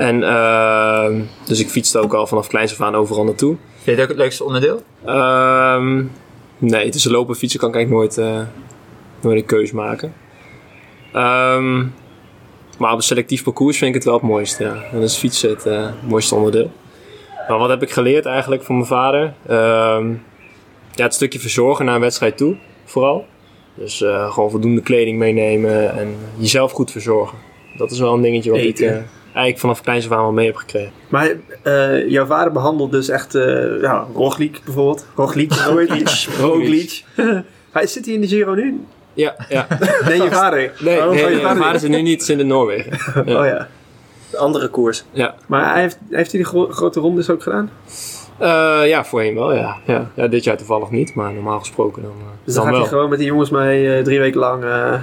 En 0.00 0.22
ehm, 0.22 1.20
dus 1.44 1.60
ik 1.60 1.68
fietste 1.68 1.98
ook 1.98 2.14
al 2.14 2.26
vanaf 2.26 2.48
kleins 2.48 2.72
af 2.72 2.80
aan 2.80 2.94
overal 2.94 3.24
naartoe. 3.24 3.56
Vind 3.72 3.84
je 3.84 3.90
het 3.90 4.00
ook 4.00 4.08
het 4.08 4.16
leukste 4.16 4.44
onderdeel? 4.44 4.82
Ehm, 5.04 6.04
nee, 6.58 6.90
tussen 6.90 7.10
lopen 7.10 7.34
en 7.34 7.40
fietsen 7.40 7.60
kan 7.60 7.68
ik 7.68 7.74
eigenlijk 7.74 8.16
nooit, 8.16 8.28
eh, 8.28 8.46
nooit 9.20 9.36
een 9.36 9.44
keus 9.44 9.72
maken. 9.72 10.12
Ehm, 11.12 11.78
maar 12.78 12.90
op 12.90 12.96
een 12.96 13.02
selectief 13.02 13.42
parcours 13.42 13.78
vind 13.78 13.88
ik 13.88 13.94
het 13.94 14.04
wel 14.04 14.14
het 14.14 14.22
mooiste. 14.22 14.64
Ja. 14.64 14.76
Dan 14.92 15.02
is 15.02 15.16
fietsen 15.16 15.50
het 15.50 15.66
eh, 15.66 15.88
mooiste 16.08 16.34
onderdeel. 16.34 16.70
Maar 17.48 17.58
wat 17.58 17.68
heb 17.68 17.82
ik 17.82 17.90
geleerd 17.90 18.26
eigenlijk 18.26 18.62
van 18.62 18.74
mijn 18.74 18.86
vader? 18.86 19.34
Ehm, 19.46 20.08
ja, 20.94 21.04
het 21.04 21.14
stukje 21.14 21.38
verzorgen 21.38 21.84
naar 21.84 21.94
een 21.94 22.00
wedstrijd 22.00 22.36
toe, 22.36 22.56
vooral. 22.84 23.26
Dus 23.74 24.02
eh, 24.02 24.32
gewoon 24.32 24.50
voldoende 24.50 24.80
kleding 24.80 25.18
meenemen 25.18 25.98
en 25.98 26.14
jezelf 26.36 26.72
goed 26.72 26.90
verzorgen. 26.90 27.38
Dat 27.76 27.90
is 27.90 27.98
wel 27.98 28.14
een 28.14 28.22
dingetje 28.22 28.50
wat 28.50 28.60
Eten. 28.60 28.86
ik 28.86 28.92
eh, 28.92 29.02
eigenlijk 29.32 29.58
vanaf 29.58 29.80
kleins 29.82 30.04
af 30.06 30.12
aan 30.12 30.22
wel 30.22 30.32
mee 30.32 30.46
heb 30.46 30.56
gekregen. 30.56 30.92
Maar 31.08 31.30
eh, 31.62 32.08
jouw 32.08 32.26
vader 32.26 32.52
behandelt 32.52 32.90
dus 32.92 33.08
echt, 33.08 33.34
eh 33.34 33.80
ja, 33.80 34.06
Roglic 34.14 34.60
bijvoorbeeld. 34.64 35.06
Roglic, 35.14 35.52
Roglic, 35.66 36.26
Roglic. 36.40 37.04
Hij 37.72 37.86
zit 37.86 38.04
hij 38.04 38.14
in 38.14 38.20
de 38.20 38.26
Giro 38.28 38.54
nu? 38.54 38.80
Ja, 39.12 39.34
ja. 39.48 39.66
Nee, 40.06 40.22
je 40.22 40.30
vader. 40.30 40.72
Nee, 40.80 40.98
Oh, 40.98 41.10
nee, 41.10 41.20
van 41.20 41.30
je 41.30 41.36
nee, 41.36 41.44
vader. 41.44 41.62
vader 41.62 41.80
zit 41.80 41.90
nu 41.90 42.02
niet 42.02 42.28
in 42.28 42.46
Noorwegen. 42.46 42.98
Oh 43.28 43.44
ja. 43.46 43.68
De 44.30 44.38
andere 44.38 44.68
koers. 44.68 45.04
Ja. 45.10 45.34
Maar 45.46 45.72
hij 45.72 45.80
heeft, 45.80 45.98
heeft 46.10 46.32
hij 46.32 46.40
de 46.40 46.46
gro- 46.46 46.68
grote 46.70 47.00
rondes 47.00 47.30
ook 47.30 47.42
gedaan? 47.42 47.70
Eh, 48.38 48.80
ja, 48.88 49.04
voorheen 49.04 49.34
wel, 49.34 49.54
ja. 49.54 49.76
ja. 49.86 50.10
Ja, 50.14 50.26
dit 50.26 50.44
jaar 50.44 50.56
toevallig 50.56 50.90
niet, 50.90 51.14
maar 51.14 51.32
normaal 51.32 51.58
gesproken 51.58 52.02
dan, 52.02 52.10
eh, 52.10 52.26
Dus 52.44 52.54
dan, 52.54 52.64
dan 52.64 52.64
gaat 52.64 52.72
wel. 52.72 52.80
hij 52.80 52.88
gewoon 52.90 53.08
met 53.10 53.18
die 53.18 53.28
jongens 53.28 53.50
mee 53.50 53.96
eh, 53.96 54.04
drie 54.04 54.18
weken 54.18 54.40
lang. 54.40 54.64
eh, 54.64 55.00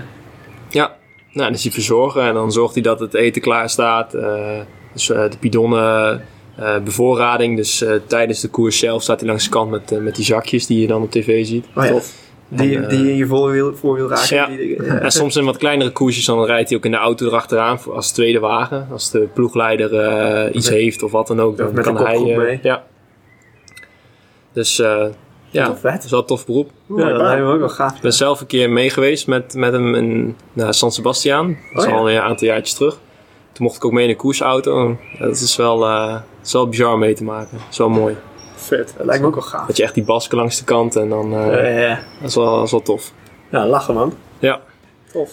Ja, 0.70 0.96
nou, 1.38 1.50
dan 1.50 1.58
is 1.58 1.64
hij 1.64 1.72
verzorgen 1.72 2.22
en 2.22 2.34
dan 2.34 2.52
zorgt 2.52 2.74
hij 2.74 2.84
dat 2.84 3.00
het 3.00 3.14
eten 3.14 3.42
klaar 3.42 3.70
staat. 3.70 4.14
eh, 4.14 4.60
dus 4.94 5.10
eh, 5.10 5.30
de 5.30 5.38
bidonnen, 5.40 6.22
eh, 6.58 6.78
bevoorrading. 6.84 7.56
Dus 7.58 7.82
eh, 7.82 7.94
tijdens 8.08 8.42
de 8.42 8.48
koers 8.48 8.80
zelf 8.80 9.02
staat 9.04 9.20
hij 9.20 9.30
langs 9.30 9.44
de 9.44 9.50
kant 9.50 9.72
met, 9.72 10.02
met 10.02 10.16
die 10.16 10.26
zakjes 10.26 10.66
die 10.68 10.82
je 10.82 10.88
dan 10.88 11.02
op 11.02 11.12
tv 11.12 11.46
ziet. 11.46 11.66
oh 11.76 11.84
ja. 11.84 11.90
Tof. 11.92 12.14
Die, 12.50 12.78
En, 12.78 12.90
die 12.90 13.10
in 13.10 13.16
je 13.16 13.26
voorwiel, 13.26 13.76
voorwiel 13.76 14.10
raken. 14.10 14.36
Ja. 14.36 14.46
Die 14.48 14.70
ja. 14.84 15.00
En 15.00 15.12
soms 15.12 15.36
in 15.36 15.46
wat 15.46 15.58
kleinere 15.58 15.92
koersjes, 15.92 16.26
dan 16.26 16.46
rijdt 16.46 16.70
hij 16.70 16.78
ook 16.78 16.86
in 16.86 16.92
de 16.92 16.98
auto 16.98 17.26
erachteraan 17.26 17.80
als 17.94 18.12
tweede 18.12 18.40
wagen. 18.40 18.88
Als 18.92 19.12
de 19.12 19.28
ploegleider 19.34 19.94
eh, 20.00 20.56
iets 20.56 20.70
Met- 20.70 20.78
heeft 20.80 21.04
of 21.04 21.12
wat 21.12 21.28
dan 21.28 21.40
ook, 21.42 21.58
dan 21.58 21.74
kan 21.74 21.98
hij... 21.98 22.36
mee. 22.38 22.60
Ja. 22.64 22.84
Dus 24.54 24.80
eh, 24.80 25.06
ja, 25.58 25.68
Tof, 25.68 25.80
vet. 25.80 25.92
het 25.94 26.04
is 26.04 26.12
wel 26.12 26.20
een 26.20 26.26
tof 26.26 26.46
beroep. 26.46 26.70
Ja, 26.98 27.10
dat 27.10 27.22
lijkt 27.22 27.44
me 27.44 27.52
ook 27.54 27.60
wel 27.60 27.70
gaaf. 27.70 27.96
Ik 27.96 28.02
ben 28.02 28.14
zelf 28.14 28.42
een 28.42 28.48
keer 28.48 28.70
mee 28.70 28.90
geweest 28.90 29.28
met, 29.28 29.54
met 29.54 29.74
hem 29.74 29.96
in 29.96 30.36
nou, 30.54 30.74
San 30.74 30.92
Sebastian. 30.92 31.48
Dat 31.74 31.84
is 31.84 31.90
Oh, 31.90 31.90
ja. 31.96 31.98
al 32.00 32.10
een 32.12 32.20
aantal 32.20 32.48
jaartjes 32.48 32.74
terug. 32.76 32.94
Toen 33.52 33.66
mocht 33.66 33.76
ik 33.76 33.86
ook 33.86 33.92
mee 33.92 34.04
in 34.04 34.10
een 34.10 34.16
koersauto. 34.16 34.98
Dat 35.20 35.36
is 35.36 35.56
wel, 35.56 35.86
eh, 35.86 36.12
dat 36.14 36.22
is 36.44 36.54
wel 36.54 36.70
bizar 36.70 36.94
om 36.94 37.00
mee 37.00 37.14
te 37.14 37.24
maken. 37.24 37.58
Dat 37.58 37.68
is 37.72 37.78
wel 37.78 37.90
mooi. 37.90 38.16
Vet. 38.56 38.94
Dat 38.98 39.06
lijkt 39.06 39.22
me 39.22 39.28
ook 39.28 39.34
wel 39.36 39.44
gaaf. 39.44 39.68
Dat 39.68 39.78
je 39.78 39.84
echt 39.84 39.94
die 39.94 40.04
basken 40.06 40.38
langs 40.38 40.58
de 40.58 40.64
kant 40.66 40.96
en 40.96 41.10
dan... 41.10 41.34
eh, 41.34 41.46
Ja, 41.48 41.68
ja, 41.68 41.80
ja. 41.88 42.00
dat, 42.22 42.30
is 42.30 42.36
wel, 42.36 42.56
dat 42.56 42.66
is 42.66 42.72
wel 42.72 42.82
tof. 42.82 43.12
Ja, 43.52 43.68
lachen 43.68 43.94
man. 43.94 44.14
Ja, 44.40 44.60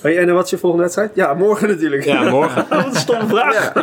Hey, 0.03 0.19
en 0.19 0.35
wat 0.35 0.45
is 0.45 0.51
je 0.51 0.59
volgende 0.59 0.83
wedstrijd? 0.85 1.11
Ja, 1.15 1.35
morgen 1.35 1.69
natuurlijk. 1.69 2.05
ja 2.05 2.31
morgen. 2.31 2.67
Wat 2.71 2.87
een 2.87 2.95
stomme 2.95 3.27
vraag. 3.27 3.75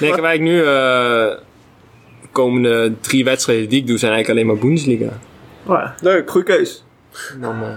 Nee, 0.00 0.10
ik 0.10 0.14
heb 0.16 0.24
eigenlijk 0.24 0.40
nu... 0.40 0.58
eh, 0.60 0.66
de 0.66 2.28
komende 2.32 2.92
drie 3.00 3.24
wedstrijden 3.24 3.68
die 3.68 3.80
ik 3.80 3.86
doe 3.86 3.98
zijn 3.98 4.12
eigenlijk 4.12 4.40
alleen 4.46 4.54
maar 4.56 4.66
Bundesliga. 4.66 5.18
Oh 5.66 5.76
ja, 5.78 5.94
Leuk. 6.00 6.30
goeie 6.30 6.46
keus. 6.46 6.84
Dan, 7.40 7.62
eh, 7.62 7.68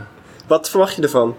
Wat 0.47 0.69
verwacht 0.69 0.95
je 0.95 1.01
ervan? 1.01 1.35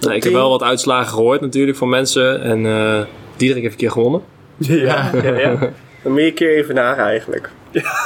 nou, 0.00 0.14
ik 0.14 0.22
heb 0.22 0.32
wel 0.32 0.50
wat 0.50 0.62
uitslagen 0.62 1.12
gehoord 1.12 1.40
natuurlijk 1.40 1.78
van 1.78 1.88
mensen. 1.88 2.42
En 2.42 2.66
eh 2.66 3.00
Diederik 3.36 3.62
heeft 3.62 3.74
een 3.74 3.80
keer 3.80 3.90
gewonnen. 3.90 4.22
Ja, 4.56 5.10
ja, 5.22 5.38
ja. 5.38 5.56
Dan 6.02 6.14
meer 6.14 6.32
keer 6.32 6.56
even 6.56 6.74
naar 6.74 6.96
eigenlijk. 6.98 7.50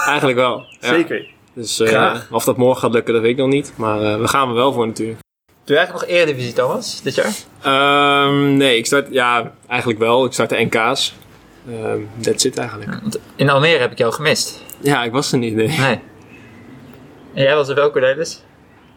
Eigenlijk 0.06 0.38
wel. 0.38 0.64
Ja. 0.80 0.88
zeker. 0.88 1.26
Dus 1.54 1.80
eh, 1.80 1.88
Graag. 1.88 2.28
of 2.30 2.44
dat 2.44 2.56
morgen 2.56 2.80
gaat 2.80 2.92
lukken, 2.92 3.12
dat 3.12 3.22
weet 3.22 3.30
ik 3.30 3.36
nog 3.36 3.48
niet. 3.48 3.72
Maar 3.76 4.00
eh, 4.02 4.20
we 4.20 4.28
gaan 4.28 4.48
er 4.48 4.54
wel 4.54 4.72
voor 4.72 4.86
natuurlijk. 4.86 5.18
Doe 5.64 5.76
je 5.76 5.82
eigenlijk 5.82 6.08
nog 6.08 6.16
Eredivisie, 6.18 6.52
Thomas, 6.52 7.02
dit 7.02 7.14
jaar? 7.14 7.32
Ehm, 7.62 8.56
nee, 8.56 8.76
ik 8.76 8.86
start, 8.86 9.06
ja, 9.10 9.52
eigenlijk 9.68 9.98
wel. 10.00 10.24
Ik 10.24 10.32
start 10.32 10.48
de 10.48 10.68
NK's. 10.70 11.14
Ehm 11.68 11.98
that's 12.20 12.44
it 12.44 12.58
eigenlijk. 12.58 12.90
In 13.36 13.50
Almere 13.50 13.78
heb 13.78 13.92
ik 13.92 13.98
jou 13.98 14.12
gemist. 14.12 14.62
Ja, 14.80 15.04
ik 15.04 15.12
was 15.12 15.32
er 15.32 15.38
niet. 15.38 15.54
Nee. 15.54 15.68
Nee. 15.78 16.00
En 17.36 17.42
jij 17.42 17.54
was 17.54 17.68
er 17.68 17.74
wel, 17.74 17.90
Cornelis? 17.90 18.42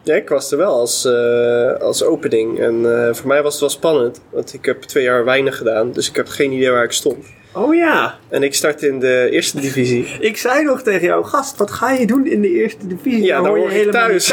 Ja, 0.02 0.14
ik 0.14 0.28
was 0.28 0.52
er 0.52 0.58
wel 0.58 0.72
als, 0.72 1.04
eh, 1.04 1.72
als 1.72 2.02
opening. 2.02 2.60
En 2.60 3.06
eh, 3.06 3.14
voor 3.14 3.26
mij 3.26 3.42
was 3.42 3.52
het 3.52 3.60
wel 3.60 3.70
spannend. 3.70 4.20
Want 4.30 4.54
ik 4.54 4.64
heb 4.64 4.82
twee 4.82 5.04
jaar 5.04 5.24
weinig 5.24 5.56
gedaan. 5.56 5.92
Dus 5.92 6.08
ik 6.08 6.16
heb 6.16 6.28
geen 6.28 6.52
idee 6.52 6.70
waar 6.70 6.84
ik 6.84 6.92
stond. 6.92 7.26
Oh 7.52 7.74
ja. 7.74 8.18
En 8.28 8.42
ik 8.42 8.54
startte 8.54 8.88
in 8.88 8.98
de 8.98 9.28
eerste 9.30 9.60
divisie. 9.60 10.06
Ik 10.20 10.36
zei 10.36 10.64
nog 10.64 10.82
tegen 10.82 11.06
jou, 11.06 11.24
gast, 11.24 11.56
wat 11.56 11.70
ga 11.70 11.90
je 11.90 12.06
doen 12.06 12.26
in 12.26 12.40
de 12.40 12.50
eerste 12.50 12.86
divisie? 12.86 13.22
Ja, 13.24 13.40
daar 13.42 13.56
hoor 13.56 13.66
ik 13.66 13.72
helemaal 13.72 14.18
thuis. 14.18 14.32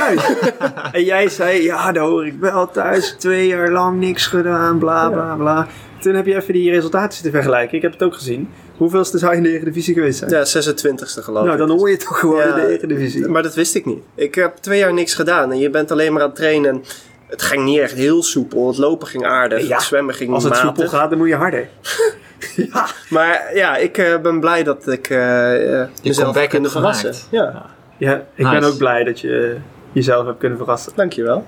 en 0.92 1.04
jij 1.04 1.30
zei, 1.30 1.64
ja, 1.64 1.92
daar 1.92 2.04
hoor 2.04 2.26
ik 2.28 2.36
wel 2.40 2.72
thuis. 2.72 3.16
Twee 3.18 3.48
jaar 3.48 3.72
lang 3.72 4.00
niks 4.00 4.26
gedaan, 4.26 4.78
bla 4.78 5.10
bla 5.10 5.36
bla. 5.36 5.68
Toen 6.00 6.14
heb 6.14 6.26
je 6.26 6.36
even 6.36 6.54
die 6.54 6.72
resultaten 6.72 7.14
zitten 7.14 7.32
vergelijken. 7.32 7.76
Ik 7.78 7.82
heb 7.82 7.92
het 7.92 8.04
ook 8.04 8.14
gezien. 8.14 8.50
Hoeveelste 8.78 9.18
zou 9.18 9.32
je 9.32 9.38
in 9.38 9.44
de 9.44 9.50
Eredivisie 9.50 9.94
geweest 9.94 10.18
zijn? 10.18 10.32
Ja, 10.32 10.46
26e 10.46 11.24
geloof 11.24 11.46
nou, 11.46 11.52
ik. 11.62 11.68
dan 11.68 11.78
hoor 11.78 11.90
je 11.90 11.98
toch 11.98 12.20
gewoon 12.20 12.38
Ja, 12.38 12.56
in 12.56 12.68
de 12.68 12.78
Eredivisie. 12.78 13.28
Maar 13.28 13.44
dat 13.44 13.56
wist 13.56 13.76
ik 13.76 13.86
niet. 13.86 14.00
Ik 14.16 14.36
heb 14.36 14.56
twee 14.56 14.80
jaar 14.80 14.94
niks 14.94 15.14
gedaan. 15.14 15.52
En 15.52 15.60
je 15.60 15.70
bent 15.70 15.92
alleen 15.92 16.14
maar 16.14 16.22
aan 16.22 16.28
het 16.28 16.38
trainen. 16.38 16.84
Het 17.28 17.42
ging 17.42 17.64
niet 17.64 17.80
echt 17.80 17.94
heel 17.94 18.24
soepel. 18.24 18.68
Het 18.68 18.78
lopen 18.78 19.08
ging 19.08 19.26
aardig. 19.26 19.68
Ja, 19.68 19.76
het 19.76 19.84
zwemmen 19.84 20.16
ging 20.16 20.34
Als 20.34 20.44
het 20.44 20.54
matig. 20.54 20.68
soepel 20.68 20.88
gaat, 20.88 21.10
dan 21.10 21.18
moet 21.18 21.28
je 21.28 21.36
harder. 21.36 21.68
ja. 22.74 22.88
Maar 23.10 23.52
ja, 23.54 23.78
ik 23.78 23.98
eh, 23.98 24.18
ben 24.22 24.40
blij 24.40 24.64
dat 24.64 24.88
ik 24.88 25.10
eh, 25.10 25.82
eh, 25.82 25.88
mezelf 26.04 26.36
heb 26.36 26.50
kunnen 26.50 26.72
hebt 26.72 26.82
verrassen. 26.82 27.14
Ja, 27.30 27.66
ja, 27.98 28.26
ik 28.34 28.50
ben 28.50 28.64
ook 28.64 28.78
blij 28.78 29.04
dat 29.04 29.20
je 29.20 29.58
jezelf 29.92 30.26
hebt 30.26 30.40
kunnen 30.40 30.58
verrassen. 30.58 30.92
dankjewel. 30.96 31.46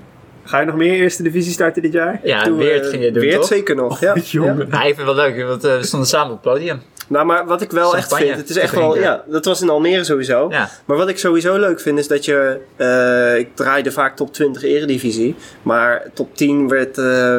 Ga 0.50 0.60
je 0.60 0.66
nog 0.66 0.76
meer 0.76 0.94
Eerste 0.94 1.24
Divisie 1.24 1.54
starten 1.54 1.82
dit 1.82 1.94
jaar? 1.94 2.20
Ja, 2.24 2.44
Doe, 2.44 2.58
Weert 2.58 2.84
eh, 2.84 2.90
ging 2.90 3.04
je 3.04 3.12
doen, 3.12 3.22
Weert 3.22 3.36
toch? 3.36 3.46
zeker 3.46 3.76
nog, 3.76 4.00
ja. 4.00 4.16
jongen. 4.32 4.68
Ja. 4.72 4.96
Wel 5.06 5.16
leuk, 5.16 5.44
want 5.48 5.64
eh, 5.64 5.78
we 5.78 5.84
stonden 5.84 6.08
samen 6.08 6.34
op 6.34 6.44
het 6.44 6.54
podium. 6.54 6.82
Nou, 7.08 7.26
maar 7.26 7.46
wat 7.46 7.62
ik 7.62 7.72
wel 7.72 7.96
echt 7.96 8.16
vind, 8.16 8.36
het 8.36 8.50
is 8.50 8.58
echt 8.58 8.76
wel, 8.76 8.98
ja, 8.98 9.24
dat 9.28 9.46
was 9.46 9.62
in 9.62 9.70
Almere 9.70 10.04
sowieso. 10.04 10.48
Ja. 10.50 10.70
Maar 10.86 10.98
wat 10.98 11.10
ik 11.10 11.18
sowieso 11.18 11.58
leuk 11.58 11.80
vind 11.80 12.00
is 12.00 12.08
dat 12.08 12.26
je, 12.26 12.60
eh, 12.76 13.38
ik 13.38 13.56
draaide 13.56 13.92
vaak 13.92 14.16
top 14.16 14.34
20 14.34 14.64
eredivisie, 14.64 15.36
maar 15.62 16.04
top 16.14 16.36
10 16.36 16.68
werd, 16.68 16.98
eh, 16.98 17.38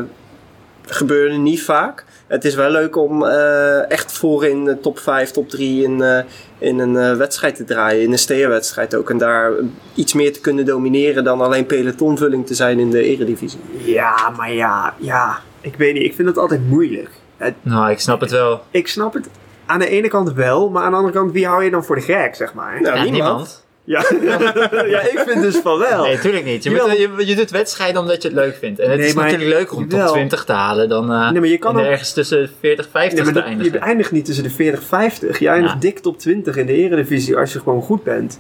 gebeurde 0.87 1.37
niet 1.37 1.63
vaak. 1.63 2.05
Het 2.31 2.45
is 2.45 2.55
wel 2.55 2.71
leuk 2.71 2.97
om 2.97 3.25
eh, 3.27 3.91
echt 3.91 4.13
voor 4.13 4.45
in 4.47 4.65
de 4.65 4.81
top 4.81 4.99
5, 4.99 5.31
top 5.31 5.49
3 5.49 5.83
in, 5.83 6.03
eh, 6.03 6.19
in 6.59 6.79
een 6.79 6.97
eh, 6.97 7.17
wedstrijd 7.17 7.57
te 7.57 7.65
draaien, 7.65 8.03
in 8.03 8.13
een 8.13 8.19
steerwedstrijd 8.19 8.95
ook. 8.95 9.11
En 9.11 9.19
daar 9.19 9.53
iets 9.95 10.13
meer 10.13 10.33
te 10.33 10.41
kunnen 10.41 10.65
domineren 10.65 11.25
dan 11.25 11.41
alleen 11.41 11.67
pelotonvulling 11.67 12.47
te 12.47 12.55
zijn 12.55 12.79
in 12.79 12.91
de 12.91 13.03
eredivisie. 13.03 13.61
Ja, 13.85 14.31
maar 14.37 14.53
ja, 14.53 14.95
ja. 14.99 15.39
Ik 15.61 15.77
weet 15.77 15.95
niet, 15.95 16.03
ik 16.03 16.15
vind 16.15 16.29
het 16.29 16.39
altijd 16.39 16.69
moeilijk. 16.69 17.11
Het- 17.37 17.55
Nou, 17.63 17.91
ik 17.91 18.01
snap 18.01 18.21
het 18.21 18.31
wel. 18.31 18.63
ik 18.71 18.89
snap 18.89 19.15
het 19.15 19.29
aan 19.67 19.79
de 19.79 19.89
ene 19.89 20.09
kant 20.09 20.33
wel, 20.33 20.71
maar 20.71 20.83
aan 20.83 20.91
de 20.91 20.97
andere 20.97 21.15
kant, 21.15 21.33
wie 21.33 21.47
hou 21.47 21.65
je 21.65 21.71
dan 21.71 21.85
voor 21.85 21.97
de 21.97 22.03
gek, 22.03 22.35
zeg 22.35 22.55
maar? 22.55 22.81
Nou, 22.83 22.97
ja, 22.97 23.03
niemand. 23.03 23.13
niemand. 23.13 23.65
Ja, 23.91 24.05
ja 24.95 25.01
ik 25.01 25.23
vind 25.27 25.43
dus 25.43 25.57
van 25.57 25.79
wel. 25.79 26.03
Nee, 26.03 26.15
natuurlijk 26.15 26.45
niet. 26.45 26.63
Je, 26.65 26.71
moet, 26.71 26.97
je, 27.19 27.27
je 27.27 27.37
doet 27.37 27.51
wedstrijden 27.51 28.01
omdat 28.01 28.23
je 28.23 28.29
het 28.29 28.37
leuk 28.37 28.55
vindt. 28.57 28.81
En 28.81 28.91
het 28.91 28.99
Nee, 28.99 29.09
is 29.09 29.15
natuurlijk 29.15 29.49
leuker 29.51 29.77
om 29.77 29.83
top 29.89 29.99
Jawel. 29.99 30.13
20 30.13 30.45
te 30.45 30.53
halen 30.53 30.89
dan 30.89 31.13
eh, 31.13 31.31
Nee, 31.31 31.41
maar 31.41 31.49
je 31.49 31.59
kan 31.59 31.77
ook- 31.79 31.85
ergens 31.85 32.13
tussen 32.13 32.51
40 32.61 32.85
en 32.85 32.91
50 32.91 33.25
Nee, 33.25 33.33
maar 33.33 33.43
te 33.43 33.49
eindigen. 33.49 33.73
je 33.73 33.79
eindigt 33.79 34.13
niet 34.13 34.25
tussen 34.25 34.45
de 34.45 34.51
40 34.51 34.81
en 34.81 34.87
50. 34.87 35.39
Je 35.39 35.49
eindigt 35.49 35.73
Ja. 35.75 35.81
dik 35.81 35.99
top 35.99 36.19
20 36.19 36.57
in 36.57 36.67
de 36.67 36.73
eredivisie 36.73 37.37
als 37.37 37.53
je 37.53 37.59
gewoon 37.59 37.83
goed 37.83 38.03
bent. 38.05 38.39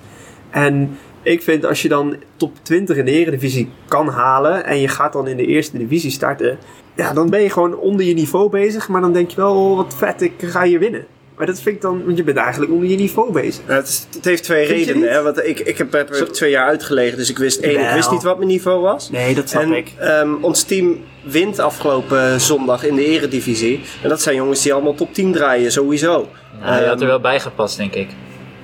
En 0.50 0.98
ik 1.22 1.42
vind 1.42 1.66
als 1.66 1.82
je 1.82 1.88
dan 1.88 2.16
top 2.36 2.52
20 2.62 2.96
in 2.96 3.04
de 3.04 3.10
eredivisie 3.10 3.70
kan 3.88 4.08
halen 4.08 4.64
en 4.64 4.80
je 4.80 4.88
gaat 4.88 5.12
dan 5.12 5.28
in 5.28 5.36
de 5.36 5.46
eerste 5.46 5.78
divisie 5.78 6.10
starten, 6.10 6.58
ja, 6.96 7.12
dan 7.12 7.30
ben 7.30 7.42
je 7.42 7.50
gewoon 7.50 7.76
onder 7.76 8.06
je 8.06 8.14
niveau 8.14 8.50
bezig, 8.50 8.88
maar 8.88 9.00
dan 9.00 9.12
denk 9.12 9.30
je 9.30 9.36
wel, 9.36 9.54
oh, 9.70 9.76
wat 9.76 9.94
vet, 9.98 10.22
ik 10.22 10.32
ga 10.38 10.62
hier 10.62 10.78
winnen. 10.78 11.04
Maar 11.40 11.48
dat 11.48 11.60
vind 11.60 11.76
ik 11.76 11.82
dan, 11.82 12.04
want 12.04 12.16
je 12.16 12.24
bent 12.24 12.36
eigenlijk 12.36 12.72
onder 12.72 12.88
je 12.88 12.96
niveau 12.96 13.32
bezig. 13.32 13.62
Ja, 13.68 13.74
het, 13.74 13.88
is- 13.88 14.06
het 14.14 14.24
heeft 14.24 14.42
twee 14.42 14.66
Vind 14.66 14.86
redenen. 14.86 15.12
Hè? 15.12 15.22
Want 15.22 15.44
ik, 15.46 15.60
ik 15.60 15.78
heb 15.78 15.94
er 15.94 16.32
twee 16.32 16.50
jaar 16.50 16.66
uitgelegen, 16.66 17.18
dus 17.18 17.30
ik 17.30 17.38
wist 17.38 17.60
één, 17.60 17.80
ik 17.80 17.94
wist 17.94 18.10
niet 18.10 18.22
wat 18.22 18.36
mijn 18.36 18.48
niveau 18.48 18.80
was. 18.80 19.10
Nee, 19.10 19.34
dat 19.34 19.48
snap 19.48 19.62
En 19.62 19.72
ik. 19.72 19.92
ehm, 19.98 20.34
ons 20.40 20.62
team 20.62 20.96
wint 21.24 21.58
afgelopen 21.58 22.40
zondag 22.40 22.84
in 22.84 22.94
de 22.94 23.04
eredivisie. 23.06 23.80
En 24.02 24.08
dat 24.08 24.22
zijn 24.22 24.36
jongens 24.36 24.62
die 24.62 24.72
allemaal 24.72 24.94
top 24.94 25.14
10 25.14 25.32
draaien, 25.32 25.72
sowieso. 25.72 26.28
Nou, 26.60 26.80
je 26.82 26.86
had 26.86 26.94
er 26.96 27.00
Ehm, 27.00 27.06
wel 27.06 27.20
bij 27.20 27.40
gepast, 27.40 27.76
denk 27.76 27.94
ik. 27.94 28.08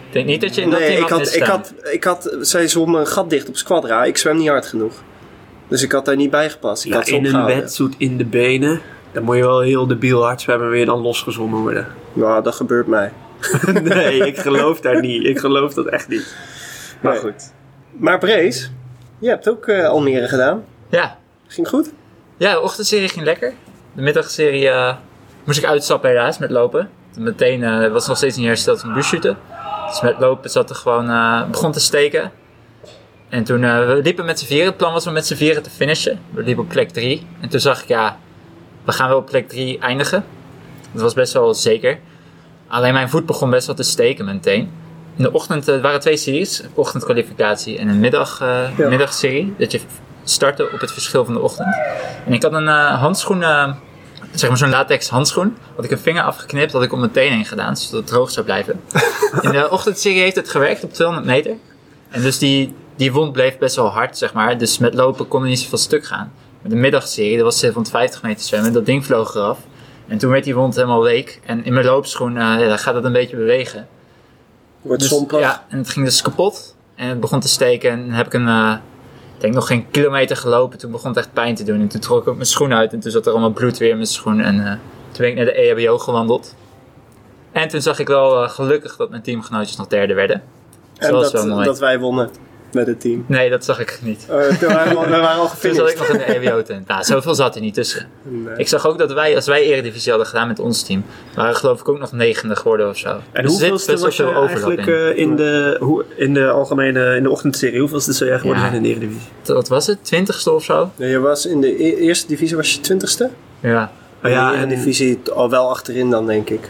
Ik 0.06 0.12
denk 0.12 0.26
niet 0.26 0.40
dat 0.40 0.54
je 0.54 0.60
in 0.62 0.70
dat 0.70 0.78
nee, 0.78 0.88
team 0.88 1.02
ik 1.02 1.08
had 1.08 1.18
had, 1.18 1.34
ik 1.34 1.42
had, 1.42 1.74
ik 1.92 2.04
had, 2.04 2.36
zij 2.40 2.68
zwommen 2.68 3.00
een 3.00 3.06
gat 3.06 3.30
dicht 3.30 3.48
op 3.48 3.56
squadra. 3.56 4.04
Ik 4.04 4.16
zwem 4.16 4.36
niet 4.36 4.48
hard 4.48 4.66
genoeg. 4.66 4.92
Dus 5.68 5.82
ik 5.82 5.92
had 5.92 6.04
daar 6.04 6.16
niet 6.16 6.30
bij 6.30 6.50
gepast. 6.50 6.84
Ik 6.84 6.90
Ja, 6.90 6.96
had 6.96 7.08
in 7.08 7.24
een 7.24 7.44
wetsuit 7.44 7.94
in 7.98 8.16
de 8.16 8.24
benen, 8.24 8.80
dan 9.12 9.22
moet 9.22 9.36
je 9.36 9.42
wel 9.42 9.60
heel 9.60 9.86
debiel 9.86 10.22
hard 10.22 10.40
zwemmen, 10.40 10.78
je 10.78 10.84
dan 10.84 11.00
losgezongen 11.00 11.60
worden. 11.60 11.86
Nou, 12.12 12.42
dat 12.42 12.54
gebeurt 12.54 12.86
mij. 12.86 13.12
nee, 13.82 14.26
ik 14.26 14.38
geloof 14.38 14.80
daar 14.80 15.00
niet. 15.00 15.24
Ik 15.24 15.38
geloof 15.38 15.74
dat 15.74 15.86
echt 15.86 16.08
niet. 16.08 16.36
Maar 17.00 17.12
Nee. 17.12 17.20
goed. 17.20 17.52
Maar 17.90 18.18
Brees, 18.18 18.70
je 19.18 19.28
hebt 19.28 19.48
ook 19.48 19.66
eh, 19.66 19.88
Almere 19.88 20.28
gedaan. 20.28 20.64
Ja. 20.88 21.18
Ging 21.46 21.68
goed? 21.68 21.92
ja, 22.36 22.52
de 22.52 22.60
ochtendserie 22.60 23.08
ging 23.08 23.24
lekker. 23.24 23.52
De 23.92 24.02
middagserie 24.02 24.68
eh, 24.68 24.94
moest 25.44 25.58
ik 25.58 25.64
uitstappen 25.64 26.10
helaas 26.10 26.38
met 26.38 26.50
lopen. 26.50 26.88
Meteen 27.18 27.62
eh, 27.62 27.78
het 27.78 27.92
was 27.92 28.06
nog 28.06 28.16
steeds 28.16 28.36
niet 28.36 28.46
hersteld 28.46 28.80
van 28.80 28.92
buurshooten. 28.92 29.36
Dus 29.86 30.00
met 30.00 30.18
lopen 30.18 30.50
zat 30.50 30.70
er 30.70 30.76
gewoon, 30.76 31.10
eh, 31.10 31.50
begon 31.50 31.72
te 31.72 31.80
steken. 31.80 32.32
En 33.28 33.44
toen 33.44 33.64
eh, 33.64 33.86
we 33.86 34.00
liepen 34.02 34.24
met 34.24 34.38
z'n 34.38 34.46
vieren. 34.46 34.66
Het 34.66 34.76
plan 34.76 34.92
was 34.92 35.06
om 35.06 35.12
met 35.12 35.26
z'n 35.26 35.34
vieren 35.34 35.62
te 35.62 35.70
finishen. 35.70 36.20
We 36.30 36.42
liepen 36.42 36.64
op 36.64 36.68
plek 36.70 36.88
3. 36.90 37.26
En 37.40 37.48
toen 37.48 37.60
zag 37.60 37.82
ik, 37.82 37.88
ja, 37.88 38.18
we 38.86 38.92
gaan 38.92 39.08
wel 39.08 39.18
op 39.18 39.26
plek 39.26 39.48
3 39.48 39.78
eindigen. 39.78 40.24
Dat 40.92 41.02
was 41.02 41.14
best 41.14 41.32
wel 41.32 41.54
zeker. 41.54 41.98
Alleen 42.68 42.92
mijn 42.92 43.08
voet 43.08 43.26
begon 43.26 43.50
best 43.50 43.66
wel 43.66 43.76
te 43.76 43.82
steken 43.82 44.24
meteen. 44.24 44.70
In 45.16 45.22
de 45.22 45.32
ochtend, 45.32 45.68
eh, 45.68 45.74
er 45.74 45.80
waren 45.80 46.00
twee 46.00 46.16
series. 46.16 46.62
Ochtendkwalificatie 46.74 47.78
en 47.78 47.88
een 47.88 48.00
middag, 48.00 48.40
eh, 48.40 48.78
Ja. 48.78 48.88
middagserie. 48.88 49.54
Dat 49.58 49.72
je 49.72 49.80
startte 50.24 50.70
op 50.72 50.80
het 50.80 50.92
verschil 50.92 51.24
van 51.24 51.34
de 51.34 51.40
ochtend. 51.40 51.76
En 52.26 52.32
ik 52.32 52.42
had 52.42 52.52
een 52.52 52.68
eh, 52.68 53.00
handschoen, 53.00 53.42
eh, 53.42 53.72
zeg 54.34 54.48
maar 54.48 54.58
zo'n 54.58 54.70
latex 54.70 55.08
handschoen. 55.08 55.56
Had 55.76 55.84
ik 55.84 55.90
een 55.90 55.98
vinger 55.98 56.22
afgeknipt, 56.22 56.72
had 56.72 56.82
ik 56.82 56.92
om 56.92 56.98
mijn 56.98 57.10
teen 57.10 57.32
heen 57.32 57.44
gedaan. 57.44 57.76
Zodat 57.76 58.00
het 58.00 58.06
droog 58.06 58.30
zou 58.30 58.46
blijven. 58.46 58.80
In 59.42 59.50
de 59.50 59.70
ochtendserie 59.70 60.20
heeft 60.20 60.36
het 60.36 60.50
gewerkt 60.50 60.84
op 60.84 60.92
200 60.92 61.26
meter. 61.26 61.52
En 62.10 62.22
dus 62.22 62.38
die, 62.38 62.74
die 62.96 63.12
wond 63.12 63.32
bleef 63.32 63.58
best 63.58 63.76
wel 63.76 63.88
hard, 63.88 64.18
zeg 64.18 64.32
maar. 64.32 64.58
Dus 64.58 64.78
met 64.78 64.94
lopen 64.94 65.28
kon 65.28 65.42
er 65.42 65.48
niet 65.48 65.60
zoveel 65.60 65.78
stuk 65.78 66.04
gaan. 66.06 66.32
De 66.68 66.76
middagserie, 66.76 67.36
dat 67.36 67.44
was 67.44 67.58
750 67.58 68.22
meter 68.22 68.44
zwemmen. 68.44 68.72
Dat 68.72 68.86
ding 68.86 69.04
vloog 69.06 69.34
eraf. 69.34 69.58
En 70.08 70.18
toen 70.18 70.30
werd 70.30 70.44
die 70.44 70.54
wond 70.54 70.74
helemaal 70.74 71.02
week. 71.02 71.40
En 71.44 71.64
in 71.64 71.72
mijn 71.72 71.86
loopschoen 71.86 72.36
eh, 72.36 72.42
ja, 72.42 72.76
gaat 72.76 72.94
het 72.94 73.04
een 73.04 73.12
beetje 73.12 73.36
bewegen. 73.36 73.88
Wordt 74.82 75.02
Dus, 75.02 75.24
ja, 75.40 75.64
en 75.68 75.78
het 75.78 75.88
ging 75.88 76.04
dus 76.04 76.22
kapot. 76.22 76.76
En 76.94 77.08
het 77.08 77.20
begon 77.20 77.40
te 77.40 77.48
steken. 77.48 77.90
En 77.90 78.06
dan 78.06 78.10
heb 78.10 78.26
ik 78.26 78.34
een, 78.34 78.48
eh, 78.48 78.74
ik 79.34 79.40
denk 79.40 79.54
nog 79.54 79.66
geen 79.66 79.90
kilometer 79.90 80.36
gelopen. 80.36 80.78
Toen 80.78 80.90
begon 80.90 81.08
het 81.08 81.18
echt 81.18 81.32
pijn 81.32 81.54
te 81.54 81.64
doen. 81.64 81.80
En 81.80 81.88
toen 81.88 82.00
trok 82.00 82.20
ik 82.20 82.28
ook 82.28 82.34
mijn 82.34 82.46
schoen 82.46 82.74
uit. 82.74 82.92
En 82.92 83.00
toen 83.00 83.10
zat 83.10 83.26
er 83.26 83.32
allemaal 83.32 83.50
bloed 83.50 83.78
weer 83.78 83.90
in 83.90 83.96
mijn 83.96 84.08
schoen. 84.08 84.40
En 84.40 84.66
eh, 84.66 84.72
toen 85.10 85.18
ben 85.18 85.28
ik 85.28 85.34
naar 85.34 85.44
de 85.44 85.52
EHBO 85.52 85.98
gewandeld. 85.98 86.54
En 87.52 87.68
toen 87.68 87.82
zag 87.82 87.98
ik 87.98 88.06
wel 88.08 88.48
gelukkig 88.48 88.96
dat 88.96 89.10
mijn 89.10 89.22
teamgenootjes 89.22 89.76
nog 89.76 89.86
derde 89.86 90.14
werden. 90.14 90.42
Dus 90.92 91.06
en 91.06 91.12
dat 91.12 91.22
was 91.22 91.32
dat, 91.32 91.44
wel 91.44 91.54
mooi. 91.54 91.66
dat 91.66 91.78
wij 91.78 91.98
wonnen. 91.98 92.30
Met 92.76 92.86
het 92.86 93.00
team. 93.00 93.24
Nee, 93.28 93.50
dat 93.50 93.64
zag 93.64 93.80
ik 93.80 93.98
niet. 94.02 94.26
Uh, 94.30 94.36
toen 94.58 94.68
waren 94.72 94.98
we, 94.98 95.04
we 95.04 95.10
waren 95.10 95.40
al 95.40 95.48
Toen 95.60 95.74
zat 95.74 95.90
ik 95.90 95.96
gefinished. 95.96 95.98
nog 96.28 96.36
in 96.36 96.42
de 96.42 96.50
EWO-tent. 96.50 96.86
Nou, 96.88 97.02
zoveel 97.04 97.34
zat 97.34 97.54
er 97.54 97.60
niet 97.60 97.74
tussen. 97.74 98.06
Nee. 98.22 98.54
Ik 98.56 98.68
zag 98.68 98.86
ook 98.86 98.98
dat 98.98 99.12
wij, 99.12 99.34
als 99.34 99.46
wij 99.46 99.62
Eredivisie 99.62 100.10
hadden 100.10 100.28
gedaan 100.28 100.48
met 100.48 100.58
ons 100.58 100.82
team, 100.82 101.04
waren 101.34 101.52
we 101.52 101.58
geloof 101.58 101.80
ik 101.80 101.88
ook 101.88 101.98
nog 101.98 102.12
negende 102.12 102.56
geworden 102.56 102.88
of 102.88 102.96
zo. 102.96 103.08
En 103.08 103.42
Dus 103.42 103.42
er 103.42 103.48
zit 103.50 103.58
hoeveelste 103.70 103.98
was 104.04 104.16
je 104.16 104.32
eigenlijk 104.48 104.86
in. 104.86 104.92
eh, 104.94 105.16
in, 105.18 105.36
de, 105.36 105.76
hoe, 105.80 106.04
in 106.16 106.34
de 106.34 106.48
algemene, 106.48 107.16
in 107.16 107.22
de 107.22 107.30
ochtendserie? 107.30 107.80
Hoeveelste 107.80 108.12
zou 108.12 108.30
jij 108.30 108.38
geworden 108.38 108.62
Ja. 108.62 108.70
zijn 108.70 108.82
in 108.84 108.88
de 108.90 108.96
Eredivisie? 108.96 109.30
Wat 109.44 109.68
was 109.68 109.86
het? 109.86 110.04
Twintigste 110.04 110.52
of 110.52 110.64
zo? 110.64 110.90
Nee, 110.96 111.10
je 111.10 111.18
was 111.18 111.46
in 111.46 111.60
de 111.60 111.84
e- 111.84 111.96
eerste 111.96 112.26
divisie 112.26 112.56
was 112.56 112.74
je 112.74 112.80
twintigste. 112.80 113.30
Ja. 113.60 113.90
Oh 114.24 114.30
ja, 114.30 114.52
in 114.52 114.58
en 114.58 114.68
de 114.68 114.74
divisie 114.74 115.18
al 115.34 115.50
wel 115.50 115.70
achterin 115.70 116.10
dan, 116.10 116.26
denk 116.26 116.50
ik. 116.50 116.68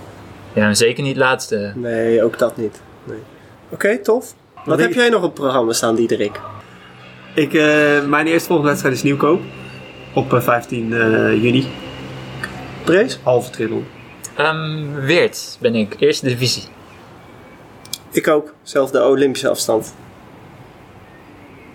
Ja, 0.53 0.75
zeker 0.75 1.03
niet 1.03 1.17
laatste. 1.17 1.73
Nee, 1.75 2.23
ook 2.25 2.39
dat 2.39 2.57
niet. 2.57 2.81
Nee. 3.05 3.19
Oké, 3.71 3.99
tof. 3.99 4.35
Wat 4.67 4.79
heb 4.79 4.89
ik- 4.91 4.95
jij 4.97 5.09
nog 5.09 5.23
op 5.23 5.31
het 5.33 5.41
programma 5.41 5.73
staan, 5.73 5.95
Diederik? 5.95 6.41
ik, 7.35 7.55
eh, 7.55 8.05
mijn 8.05 8.27
eerste 8.27 8.47
volgende 8.47 8.69
wedstrijd 8.71 8.95
is 8.97 9.03
Nieuwkoop. 9.03 9.41
Op 10.15 10.33
eh, 10.33 10.41
15 10.41 10.93
eh, 10.93 11.43
juni. 11.43 11.67
Prees? 12.85 13.19
Halve 13.23 13.51
triddel. 13.51 13.83
Ehm 14.37 14.95
Weert 14.95 15.59
ben 15.61 15.75
ik, 15.75 15.97
eerste 15.99 16.27
divisie. 16.27 16.63
Ik 18.13 18.29
ook. 18.29 18.55
Zelfde 18.63 19.05
Olympische 19.05 19.49
afstand. 19.49 19.95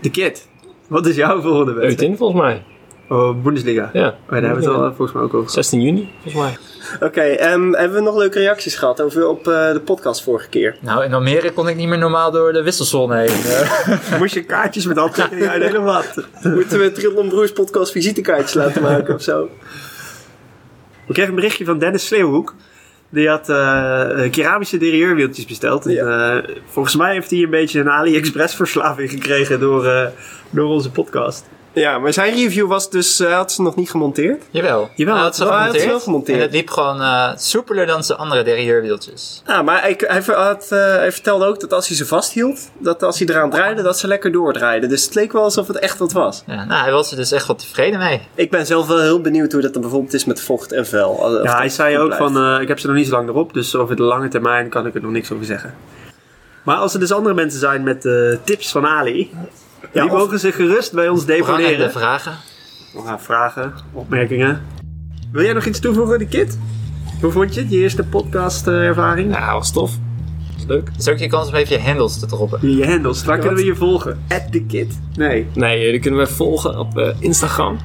De 0.02 0.10
Kid. 0.10 0.48
Wat 0.88 1.06
is 1.06 1.16
jouw 1.16 1.42
volgende 1.42 1.74
wedstrijd? 1.74 2.00
Eutin 2.02 2.18
volgens 2.18 2.42
mij. 2.42 2.64
Oh, 3.10 3.42
Bundesliga. 3.44 3.89
Ja. 3.94 4.08
Oh, 4.08 4.30
daar 4.30 4.42
hebben 4.42 4.64
we 4.64 4.70
het 4.70 4.78
al 4.80 4.88
volgens 4.88 5.12
mij 5.12 5.22
ook 5.24 5.34
over. 5.34 5.50
16 5.52 5.82
juni 5.82 6.10
volgens 6.22 6.44
mij. 6.44 6.58
Oké, 7.00 7.22
ehm, 7.22 7.74
hebben 7.74 7.98
we 7.98 8.02
nog 8.04 8.18
leuke 8.18 8.39
reacties 8.39 8.76
gehad 8.76 9.02
over 9.02 9.28
op 9.28 9.48
eh, 9.48 9.72
de 9.72 9.82
podcast 9.86 10.24
vorige 10.24 10.50
keer? 10.50 10.78
Nou, 10.82 11.04
in 11.04 11.14
Almere 11.14 11.52
kon 11.52 11.68
ik 11.68 11.76
niet 11.76 11.88
meer 11.88 11.98
normaal 11.98 12.32
door 12.32 12.54
de 12.54 12.64
wisselzone 12.64 13.18
heen. 13.18 13.52
Eh, 13.52 14.20
Moest 14.20 14.34
je 14.34 14.44
kaartjes 14.44 14.86
met 14.86 14.98
handtekeningen 14.98 15.50
uitdelen 15.50 15.82
of 15.82 15.86
wat? 15.86 16.26
Moeten 16.54 16.80
we 16.80 16.92
Trillon 16.92 17.30
Broers 17.30 17.52
podcast 17.52 17.92
visitekaartjes 17.92 18.54
laten 18.54 18.82
maken 18.82 19.14
of 19.14 19.22
zo? 19.22 19.50
We 21.08 21.14
kregen 21.14 21.30
een 21.30 21.39
berichtje 21.39 21.66
van 21.66 21.80
Dennis 21.80 22.06
Sleeuwhoek. 22.08 22.54
Die 23.12 23.30
had 23.30 23.50
eh, 23.50 24.30
keramische 24.32 24.78
derieurwieltjes 24.78 25.46
besteld. 25.46 25.86
En, 25.86 26.08
eh, 26.08 26.56
volgens 26.66 26.96
mij 26.96 27.14
heeft 27.14 27.30
hij 27.30 27.39
een 27.39 27.50
beetje 27.50 27.80
een 27.80 27.89
AliExpress 27.89 28.56
verslaving 28.56 29.10
gekregen 29.10 29.60
door, 29.60 29.86
eh, 29.86 30.08
door 30.50 30.70
onze 30.70 30.92
podcast. 30.92 31.46
Ja, 31.74 31.99
maar 31.99 32.13
zijn 32.13 32.34
review 32.34 32.67
was 32.67 32.89
dus, 32.89 33.17
hij 33.17 33.32
had 33.32 33.51
ze 33.51 33.61
nog 33.61 33.76
niet 33.76 33.89
gemonteerd. 33.89 34.43
Jawel. 34.49 34.89
Jawel, 34.95 35.13
Hij 35.15 35.24
had 35.24 35.36
ze 35.36 35.43
had 35.43 35.51
ze 35.53 35.59
gemonteerd. 35.59 35.86
wel 35.89 35.99
gemonteerd. 35.99 36.38
En 36.38 36.43
het 36.43 36.53
liep 36.53 36.69
gewoon 36.69 37.01
eh, 37.01 37.32
soepeler 37.36 37.86
dan 37.86 38.03
zijn 38.03 38.17
andere 38.19 38.43
derrieurwieltjes. 38.43 39.41
Ja, 39.47 39.61
maar 39.61 39.82
hij, 39.82 39.95
hij, 39.97 40.22
had, 40.26 40.67
eh, 40.69 40.80
hij 40.80 41.11
vertelde 41.11 41.45
ook 41.45 41.59
dat 41.59 41.74
als 41.74 41.88
hij 41.88 41.97
ze 41.97 42.05
vasthield, 42.05 42.69
dat 42.78 43.03
als 43.03 43.19
hij 43.19 43.28
eraan 43.28 43.49
draaide, 43.49 43.82
dat 43.82 43.99
ze 43.99 44.07
lekker 44.07 44.32
doordraaiden. 44.32 44.89
Dus 44.89 45.05
het 45.05 45.15
leek 45.15 45.32
wel 45.32 45.43
alsof 45.43 45.67
het 45.67 45.80
echt 45.80 45.97
wat 45.97 46.11
was. 46.11 46.43
Ja, 46.45 46.65
nou, 46.65 46.84
hij 46.84 46.91
was 46.91 47.11
er 47.11 47.17
dus 47.17 47.32
echt 47.32 47.47
wel 47.47 47.55
tevreden 47.55 47.99
mee. 47.99 48.22
Ik 48.36 48.49
ben 48.51 48.65
zelf 48.65 48.88
wel 48.88 48.99
heel 49.01 49.22
benieuwd 49.22 49.51
hoe 49.51 49.61
dat 49.61 49.74
dan 49.74 49.82
bijvoorbeeld 49.82 50.13
is 50.13 50.26
met 50.26 50.41
vocht 50.41 50.72
en 50.72 50.86
vel. 50.88 51.41
Ja, 51.43 51.57
hij 51.57 51.69
zei 51.69 51.97
ook 51.97 52.05
blijft. 52.05 52.24
van, 52.24 52.38
eh, 52.55 52.61
ik 52.61 52.67
heb 52.67 52.80
ze 52.80 52.88
nog 52.88 52.95
niet 52.95 53.07
zo 53.07 53.11
lang 53.15 53.30
erop, 53.30 53.53
dus 53.53 53.76
over 53.76 53.95
de 53.95 54.03
lange 54.03 54.28
termijn 54.28 54.69
kan 54.69 54.86
ik 54.86 54.95
er 54.95 55.01
nog 55.01 55.11
niks 55.11 55.32
over 55.32 55.45
zeggen. 55.45 55.74
Maar 56.63 56.76
als 56.78 56.93
er 56.93 56.99
dus 56.99 57.11
andere 57.11 57.36
mensen 57.36 57.59
zijn 57.59 57.84
met 57.84 58.05
eh, 58.05 58.13
tips 58.43 58.72
van 58.72 58.86
Ali, 58.88 59.32
Ja, 59.93 60.01
die 60.03 60.11
mogen 60.11 60.39
zich 60.39 60.55
gerust 60.55 60.93
bij 60.93 61.09
ons 61.09 61.25
deponeren. 61.25 61.91
vragen. 61.91 62.32
We 62.93 63.01
gaan 63.05 63.21
vragen, 63.21 63.73
opmerkingen. 63.93 64.61
Wil 65.32 65.43
jij 65.43 65.53
nog 65.53 65.65
iets 65.65 65.79
toevoegen, 65.79 66.19
de 66.19 66.27
kid? 66.27 66.57
Hoe 67.21 67.32
vond 67.32 67.53
je 67.53 67.61
het, 67.61 67.71
je 67.71 67.77
eerste 67.77 68.03
podcast 68.03 68.67
eh, 68.67 68.73
ervaring? 68.73 69.34
Ja, 69.36 69.53
was 69.53 69.71
tof. 69.71 69.91
Was 70.55 70.65
leuk. 70.67 70.88
Het 70.91 70.99
is 70.99 71.07
ook 71.09 71.17
je 71.17 71.27
kans 71.27 71.49
om 71.49 71.55
even 71.55 71.75
je 71.77 71.84
handles 71.84 72.19
te 72.19 72.25
droppen. 72.25 72.75
Je 72.75 72.88
handles, 72.88 73.23
waar 73.23 73.38
kunnen 73.38 73.57
we 73.57 73.65
je 73.65 73.75
volgen? 73.75 74.23
At 74.27 74.51
the 74.51 74.63
kid? 74.63 74.99
Nee. 75.15 75.47
Nee, 75.53 75.82
jullie 75.86 75.99
kunnen 75.99 76.19
we 76.19 76.27
volgen 76.27 76.79
op 76.79 76.97
eh, 76.97 77.09
Instagram. 77.19 77.77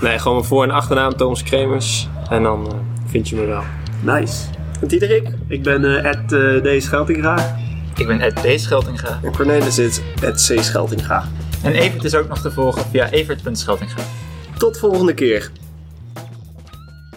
Nee, 0.00 0.18
gewoon 0.18 0.36
mijn 0.36 0.48
voor- 0.48 0.62
en 0.62 0.70
achternaam 0.70 1.16
Thomas 1.16 1.42
Kremers. 1.42 2.08
En 2.30 2.42
dan 2.42 2.66
eh, 2.66 2.74
vind 3.06 3.28
je 3.28 3.36
me 3.36 3.44
wel. 3.46 3.62
Nice. 4.00 4.44
Diederik 4.86 5.28
Ik 5.48 5.62
ben 5.62 5.84
eh 6.04 6.10
at 6.10 6.28
D. 6.78 6.82
Scheltinga. 6.82 7.56
Ik 8.00 8.06
ben 8.06 8.20
Ed 8.20 8.34
B. 8.34 8.58
Scheltinga. 8.58 9.20
en 9.22 9.32
Cornelis 9.32 9.78
is 9.78 10.00
het 10.20 10.34
C. 10.34 10.62
Scheltinga. 10.62 11.28
En 11.62 11.72
Evert 11.72 12.04
is 12.04 12.14
ook 12.14 12.28
nog 12.28 12.40
te 12.40 12.50
volgen 12.50 12.84
via 12.90 13.10
evert.scheltinga. 13.10 13.94
Tot 14.58 14.78
volgende 14.78 15.14
keer. 15.14 15.50